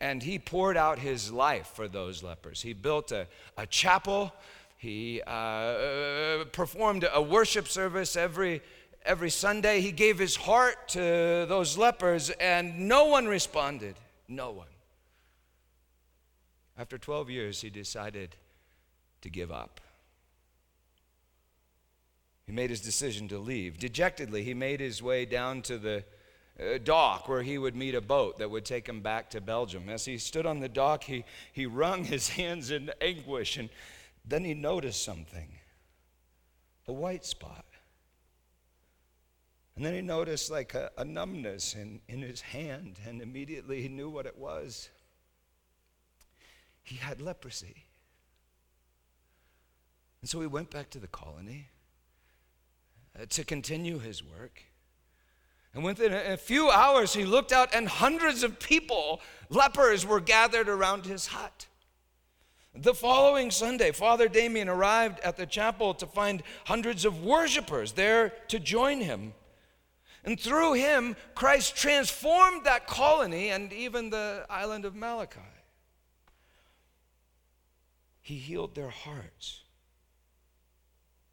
And 0.01 0.25
he 0.25 0.41
poured 0.41 0.77
out 0.77 0.99
his 0.99 1.31
life 1.31 1.69
for 1.69 1.87
those 1.87 2.25
lepers. 2.25 2.63
He 2.63 2.73
built 2.73 3.13
a, 3.13 3.29
a 3.57 3.65
chapel. 3.65 4.35
He 4.77 5.23
uh, 5.25 6.47
performed 6.51 7.09
a 7.15 7.23
worship 7.23 7.69
service 7.69 8.17
every 8.17 8.61
every 9.07 9.31
Sunday, 9.31 9.81
he 9.81 9.93
gave 9.93 10.19
his 10.19 10.37
heart 10.37 10.89
to 10.89 11.47
those 11.49 11.79
lepers, 11.79 12.31
and 12.31 12.89
no 12.89 13.07
one 13.07 13.27
responded. 13.27 13.95
No 14.29 14.51
one. 14.51 14.67
After 16.77 16.99
12 16.99 17.31
years, 17.31 17.61
he 17.61 17.71
decided 17.71 18.37
to 19.23 19.31
give 19.31 19.51
up. 19.51 19.81
He 22.47 22.53
made 22.53 22.71
his 22.71 22.81
decision 22.81 23.29
to 23.29 23.39
leave. 23.39 23.79
Dejectedly, 23.79 24.45
he 24.45 24.55
made 24.55 24.81
his 24.81 25.03
way 25.03 25.25
down 25.25 25.63
to 25.63 25.79
the 25.79 26.05
uh, 26.61 26.79
dock 26.83 27.29
where 27.29 27.43
he 27.43 27.59
would 27.59 27.75
meet 27.75 27.95
a 27.95 28.01
boat 28.01 28.39
that 28.39 28.51
would 28.51 28.65
take 28.65 28.89
him 28.89 29.01
back 29.01 29.31
to 29.31 29.41
Belgium. 29.41 29.89
As 29.89 30.05
he 30.05 30.19
stood 30.19 30.47
on 30.47 30.61
the 30.61 30.69
dock, 30.69 31.05
he, 31.05 31.25
he 31.53 31.67
wrung 31.67 32.05
his 32.05 32.29
hands 32.29 32.71
in 32.71 32.91
anguish, 33.01 33.57
and 33.57 33.69
then 34.25 34.45
he 34.45 34.55
noticed 34.55 35.05
something 35.05 35.49
a 36.89 36.93
white 36.93 37.25
spot. 37.25 37.66
And 39.77 39.85
then 39.85 39.93
he 39.95 40.01
noticed 40.01 40.51
like 40.51 40.75
a, 40.75 40.91
a 40.97 41.05
numbness 41.05 41.75
in, 41.75 42.01
in 42.09 42.23
his 42.23 42.41
hand, 42.41 42.99
and 43.07 43.21
immediately 43.21 43.83
he 43.83 43.89
knew 43.89 44.09
what 44.09 44.25
it 44.25 44.39
was. 44.39 44.89
He 46.83 46.97
had 46.97 47.21
leprosy. 47.21 47.85
And 50.23 50.31
so 50.31 50.41
he 50.41 50.47
went 50.47 50.71
back 50.71 50.89
to 50.91 50.99
the 50.99 51.07
colony 51.07 51.69
uh, 53.21 53.27
to 53.29 53.45
continue 53.45 53.99
his 53.99 54.25
work. 54.25 54.63
And 55.75 55.85
within 55.85 56.15
a 56.15 56.39
few 56.39 56.71
hours, 56.71 57.13
he 57.13 57.27
looked 57.27 57.53
out, 57.53 57.75
and 57.75 57.87
hundreds 57.87 58.43
of 58.43 58.59
people, 58.59 59.21
lepers, 59.51 60.07
were 60.07 60.21
gathered 60.21 60.71
around 60.71 61.05
his 61.05 61.27
hut. 61.27 61.67
The 62.75 62.95
following 62.95 63.51
Sunday, 63.51 63.93
Father 63.93 64.27
Damien 64.27 64.71
arrived 64.71 65.21
at 65.21 65.37
the 65.37 65.45
chapel 65.45 65.93
to 65.95 66.07
find 66.07 66.43
hundreds 66.65 67.05
of 67.05 67.23
worshipers 67.23 67.93
there 67.93 68.31
to 68.49 68.59
join 68.59 69.03
him. 69.03 69.35
And 70.27 70.39
through 70.39 70.75
him, 70.75 71.17
Christ 71.35 71.77
transformed 71.77 72.65
that 72.65 72.87
colony 72.87 73.49
and 73.49 73.73
even 73.73 74.11
the 74.11 74.45
island 74.51 74.85
of 74.85 74.95
Molokai. 74.95 75.41
He 78.21 78.35
healed 78.35 78.75
their 78.75 78.91
hearts, 78.91 79.63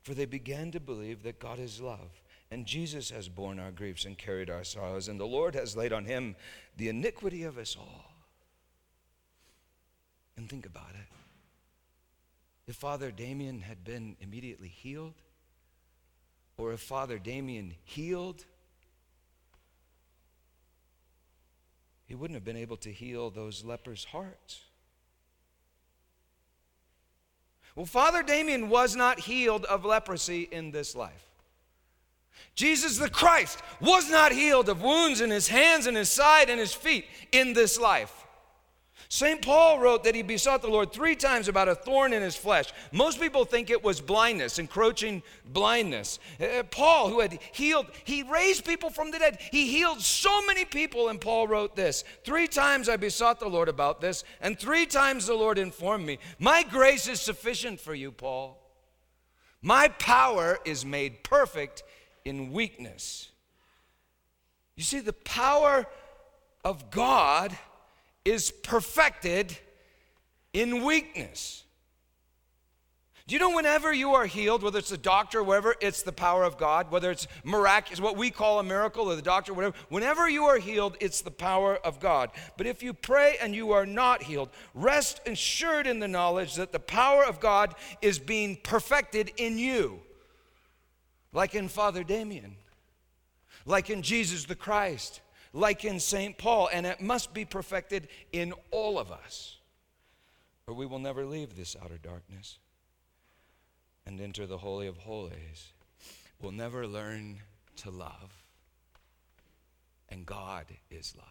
for 0.04 0.14
they 0.14 0.26
began 0.26 0.72
to 0.72 0.80
believe 0.80 1.24
that 1.24 1.40
God 1.40 1.60
is 1.60 1.82
love 1.82 2.22
and 2.54 2.68
Jesus 2.68 3.10
has 3.10 3.28
borne 3.28 3.60
our 3.60 3.72
griefs 3.72 4.06
and 4.06 4.16
carried 4.16 4.52
our 4.52 4.64
sorrows, 4.64 5.08
and 5.08 5.20
the 5.20 5.26
Lord 5.26 5.56
has 5.56 5.76
laid 5.76 5.92
on 5.92 6.06
him 6.06 6.36
the 6.78 6.88
iniquity 6.88 7.46
of 7.46 7.58
us 7.58 7.76
all. 7.76 8.14
And 10.38 10.48
think 10.48 10.68
about 10.68 10.92
it. 10.92 11.08
If 12.68 12.76
Father 12.76 13.10
Damien 13.10 13.62
had 13.62 13.84
been 13.84 14.16
immediately 14.20 14.68
healed, 14.68 15.16
or 16.56 16.74
if 16.74 16.80
Father 16.80 17.18
Damien 17.18 17.74
healed, 17.84 18.46
he 22.06 22.16
wouldn't 22.16 22.36
have 22.36 22.46
been 22.46 22.58
able 22.58 22.78
to 22.78 22.92
heal 22.92 23.30
those 23.30 23.64
lepers' 23.64 24.06
hearts. 24.06 24.62
Well, 27.76 27.86
Father 27.86 28.22
Damien 28.22 28.70
was 28.70 28.96
not 28.96 29.20
healed 29.22 29.66
of 29.66 29.84
leprosy 29.84 30.44
in 30.52 30.72
this 30.72 30.96
life. 30.96 31.30
Jesus 32.56 32.98
the 32.98 33.10
Christ 33.10 33.60
was 33.82 34.10
not 34.12 34.32
healed 34.32 34.70
of 34.70 34.82
wounds 34.82 35.22
in 35.22 35.32
his 35.32 35.48
hands 35.48 35.88
and 35.88 35.98
his 35.98 36.10
side 36.10 36.50
and 36.50 36.60
his 36.60 36.74
feet 36.74 37.06
in 37.32 37.54
this 37.54 37.80
life. 37.80 38.23
St. 39.14 39.44
Paul 39.44 39.78
wrote 39.78 40.06
that 40.06 40.16
he 40.16 40.24
besought 40.24 40.64
the 40.64 40.68
Lord 40.68 40.92
three 40.92 41.16
times 41.16 41.48
about 41.48 41.70
a 41.70 41.76
thorn 41.76 42.14
in 42.14 42.24
his 42.24 42.36
flesh. 42.36 42.74
Most 42.92 43.22
people 43.22 43.46
think 43.46 43.70
it 43.70 43.84
was 43.84 44.02
blindness, 44.02 44.58
encroaching 44.58 45.22
blindness. 45.46 46.18
Uh, 46.42 46.64
Paul, 46.64 47.10
who 47.10 47.20
had 47.20 47.38
healed, 47.52 47.86
he 48.06 48.24
raised 48.24 48.66
people 48.66 48.90
from 48.90 49.12
the 49.12 49.20
dead. 49.20 49.38
He 49.52 49.68
healed 49.68 50.02
so 50.02 50.44
many 50.48 50.66
people, 50.66 51.10
and 51.10 51.22
Paul 51.22 51.48
wrote 51.48 51.76
this 51.76 52.04
Three 52.24 52.48
times 52.48 52.90
I 52.90 52.98
besought 52.98 53.40
the 53.40 53.48
Lord 53.48 53.70
about 53.70 54.02
this, 54.02 54.24
and 54.42 54.58
three 54.58 54.88
times 54.88 55.28
the 55.28 55.36
Lord 55.36 55.60
informed 55.60 56.08
me, 56.08 56.18
My 56.40 56.64
grace 56.64 57.08
is 57.08 57.22
sufficient 57.22 57.80
for 57.80 57.94
you, 57.94 58.12
Paul. 58.12 58.58
My 59.62 59.90
power 59.90 60.58
is 60.66 60.84
made 60.84 61.24
perfect 61.24 61.84
in 62.26 62.52
weakness. 62.52 63.30
You 64.76 64.84
see, 64.84 65.02
the 65.02 65.14
power 65.14 65.86
of 66.66 66.90
God 66.90 67.56
is 68.26 68.52
perfected 68.52 69.58
in 70.54 70.84
weakness. 70.84 71.64
Do 73.26 73.36
you 73.36 73.40
know 73.40 73.56
whenever 73.56 73.94
you 73.94 74.16
are 74.16 74.26
healed, 74.26 74.64
whether 74.64 74.80
it's 74.80 74.90
the 74.90 74.98
doctor 74.98 75.40
or 75.40 75.44
whatever, 75.44 75.76
it's 75.80 76.04
the 76.04 76.12
power 76.12 76.44
of 76.44 76.58
God, 76.58 76.92
whether 76.92 77.10
it's 77.10 77.26
miraculous, 77.46 78.02
what 78.02 78.18
we 78.18 78.30
call 78.30 78.60
a 78.60 78.64
miracle, 78.64 79.10
or 79.10 79.16
the 79.16 79.22
doctor, 79.22 79.54
whatever, 79.54 79.76
whenever 79.88 80.28
you 80.28 80.44
are 80.44 80.60
healed, 80.60 80.98
it's 81.00 81.22
the 81.22 81.32
power 81.32 81.78
of 81.86 82.02
God. 82.02 82.32
But 82.58 82.68
if 82.68 82.84
you 82.84 82.94
pray 82.94 83.38
and 83.42 83.56
you 83.56 83.72
are 83.72 83.86
not 83.86 84.24
healed, 84.24 84.50
rest 84.74 85.22
assured 85.26 85.88
in 85.88 86.00
the 86.00 86.08
knowledge 86.08 86.56
that 86.56 86.74
the 86.74 86.80
power 86.80 87.24
of 87.24 87.40
God 87.40 87.76
is 88.02 88.20
being 88.20 88.58
perfected 88.62 89.32
in 89.38 89.58
you 89.58 90.02
like 91.32 91.56
in 91.56 91.68
Father 91.68 92.04
Damien, 92.04 92.56
like 93.66 93.90
in 93.90 94.02
Jesus 94.02 94.46
the 94.46 94.56
Christ, 94.56 95.22
like 95.54 95.86
in 95.86 96.00
St. 96.00 96.38
Paul, 96.38 96.70
and 96.74 96.86
it 96.86 97.00
must 97.00 97.34
be 97.34 97.46
perfected 97.46 98.08
in 98.32 98.54
all 98.72 98.98
of 98.98 99.12
us, 99.12 99.58
or 100.68 100.74
we 100.74 100.86
will 100.86 101.00
never 101.00 101.26
leave 101.26 101.56
this 101.56 101.76
outer 101.82 102.00
darkness 102.00 102.58
and 104.06 104.20
enter 104.20 104.48
the 104.48 104.58
Holy 104.58 104.88
of 104.88 104.98
Holies. 104.98 105.72
We'll 106.42 106.52
never 106.52 106.88
learn 106.88 107.40
to 107.78 107.92
love, 107.92 108.44
and 110.10 110.26
God 110.26 110.66
is 110.90 111.14
love. 111.16 111.28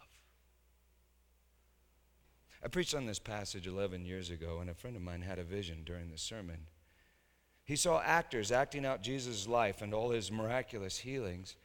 I 2.63 2.69
preached 2.69 2.95
on 2.95 3.05
this 3.05 3.19
passage 3.19 3.67
11 3.67 4.05
years 4.05 4.29
ago, 4.29 4.59
and 4.61 4.69
a 4.69 4.73
friend 4.73 4.95
of 4.95 5.01
mine 5.01 5.21
had 5.21 5.37
a 5.37 5.43
vision 5.43 5.83
during 5.85 6.09
the 6.09 6.17
sermon. 6.17 6.67
He 7.65 7.75
saw 7.75 8.01
actors 8.01 8.51
acting 8.51 8.85
out 8.85 9.01
Jesus' 9.01 9.47
life 9.47 9.81
and 9.81 9.93
all 9.93 10.11
his 10.11 10.31
miraculous 10.31 10.97
healings. 10.97 11.57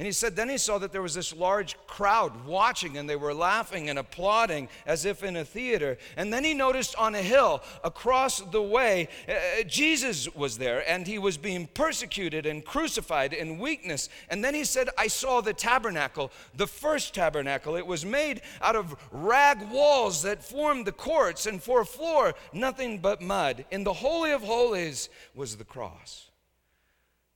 And 0.00 0.06
he 0.06 0.12
said, 0.12 0.34
then 0.34 0.48
he 0.48 0.56
saw 0.56 0.78
that 0.78 0.92
there 0.92 1.02
was 1.02 1.12
this 1.12 1.36
large 1.36 1.76
crowd 1.86 2.46
watching, 2.46 2.96
and 2.96 3.06
they 3.06 3.16
were 3.16 3.34
laughing 3.34 3.90
and 3.90 3.98
applauding 3.98 4.70
as 4.86 5.04
if 5.04 5.22
in 5.22 5.36
a 5.36 5.44
theater. 5.44 5.98
And 6.16 6.32
then 6.32 6.42
he 6.42 6.54
noticed 6.54 6.96
on 6.96 7.14
a 7.14 7.20
hill 7.20 7.62
across 7.84 8.40
the 8.40 8.62
way, 8.62 9.08
uh, 9.28 9.62
Jesus 9.64 10.34
was 10.34 10.56
there, 10.56 10.88
and 10.90 11.06
he 11.06 11.18
was 11.18 11.36
being 11.36 11.66
persecuted 11.74 12.46
and 12.46 12.64
crucified 12.64 13.34
in 13.34 13.58
weakness. 13.58 14.08
And 14.30 14.42
then 14.42 14.54
he 14.54 14.64
said, 14.64 14.88
I 14.96 15.08
saw 15.08 15.42
the 15.42 15.52
tabernacle, 15.52 16.32
the 16.56 16.66
first 16.66 17.12
tabernacle. 17.12 17.76
It 17.76 17.86
was 17.86 18.02
made 18.02 18.40
out 18.62 18.76
of 18.76 18.96
rag 19.12 19.70
walls 19.70 20.22
that 20.22 20.42
formed 20.42 20.86
the 20.86 20.92
courts, 20.92 21.44
and 21.44 21.62
for 21.62 21.82
a 21.82 21.84
floor, 21.84 22.32
nothing 22.54 23.00
but 23.00 23.20
mud. 23.20 23.66
In 23.70 23.84
the 23.84 23.92
Holy 23.92 24.30
of 24.30 24.40
Holies 24.40 25.10
was 25.34 25.58
the 25.58 25.64
cross 25.64 26.30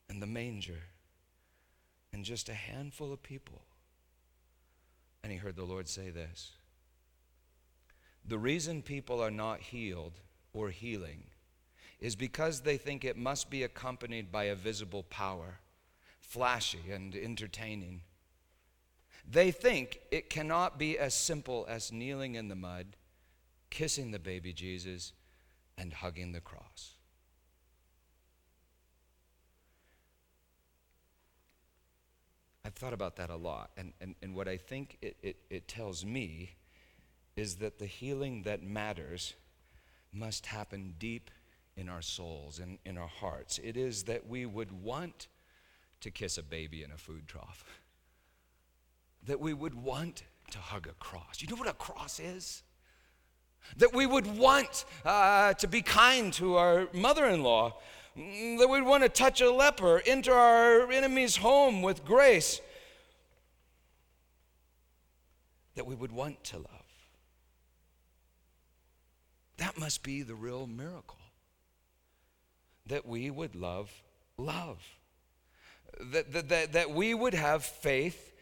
and 0.08 0.22
the 0.22 0.26
manger 0.26 0.80
and 2.14 2.24
just 2.24 2.48
a 2.48 2.54
handful 2.54 3.12
of 3.12 3.20
people. 3.24 3.62
And 5.24 5.32
he 5.32 5.38
heard 5.38 5.56
the 5.56 5.64
Lord 5.64 5.88
say 5.88 6.10
this 6.10 6.52
The 8.24 8.38
reason 8.38 8.82
people 8.82 9.20
are 9.20 9.32
not 9.32 9.60
healed 9.60 10.20
or 10.52 10.70
healing 10.70 11.24
is 12.00 12.14
because 12.14 12.60
they 12.60 12.76
think 12.76 13.04
it 13.04 13.16
must 13.16 13.50
be 13.50 13.64
accompanied 13.64 14.30
by 14.30 14.44
a 14.44 14.54
visible 14.54 15.02
power, 15.02 15.58
flashy 16.20 16.90
and 16.92 17.16
entertaining. 17.16 18.02
They 19.28 19.50
think 19.50 19.98
it 20.12 20.30
cannot 20.30 20.78
be 20.78 20.96
as 20.98 21.14
simple 21.14 21.66
as 21.68 21.90
kneeling 21.90 22.36
in 22.36 22.46
the 22.46 22.54
mud, 22.54 22.96
kissing 23.70 24.12
the 24.12 24.18
baby 24.20 24.52
Jesus, 24.52 25.12
and 25.76 25.92
hugging 25.92 26.30
the 26.30 26.40
cross. 26.40 26.92
I've 32.64 32.74
thought 32.74 32.94
about 32.94 33.16
that 33.16 33.30
a 33.30 33.36
lot. 33.36 33.70
And, 33.76 33.92
and, 34.00 34.14
and 34.22 34.34
what 34.34 34.48
I 34.48 34.56
think 34.56 34.96
it, 35.02 35.16
it, 35.22 35.36
it 35.50 35.68
tells 35.68 36.04
me 36.04 36.56
is 37.36 37.56
that 37.56 37.78
the 37.78 37.86
healing 37.86 38.42
that 38.44 38.62
matters 38.62 39.34
must 40.12 40.46
happen 40.46 40.94
deep 40.98 41.30
in 41.76 41.88
our 41.88 42.02
souls 42.02 42.58
and 42.58 42.78
in 42.84 42.96
our 42.96 43.08
hearts. 43.08 43.58
It 43.62 43.76
is 43.76 44.04
that 44.04 44.28
we 44.28 44.46
would 44.46 44.72
want 44.72 45.28
to 46.00 46.10
kiss 46.10 46.38
a 46.38 46.42
baby 46.42 46.82
in 46.82 46.90
a 46.90 46.96
food 46.96 47.26
trough, 47.26 47.64
that 49.26 49.40
we 49.40 49.52
would 49.52 49.74
want 49.74 50.22
to 50.50 50.58
hug 50.58 50.86
a 50.86 50.92
cross. 50.92 51.40
You 51.40 51.48
know 51.48 51.56
what 51.56 51.68
a 51.68 51.72
cross 51.72 52.20
is? 52.20 52.62
That 53.78 53.94
we 53.94 54.04
would 54.06 54.26
want 54.26 54.84
uh, 55.04 55.54
to 55.54 55.66
be 55.66 55.80
kind 55.80 56.32
to 56.34 56.56
our 56.56 56.88
mother 56.92 57.24
in 57.26 57.42
law 57.42 57.78
that 58.16 58.68
we'd 58.70 58.82
want 58.82 59.02
to 59.02 59.08
touch 59.08 59.40
a 59.40 59.50
leper, 59.50 60.02
enter 60.06 60.32
our 60.32 60.90
enemy's 60.90 61.36
home 61.36 61.82
with 61.82 62.04
grace, 62.04 62.60
that 65.74 65.86
we 65.86 65.94
would 65.94 66.12
want 66.12 66.42
to 66.44 66.56
love. 66.58 66.68
That 69.56 69.78
must 69.78 70.02
be 70.02 70.22
the 70.22 70.34
real 70.34 70.66
miracle. 70.66 71.18
That 72.86 73.06
we 73.06 73.30
would 73.30 73.54
love 73.54 73.90
love. 74.36 74.78
That, 76.12 76.32
that, 76.32 76.48
that, 76.48 76.72
that 76.72 76.90
we 76.90 77.14
would 77.14 77.34
have 77.34 77.64
faith 77.64 78.32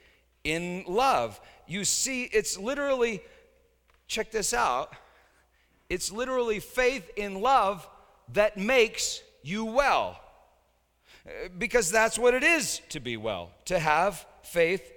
in 0.45 0.85
love. 0.87 1.41
You 1.66 1.85
see, 1.85 2.25
it's 2.25 2.59
literally, 2.59 3.23
check 4.07 4.31
this 4.31 4.55
out, 4.55 4.95
it's 5.89 6.11
literally 6.11 6.61
faith 6.61 7.11
in 7.16 7.41
love 7.41 7.87
that 8.33 8.57
makes 8.57 9.23
you 9.43 9.64
well. 9.64 10.20
Because 11.59 11.90
that's 11.90 12.18
what 12.18 12.34
it 12.34 12.43
is 12.43 12.80
to 12.88 13.01
be 13.01 13.16
well, 13.16 13.51
to 13.66 13.78
have 13.78 14.26
faith 14.43 14.93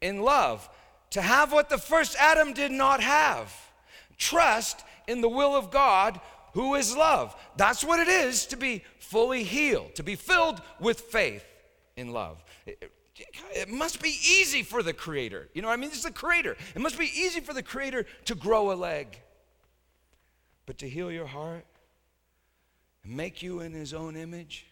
in 0.00 0.22
love, 0.22 0.68
to 1.10 1.20
have 1.20 1.52
what 1.52 1.68
the 1.68 1.78
first 1.78 2.16
Adam 2.18 2.52
did 2.52 2.72
not 2.72 3.00
have 3.00 3.52
trust 4.18 4.84
in 5.06 5.20
the 5.20 5.28
will 5.28 5.54
of 5.54 5.70
God, 5.70 6.20
who 6.54 6.74
is 6.74 6.96
love. 6.96 7.36
That's 7.56 7.84
what 7.84 8.00
it 8.00 8.08
is 8.08 8.46
to 8.46 8.56
be 8.56 8.82
fully 8.98 9.44
healed, 9.44 9.94
to 9.96 10.02
be 10.02 10.16
filled 10.16 10.62
with 10.80 11.00
faith 11.00 11.44
in 11.96 12.12
love. 12.12 12.42
It, 12.66 13.68
must 13.68 14.02
be 14.02 14.10
easy 14.10 14.62
for 14.62 14.82
the 14.82 14.92
Creator. 14.92 15.48
You 15.54 15.62
know, 15.62 15.70
I 15.70 15.76
mean, 15.76 15.90
is 15.90 16.02
the 16.02 16.10
Creator. 16.10 16.56
It 16.74 16.80
must 16.80 16.98
be 16.98 17.10
easy 17.14 17.40
for 17.40 17.54
the 17.54 17.62
Creator 17.62 18.06
to 18.26 18.34
grow 18.34 18.72
a 18.72 18.74
leg. 18.74 19.20
But 20.66 20.78
to 20.78 20.88
heal 20.88 21.10
your 21.10 21.26
heart 21.26 21.64
make 23.06 23.42
you 23.42 23.60
in 23.60 23.72
His 23.72 23.94
own 23.94 24.16
image, 24.16 24.66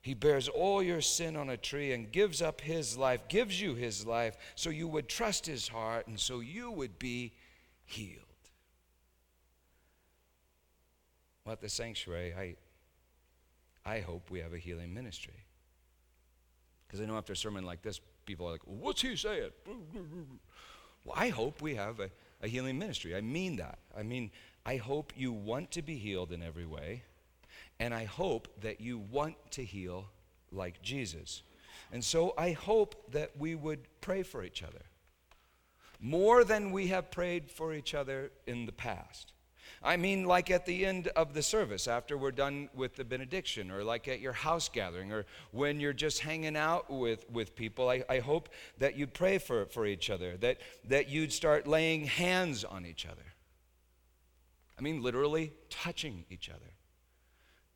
He 0.00 0.14
bears 0.14 0.48
all 0.48 0.82
your 0.82 1.00
sin 1.00 1.36
on 1.36 1.50
a 1.50 1.56
tree 1.56 1.92
and 1.92 2.10
gives 2.10 2.42
up 2.42 2.60
His 2.60 2.96
life, 2.96 3.28
gives 3.28 3.60
you 3.60 3.74
His 3.74 4.06
life, 4.06 4.36
so 4.54 4.70
you 4.70 4.88
would 4.88 5.08
trust 5.08 5.46
His 5.46 5.68
heart 5.68 6.06
and 6.06 6.18
so 6.18 6.40
you 6.40 6.70
would 6.70 6.98
be 6.98 7.32
healed. 7.84 8.20
Well, 11.44 11.52
at 11.52 11.60
the 11.60 11.68
sanctuary, 11.68 12.32
I, 12.34 12.56
I 13.84 14.00
hope 14.00 14.30
we 14.30 14.40
have 14.40 14.54
a 14.54 14.58
healing 14.58 14.94
ministry. 14.94 15.44
Because 16.86 17.00
I 17.00 17.04
know 17.04 17.16
after 17.16 17.32
a 17.32 17.36
sermon 17.36 17.64
like 17.64 17.82
this, 17.82 18.00
people 18.24 18.46
are 18.46 18.52
like, 18.52 18.62
what's 18.64 19.02
he 19.02 19.16
saying? 19.16 19.50
Well, 21.04 21.16
I 21.16 21.28
hope 21.28 21.60
we 21.60 21.74
have 21.74 22.00
a, 22.00 22.08
a 22.42 22.48
healing 22.48 22.78
ministry. 22.78 23.14
I 23.14 23.20
mean 23.20 23.56
that. 23.56 23.78
I 23.96 24.02
mean, 24.02 24.30
I 24.64 24.76
hope 24.76 25.12
you 25.16 25.32
want 25.32 25.70
to 25.72 25.82
be 25.82 25.96
healed 25.96 26.32
in 26.32 26.42
every 26.42 26.64
way, 26.64 27.02
and 27.80 27.92
I 27.92 28.04
hope 28.04 28.48
that 28.62 28.80
you 28.80 28.98
want 28.98 29.36
to 29.52 29.64
heal 29.64 30.06
like 30.50 30.82
Jesus. 30.82 31.42
And 31.92 32.02
so 32.02 32.34
I 32.38 32.52
hope 32.52 33.12
that 33.12 33.36
we 33.38 33.54
would 33.54 33.86
pray 34.00 34.22
for 34.22 34.44
each 34.44 34.62
other 34.62 34.82
more 36.00 36.44
than 36.44 36.70
we 36.70 36.88
have 36.88 37.10
prayed 37.10 37.50
for 37.50 37.72
each 37.72 37.94
other 37.94 38.30
in 38.46 38.66
the 38.66 38.72
past. 38.72 39.32
I 39.82 39.96
mean, 39.96 40.24
like 40.24 40.50
at 40.50 40.66
the 40.66 40.84
end 40.86 41.08
of 41.08 41.34
the 41.34 41.42
service, 41.42 41.88
after 41.88 42.16
we're 42.16 42.30
done 42.30 42.68
with 42.74 42.96
the 42.96 43.04
benediction, 43.04 43.70
or 43.70 43.84
like 43.84 44.08
at 44.08 44.20
your 44.20 44.32
house 44.32 44.68
gathering, 44.68 45.12
or 45.12 45.26
when 45.52 45.80
you're 45.80 45.92
just 45.92 46.20
hanging 46.20 46.56
out 46.56 46.90
with, 46.90 47.28
with 47.30 47.54
people. 47.54 47.88
I, 47.88 48.02
I 48.08 48.18
hope 48.20 48.48
that 48.78 48.96
you'd 48.96 49.12
pray 49.12 49.38
for, 49.38 49.66
for 49.66 49.86
each 49.86 50.10
other, 50.10 50.36
that, 50.38 50.58
that 50.88 51.08
you'd 51.08 51.32
start 51.32 51.66
laying 51.66 52.04
hands 52.04 52.64
on 52.64 52.86
each 52.86 53.06
other. 53.06 53.24
I 54.78 54.82
mean, 54.82 55.02
literally 55.02 55.52
touching 55.70 56.24
each 56.30 56.48
other, 56.48 56.72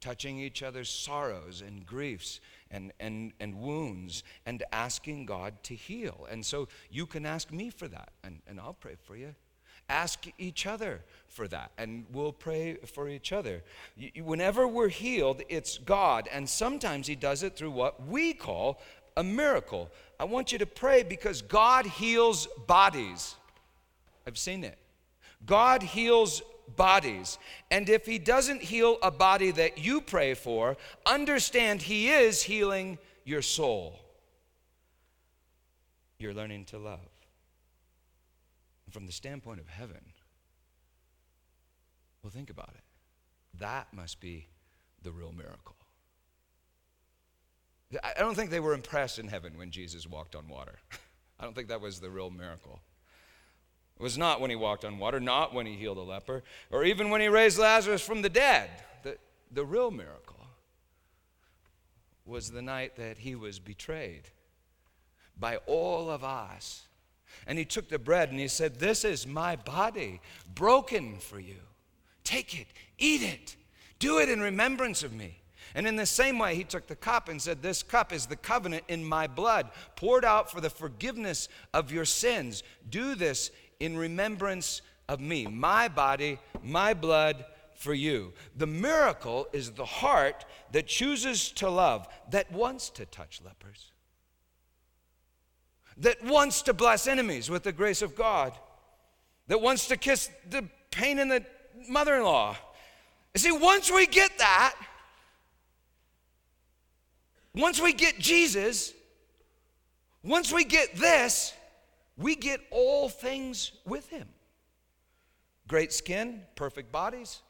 touching 0.01 0.39
each 0.39 0.63
other's 0.63 0.89
sorrows 0.89 1.63
and 1.67 1.85
griefs 1.87 2.41
and, 2.71 2.93
and, 3.01 3.33
and 3.41 3.55
wounds, 3.55 4.23
and 4.47 4.63
asking 4.73 5.27
God 5.27 5.55
to 5.65 5.75
heal. 5.75 6.27
And 6.31 6.45
so 6.45 6.69
you 6.91 7.07
can 7.07 7.25
ask 7.25 7.51
me 7.51 7.71
for 7.71 7.89
that, 7.89 8.11
and, 8.23 8.41
and 8.47 8.61
I'll 8.61 8.75
pray 8.75 8.97
for 9.05 9.17
you. 9.17 9.35
Ask 9.91 10.27
each 10.37 10.67
other 10.67 11.01
for 11.29 11.49
that 11.49 11.71
and 11.79 12.05
we'll 12.13 12.33
pray 12.33 12.75
for 12.75 13.09
each 13.09 13.33
other. 13.33 13.63
Whenever 14.23 14.69
we're 14.69 14.89
healed 14.89 15.41
it's 15.49 15.79
god 15.79 16.29
and 16.31 16.47
sometimes 16.47 17.07
he 17.07 17.15
does 17.15 17.43
it 17.43 17.57
through 17.57 17.71
what 17.71 18.07
we 18.07 18.35
call 18.35 18.83
a 19.17 19.25
miracle. 19.25 19.91
I 20.21 20.25
want 20.25 20.53
you 20.53 20.59
to 20.59 20.67
pray 20.67 21.05
because 21.05 21.41
god 21.41 21.87
heals 21.87 22.49
bodies. 22.67 23.35
I've 24.27 24.37
seen 24.37 24.63
it. 24.63 24.77
God 25.47 25.83
heals 25.83 26.43
bodies 26.77 27.39
and 27.71 27.89
if 27.89 28.07
he 28.07 28.19
doesn't 28.19 28.63
heal 28.63 28.99
a 29.03 29.11
body 29.11 29.51
that 29.51 29.79
you 29.79 30.01
pray 30.01 30.35
for 30.35 30.77
understand 31.07 31.83
he 31.83 32.09
is 32.09 32.43
healing 32.43 32.99
your 33.25 33.43
soul 33.43 33.99
you're 36.19 36.35
learning 36.35 36.65
to 36.65 36.79
love 36.79 37.09
and 38.89 38.95
from 38.95 39.05
the 39.05 39.13
standpoint 39.13 39.61
of 39.61 39.69
heaven, 39.69 40.01
well, 42.23 42.31
think 42.31 42.49
about 42.49 42.71
it. 42.75 42.81
That 43.61 43.93
must 43.93 44.19
be 44.19 44.47
the 45.03 45.13
real 45.13 45.31
miracle. 45.31 45.77
I 48.03 48.19
don't 48.19 48.35
think 48.35 48.49
they 48.49 48.61
were 48.61 48.73
impressed 48.73 49.19
in 49.19 49.29
heaven 49.29 49.59
when 49.59 49.71
Jesus 49.71 50.07
walked 50.07 50.35
on 50.35 50.49
water. 50.49 50.77
I 51.39 51.45
don't 51.45 51.55
think 51.55 51.69
that 51.69 51.83
was 51.83 52.01
the 52.01 52.09
real 52.09 52.31
miracle. 52.31 52.81
It 53.99 54.03
was 54.03 54.17
not 54.17 54.41
when 54.41 54.51
he 54.51 54.57
walked 54.57 54.85
on 54.85 54.99
water, 54.99 55.19
not 55.19 55.53
when 55.53 55.67
he 55.67 55.75
healed 55.75 55.99
a 55.99 56.03
leper, 56.03 56.45
or 56.71 56.85
even 56.85 57.11
when 57.11 57.21
he 57.21 57.29
raised 57.29 57.59
Lazarus 57.59 58.01
from 58.01 58.23
the 58.23 58.29
dead. 58.29 58.71
The, 59.03 59.19
the 59.51 59.65
real 59.65 59.91
miracle 59.91 60.37
was 62.25 62.51
the 62.51 62.63
night 62.63 62.97
that 62.97 63.19
he 63.19 63.35
was 63.35 63.59
betrayed 63.59 64.29
by 65.39 65.57
all 65.67 66.11
of 66.11 66.23
us 66.23 66.89
and 67.47 67.59
he 67.59 67.65
took 67.65 67.89
the 67.89 67.99
bread 67.99 68.31
and 68.31 68.39
he 68.39 68.49
said, 68.49 68.79
This 68.79 69.05
is 69.05 69.27
my 69.27 69.57
body 69.57 70.21
broken 70.55 71.19
for 71.19 71.39
you. 71.39 71.61
Take 72.25 72.59
it, 72.59 72.67
eat 72.99 73.23
it, 73.23 73.57
do 73.99 74.19
it 74.19 74.29
in 74.29 74.41
remembrance 74.41 75.03
of 75.03 75.13
me. 75.13 75.41
And 75.75 75.87
in 75.87 75.97
the 75.97 76.07
same 76.07 76.39
way, 76.39 76.55
he 76.55 76.65
took 76.65 76.87
the 76.87 76.97
cup 76.97 77.29
and 77.29 77.41
said, 77.41 77.63
This 77.63 77.83
cup 77.83 78.13
is 78.13 78.27
the 78.27 78.37
covenant 78.37 78.85
in 78.89 79.05
my 79.05 79.27
blood, 79.27 79.71
poured 79.97 80.25
out 80.25 80.51
for 80.51 80.61
the 80.61 80.71
forgiveness 80.71 81.49
of 81.73 81.93
your 81.93 82.05
sins. 82.05 82.63
Do 82.89 83.15
this 83.15 83.51
in 83.81 83.97
remembrance 83.97 84.83
of 85.09 85.21
me. 85.21 85.47
My 85.47 85.89
body, 85.89 86.39
my 86.63 86.95
blood 86.95 87.45
for 87.75 87.95
you. 87.95 88.33
The 88.57 88.67
miracle 88.67 89.47
is 89.53 89.71
the 89.73 89.85
heart 89.85 90.45
that 90.73 90.87
chooses 90.87 91.51
to 91.53 91.71
love, 91.71 92.09
that 92.31 92.51
wants 92.53 92.91
to 92.91 93.07
touch 93.07 93.41
lepers 93.45 93.93
that 96.01 96.23
wants 96.25 96.63
to 96.63 96.73
bless 96.73 97.07
enemies 97.07 97.51
with 97.51 97.65
the 97.65 97.73
grace 97.73 98.03
of 98.03 98.15
God, 98.15 98.53
that 99.49 99.61
wants 99.61 99.89
to 99.89 99.97
kiss 99.97 100.31
the 100.49 100.65
pain 100.91 101.19
in 101.19 101.29
the 101.29 101.45
mother 101.89 102.17
in 102.17 102.23
law. 102.23 102.57
You 103.35 103.41
see, 103.41 103.53
once 103.53 103.91
we 103.91 104.07
get 104.07 104.39
that, 104.39 104.75
once 107.55 107.81
we 107.81 107.93
get 107.93 108.19
Jesus, 108.19 108.95
once 110.23 110.53
we 110.53 110.65
get 110.65 110.95
this, 110.95 111.53
we 112.19 112.35
get 112.35 112.61
all 112.71 113.09
things 113.09 113.73
with 113.87 114.11
Him 114.11 114.29
great 115.69 115.93
skin, 115.93 116.41
perfect 116.57 116.91
bodies, 116.91 117.43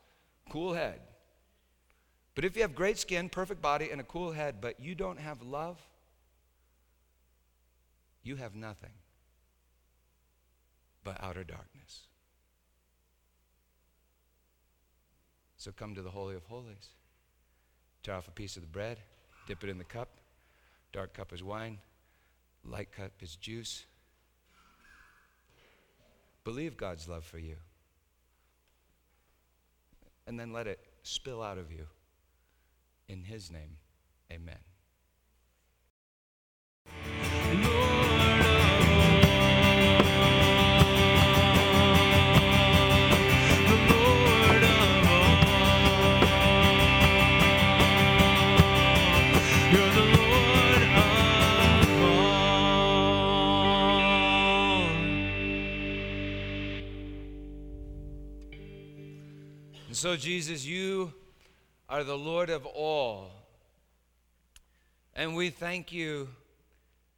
cool 0.51 0.75
head. 0.75 1.01
But 2.35 2.45
if 2.45 2.57
you 2.57 2.63
have 2.63 2.75
great 2.75 2.99
skin, 2.99 3.29
perfect 3.29 3.63
body, 3.63 3.91
and 3.91 4.01
a 4.01 4.05
cool 4.05 4.33
head, 4.33 4.57
but 4.61 4.79
you 4.81 4.95
don't 4.95 5.19
have 5.19 5.41
love, 5.41 5.81
you 8.23 8.37
have 8.37 8.55
nothing 8.55 8.91
but 11.05 11.17
outer 11.23 11.45
darkness. 11.45 12.09
So 15.57 15.73
come 15.73 15.95
to 15.95 16.03
the 16.03 16.11
Holy 16.11 16.37
of 16.37 16.45
Holies. 16.45 16.91
Tear 18.03 18.15
off 18.15 18.29
a 18.29 18.33
piece 18.33 18.57
of 18.57 18.63
the 18.63 18.69
bread, 18.69 18.99
dip 19.47 19.65
it 19.65 19.71
in 19.71 19.79
the 19.79 19.85
cup. 19.85 20.09
Dark 20.93 21.15
cup 21.15 21.33
is 21.33 21.43
wine, 21.43 21.79
light 22.65 22.93
cup 22.93 23.13
is 23.21 23.37
juice. 23.37 23.85
Believe 26.49 26.79
God's 26.79 27.07
love 27.07 27.27
for 27.27 27.37
you. 27.37 27.57
And 30.27 30.41
then 30.41 30.51
let 30.51 30.67
it 30.67 30.81
spill 31.03 31.43
out 31.43 31.59
of 31.59 31.71
you. 31.71 31.85
In 33.07 33.23
His 33.23 33.51
name, 33.53 33.77
amen. 34.33 34.57
So, 59.99 60.15
Jesus, 60.15 60.65
you 60.65 61.13
are 61.89 62.05
the 62.05 62.17
Lord 62.17 62.51
of 62.51 62.65
all. 62.67 63.33
And 65.13 65.35
we 65.35 65.51
thank 65.51 65.91
you 65.91 66.29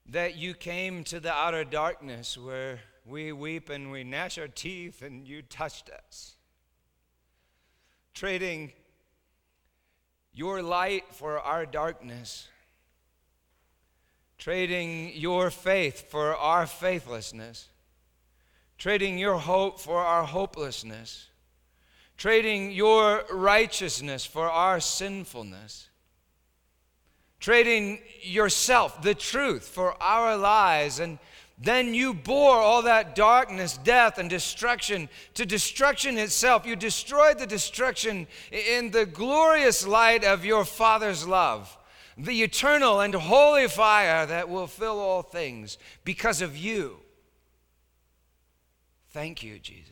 that 0.08 0.36
you 0.36 0.54
came 0.54 1.04
to 1.04 1.20
the 1.20 1.30
outer 1.30 1.62
darkness 1.62 2.38
where 2.38 2.80
we 3.04 3.32
weep 3.32 3.68
and 3.68 3.92
we 3.92 4.02
gnash 4.02 4.38
our 4.38 4.48
teeth 4.48 5.02
and 5.02 5.28
you 5.28 5.42
touched 5.42 5.90
us. 5.90 6.36
Trading 8.14 8.72
your 10.32 10.62
light 10.62 11.04
for 11.10 11.38
our 11.38 11.66
darkness, 11.66 12.48
trading 14.38 15.12
your 15.16 15.50
faith 15.50 16.10
for 16.10 16.34
our 16.34 16.66
faithlessness, 16.66 17.68
trading 18.78 19.18
your 19.18 19.36
hope 19.36 19.78
for 19.78 19.98
our 19.98 20.24
hopelessness 20.24 21.26
trading 22.20 22.70
your 22.70 23.24
righteousness 23.32 24.26
for 24.26 24.50
our 24.50 24.78
sinfulness, 24.78 25.88
trading 27.38 27.98
yourself, 28.20 29.00
the 29.00 29.14
truth, 29.14 29.66
for 29.66 29.94
our 30.02 30.36
lies, 30.36 31.00
and 31.00 31.18
Then 31.62 31.92
you 31.92 32.14
bore 32.14 32.56
all 32.56 32.82
that 32.82 33.14
darkness, 33.14 33.76
death, 33.76 34.16
and 34.16 34.30
destruction 34.30 35.10
to 35.34 35.44
destruction 35.44 36.16
itself. 36.16 36.64
You 36.64 36.74
destroyed 36.74 37.38
the 37.38 37.46
destruction 37.46 38.26
in 38.50 38.90
the 38.90 39.04
glorious 39.04 39.86
light 39.86 40.24
of 40.24 40.42
your 40.42 40.64
Father's 40.64 41.26
love, 41.26 41.76
the 42.16 42.42
eternal 42.42 43.00
and 43.00 43.14
holy 43.14 43.68
fire 43.68 44.24
that 44.24 44.48
will 44.48 44.66
fill 44.66 44.98
all 44.98 45.20
things 45.20 45.76
because 46.02 46.40
of 46.40 46.56
you. 46.56 46.96
Thank 49.10 49.42
you, 49.42 49.58
Jesus. 49.58 49.89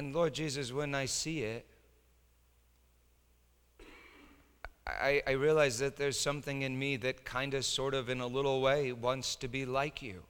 And 0.00 0.14
Lord 0.14 0.32
Jesus, 0.32 0.72
when 0.72 0.94
I 0.94 1.04
see 1.04 1.40
it, 1.40 1.66
I, 4.86 5.20
I 5.26 5.32
realize 5.32 5.78
that 5.80 5.98
there's 5.98 6.18
something 6.18 6.62
in 6.62 6.78
me 6.78 6.96
that 6.96 7.26
kind 7.26 7.52
of, 7.52 7.66
sort 7.66 7.92
of, 7.92 8.08
in 8.08 8.22
a 8.22 8.26
little 8.26 8.62
way, 8.62 8.92
wants 8.92 9.36
to 9.36 9.46
be 9.46 9.66
like 9.66 10.00
you. 10.00 10.22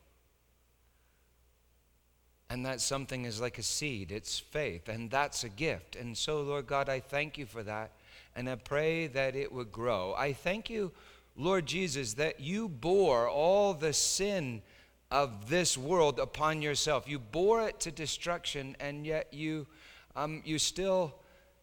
And 2.48 2.66
that 2.66 2.80
something 2.80 3.26
is 3.26 3.40
like 3.40 3.58
a 3.58 3.62
seed, 3.62 4.10
it's 4.10 4.40
faith, 4.40 4.88
and 4.88 5.08
that's 5.08 5.44
a 5.44 5.48
gift. 5.48 5.94
And 5.94 6.18
so, 6.18 6.42
Lord 6.42 6.66
God, 6.66 6.88
I 6.88 6.98
thank 6.98 7.38
you 7.38 7.46
for 7.46 7.62
that. 7.62 7.92
And 8.34 8.50
I 8.50 8.56
pray 8.56 9.06
that 9.06 9.36
it 9.36 9.52
would 9.52 9.70
grow. 9.70 10.16
I 10.18 10.32
thank 10.32 10.68
you, 10.68 10.90
Lord 11.36 11.66
Jesus, 11.66 12.14
that 12.14 12.40
you 12.40 12.68
bore 12.68 13.28
all 13.28 13.74
the 13.74 13.92
sin 13.92 14.62
of 15.11 15.48
this 15.48 15.76
world 15.76 16.18
upon 16.18 16.62
yourself. 16.62 17.08
You 17.08 17.18
bore 17.18 17.66
it 17.66 17.80
to 17.80 17.90
destruction, 17.90 18.76
and 18.78 19.04
yet 19.04 19.32
you, 19.32 19.66
um, 20.14 20.42
you, 20.44 20.58
still, 20.58 21.14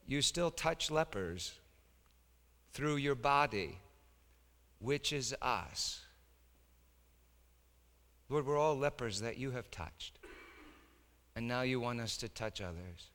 you 0.06 0.22
still 0.22 0.52
touch 0.52 0.92
lepers 0.92 1.54
through 2.74 2.98
your 2.98 3.16
body, 3.16 3.80
which 4.80 5.14
is 5.14 5.34
us. 5.42 6.02
Lord, 8.30 8.46
we're 8.46 8.58
all 8.58 8.78
lepers 8.78 9.22
that 9.22 9.38
you 9.38 9.52
have 9.52 9.72
touched. 9.72 10.20
And 11.36 11.48
now 11.48 11.62
you 11.62 11.80
want 11.80 12.02
us 12.02 12.18
to 12.18 12.30
touch 12.30 12.62
others. 12.62 13.12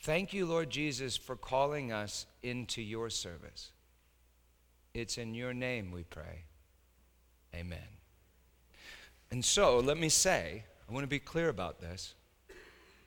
Thank 0.00 0.32
you, 0.32 0.46
Lord 0.46 0.70
Jesus, 0.70 1.16
for 1.16 1.36
calling 1.36 1.92
us 1.92 2.26
into 2.42 2.80
your 2.80 3.10
service. 3.10 3.72
It's 4.94 5.18
in 5.18 5.34
your 5.34 5.52
name 5.52 5.90
we 5.90 6.04
pray. 6.04 6.44
Amen. 7.54 7.78
And 9.30 9.44
so, 9.44 9.78
let 9.78 9.98
me 9.98 10.08
say, 10.08 10.64
I 10.88 10.92
want 10.92 11.04
to 11.04 11.08
be 11.08 11.18
clear 11.18 11.48
about 11.48 11.80
this. 11.80 12.14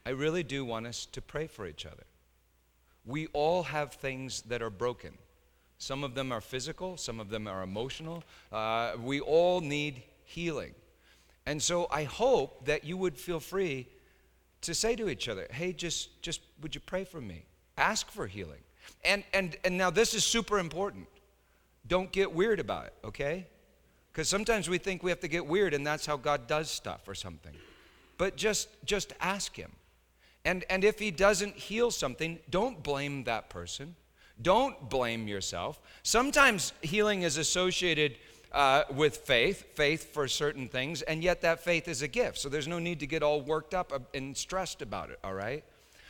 I 0.06 0.10
really 0.12 0.44
do 0.44 0.66
want 0.66 0.88
us 0.88 1.06
to 1.08 1.22
pray 1.22 1.48
for 1.48 1.66
each 1.68 1.86
other. 1.86 2.04
We 3.06 3.28
all 3.28 3.64
have 3.64 3.94
things 3.94 4.42
that 4.44 4.62
are 4.62 4.70
broken. 4.70 5.18
Some 5.78 6.04
of 6.04 6.14
them 6.14 6.32
are 6.32 6.42
physical, 6.42 6.98
some 6.98 7.20
of 7.20 7.30
them 7.30 7.48
are 7.48 7.64
emotional. 7.64 8.24
Uh, 8.52 8.94
we 9.02 9.22
all 9.22 9.62
need 9.62 10.04
healing. 10.26 10.76
And 11.46 11.62
so 11.62 11.88
I 11.90 12.04
hope 12.04 12.66
that 12.66 12.84
you 12.84 12.98
would 12.98 13.18
feel 13.18 13.40
free 13.40 13.88
to 14.62 14.76
say 14.76 14.96
to 14.98 15.10
each 15.10 15.30
other, 15.30 15.48
hey, 15.52 15.72
just, 15.72 16.22
just 16.22 16.42
would 16.62 16.76
you 16.76 16.82
pray 16.82 17.06
for 17.06 17.22
me? 17.22 17.46
Ask 17.78 18.12
for 18.12 18.28
healing. 18.28 18.60
And, 19.06 19.24
and, 19.34 19.56
and 19.64 19.78
now 19.78 19.90
this 19.90 20.14
is 20.14 20.24
super 20.26 20.60
important. 20.60 21.08
Don't 21.88 22.12
get 22.12 22.34
weird 22.34 22.60
about 22.60 22.88
it, 22.88 22.94
okay? 23.06 23.48
Because 24.20 24.28
sometimes 24.28 24.70
we 24.70 24.78
think 24.78 25.02
we 25.02 25.12
have 25.12 25.22
to 25.22 25.30
get 25.30 25.46
weird 25.48 25.74
and 25.74 25.88
that's 25.88 26.06
how 26.06 26.18
God 26.18 26.46
does 26.46 26.70
stuff 26.70 27.08
or 27.08 27.16
something. 27.16 27.54
But 28.18 28.36
just, 28.36 28.68
just 28.84 29.14
ask 29.22 29.56
Him. 29.56 29.72
And, 30.44 30.66
and 30.70 30.84
if 30.84 31.00
He 31.00 31.10
doesn't 31.10 31.56
heal 31.56 31.90
something, 31.90 32.38
don't 32.50 32.84
blame 32.84 33.24
that 33.24 33.50
person. 33.50 33.96
Don't 34.42 34.90
blame 34.90 35.30
yourself. 35.30 35.80
Sometimes 36.04 36.74
healing 36.82 37.22
is 37.22 37.38
associated 37.38 38.18
uh, 38.52 38.84
with 38.94 39.16
faith, 39.16 39.74
faith 39.76 40.14
for 40.14 40.28
certain 40.28 40.68
things, 40.68 41.02
and 41.04 41.24
yet 41.24 41.40
that 41.44 41.64
faith 41.64 41.88
is 41.88 42.02
a 42.02 42.08
gift. 42.10 42.40
So 42.40 42.50
there's 42.50 42.68
no 42.68 42.78
need 42.78 43.00
to 43.00 43.08
get 43.08 43.24
all 43.24 43.40
worked 43.40 43.74
up 43.74 43.94
and 44.14 44.36
stressed 44.36 44.82
about 44.82 45.12
it, 45.12 45.20
all 45.24 45.34
right? 45.34 45.64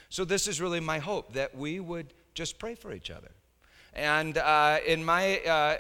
So 0.10 0.26
this 0.26 0.47
is 0.47 0.60
really 0.60 0.80
my 0.80 0.97
hope 0.97 1.34
that 1.34 1.55
we 1.55 1.80
would 1.80 2.16
just 2.34 2.57
pray 2.57 2.74
for 2.74 2.91
each 2.91 3.12
other. 3.12 3.30
And 3.93 4.39
uh, 4.39 4.80
in 4.88 5.05
my 5.05 5.41
uh, 5.41 5.78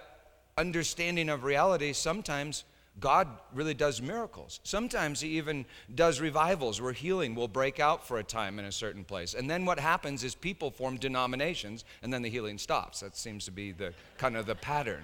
understanding 0.59 1.29
of 1.29 1.43
reality, 1.43 1.93
sometimes 1.93 2.65
God 2.99 3.27
really 3.53 3.73
does 3.73 4.01
miracles. 4.01 4.59
Sometimes 4.63 5.21
He 5.21 5.29
even 5.37 5.65
does 5.95 6.19
revivals 6.19 6.81
where 6.81 6.91
healing 6.91 7.33
will 7.33 7.47
break 7.47 7.79
out 7.79 8.05
for 8.05 8.19
a 8.19 8.23
time 8.23 8.59
in 8.59 8.65
a 8.65 8.71
certain 8.71 9.03
place. 9.03 9.33
And 9.33 9.49
then 9.49 9.65
what 9.65 9.79
happens 9.79 10.23
is 10.23 10.35
people 10.35 10.69
form 10.69 10.97
denominations 10.97 11.85
and 12.03 12.13
then 12.13 12.21
the 12.21 12.29
healing 12.29 12.57
stops. 12.57 12.99
That 12.99 13.15
seems 13.15 13.45
to 13.45 13.51
be 13.51 13.71
the 13.71 13.93
kind 14.17 14.35
of 14.35 14.45
the 14.45 14.55
pattern. 14.55 15.03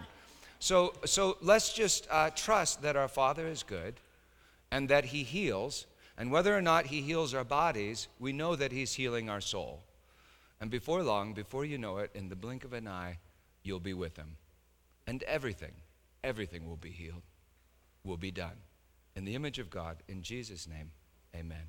So, 0.59 0.93
so 1.05 1.37
let's 1.41 1.73
just 1.73 2.07
uh, 2.11 2.31
trust 2.31 2.81
that 2.81 2.95
our 2.95 3.07
Father 3.07 3.47
is 3.47 3.63
good 3.63 3.95
and 4.71 4.89
that 4.89 5.05
He 5.05 5.23
heals. 5.23 5.85
And 6.17 6.31
whether 6.31 6.55
or 6.55 6.61
not 6.61 6.87
He 6.87 7.01
heals 7.01 7.33
our 7.33 7.43
bodies, 7.43 8.07
we 8.19 8.33
know 8.33 8.55
that 8.55 8.71
He's 8.71 8.93
healing 8.93 9.29
our 9.29 9.41
soul. 9.41 9.83
And 10.59 10.71
before 10.71 11.03
long, 11.03 11.33
before 11.33 11.65
you 11.65 11.77
know 11.77 11.97
it, 11.97 12.11
in 12.13 12.29
the 12.29 12.35
blink 12.35 12.63
of 12.63 12.73
an 12.73 12.87
eye, 12.87 13.19
you'll 13.63 13.79
be 13.79 13.93
with 13.93 14.17
Him. 14.17 14.37
And 15.07 15.23
everything, 15.23 15.73
everything 16.23 16.67
will 16.67 16.77
be 16.77 16.91
healed 16.91 17.23
will 18.05 18.17
be 18.17 18.31
done. 18.31 18.57
In 19.15 19.25
the 19.25 19.35
image 19.35 19.59
of 19.59 19.69
God, 19.69 19.97
in 20.07 20.21
Jesus' 20.21 20.67
name, 20.67 20.91
amen. 21.35 21.65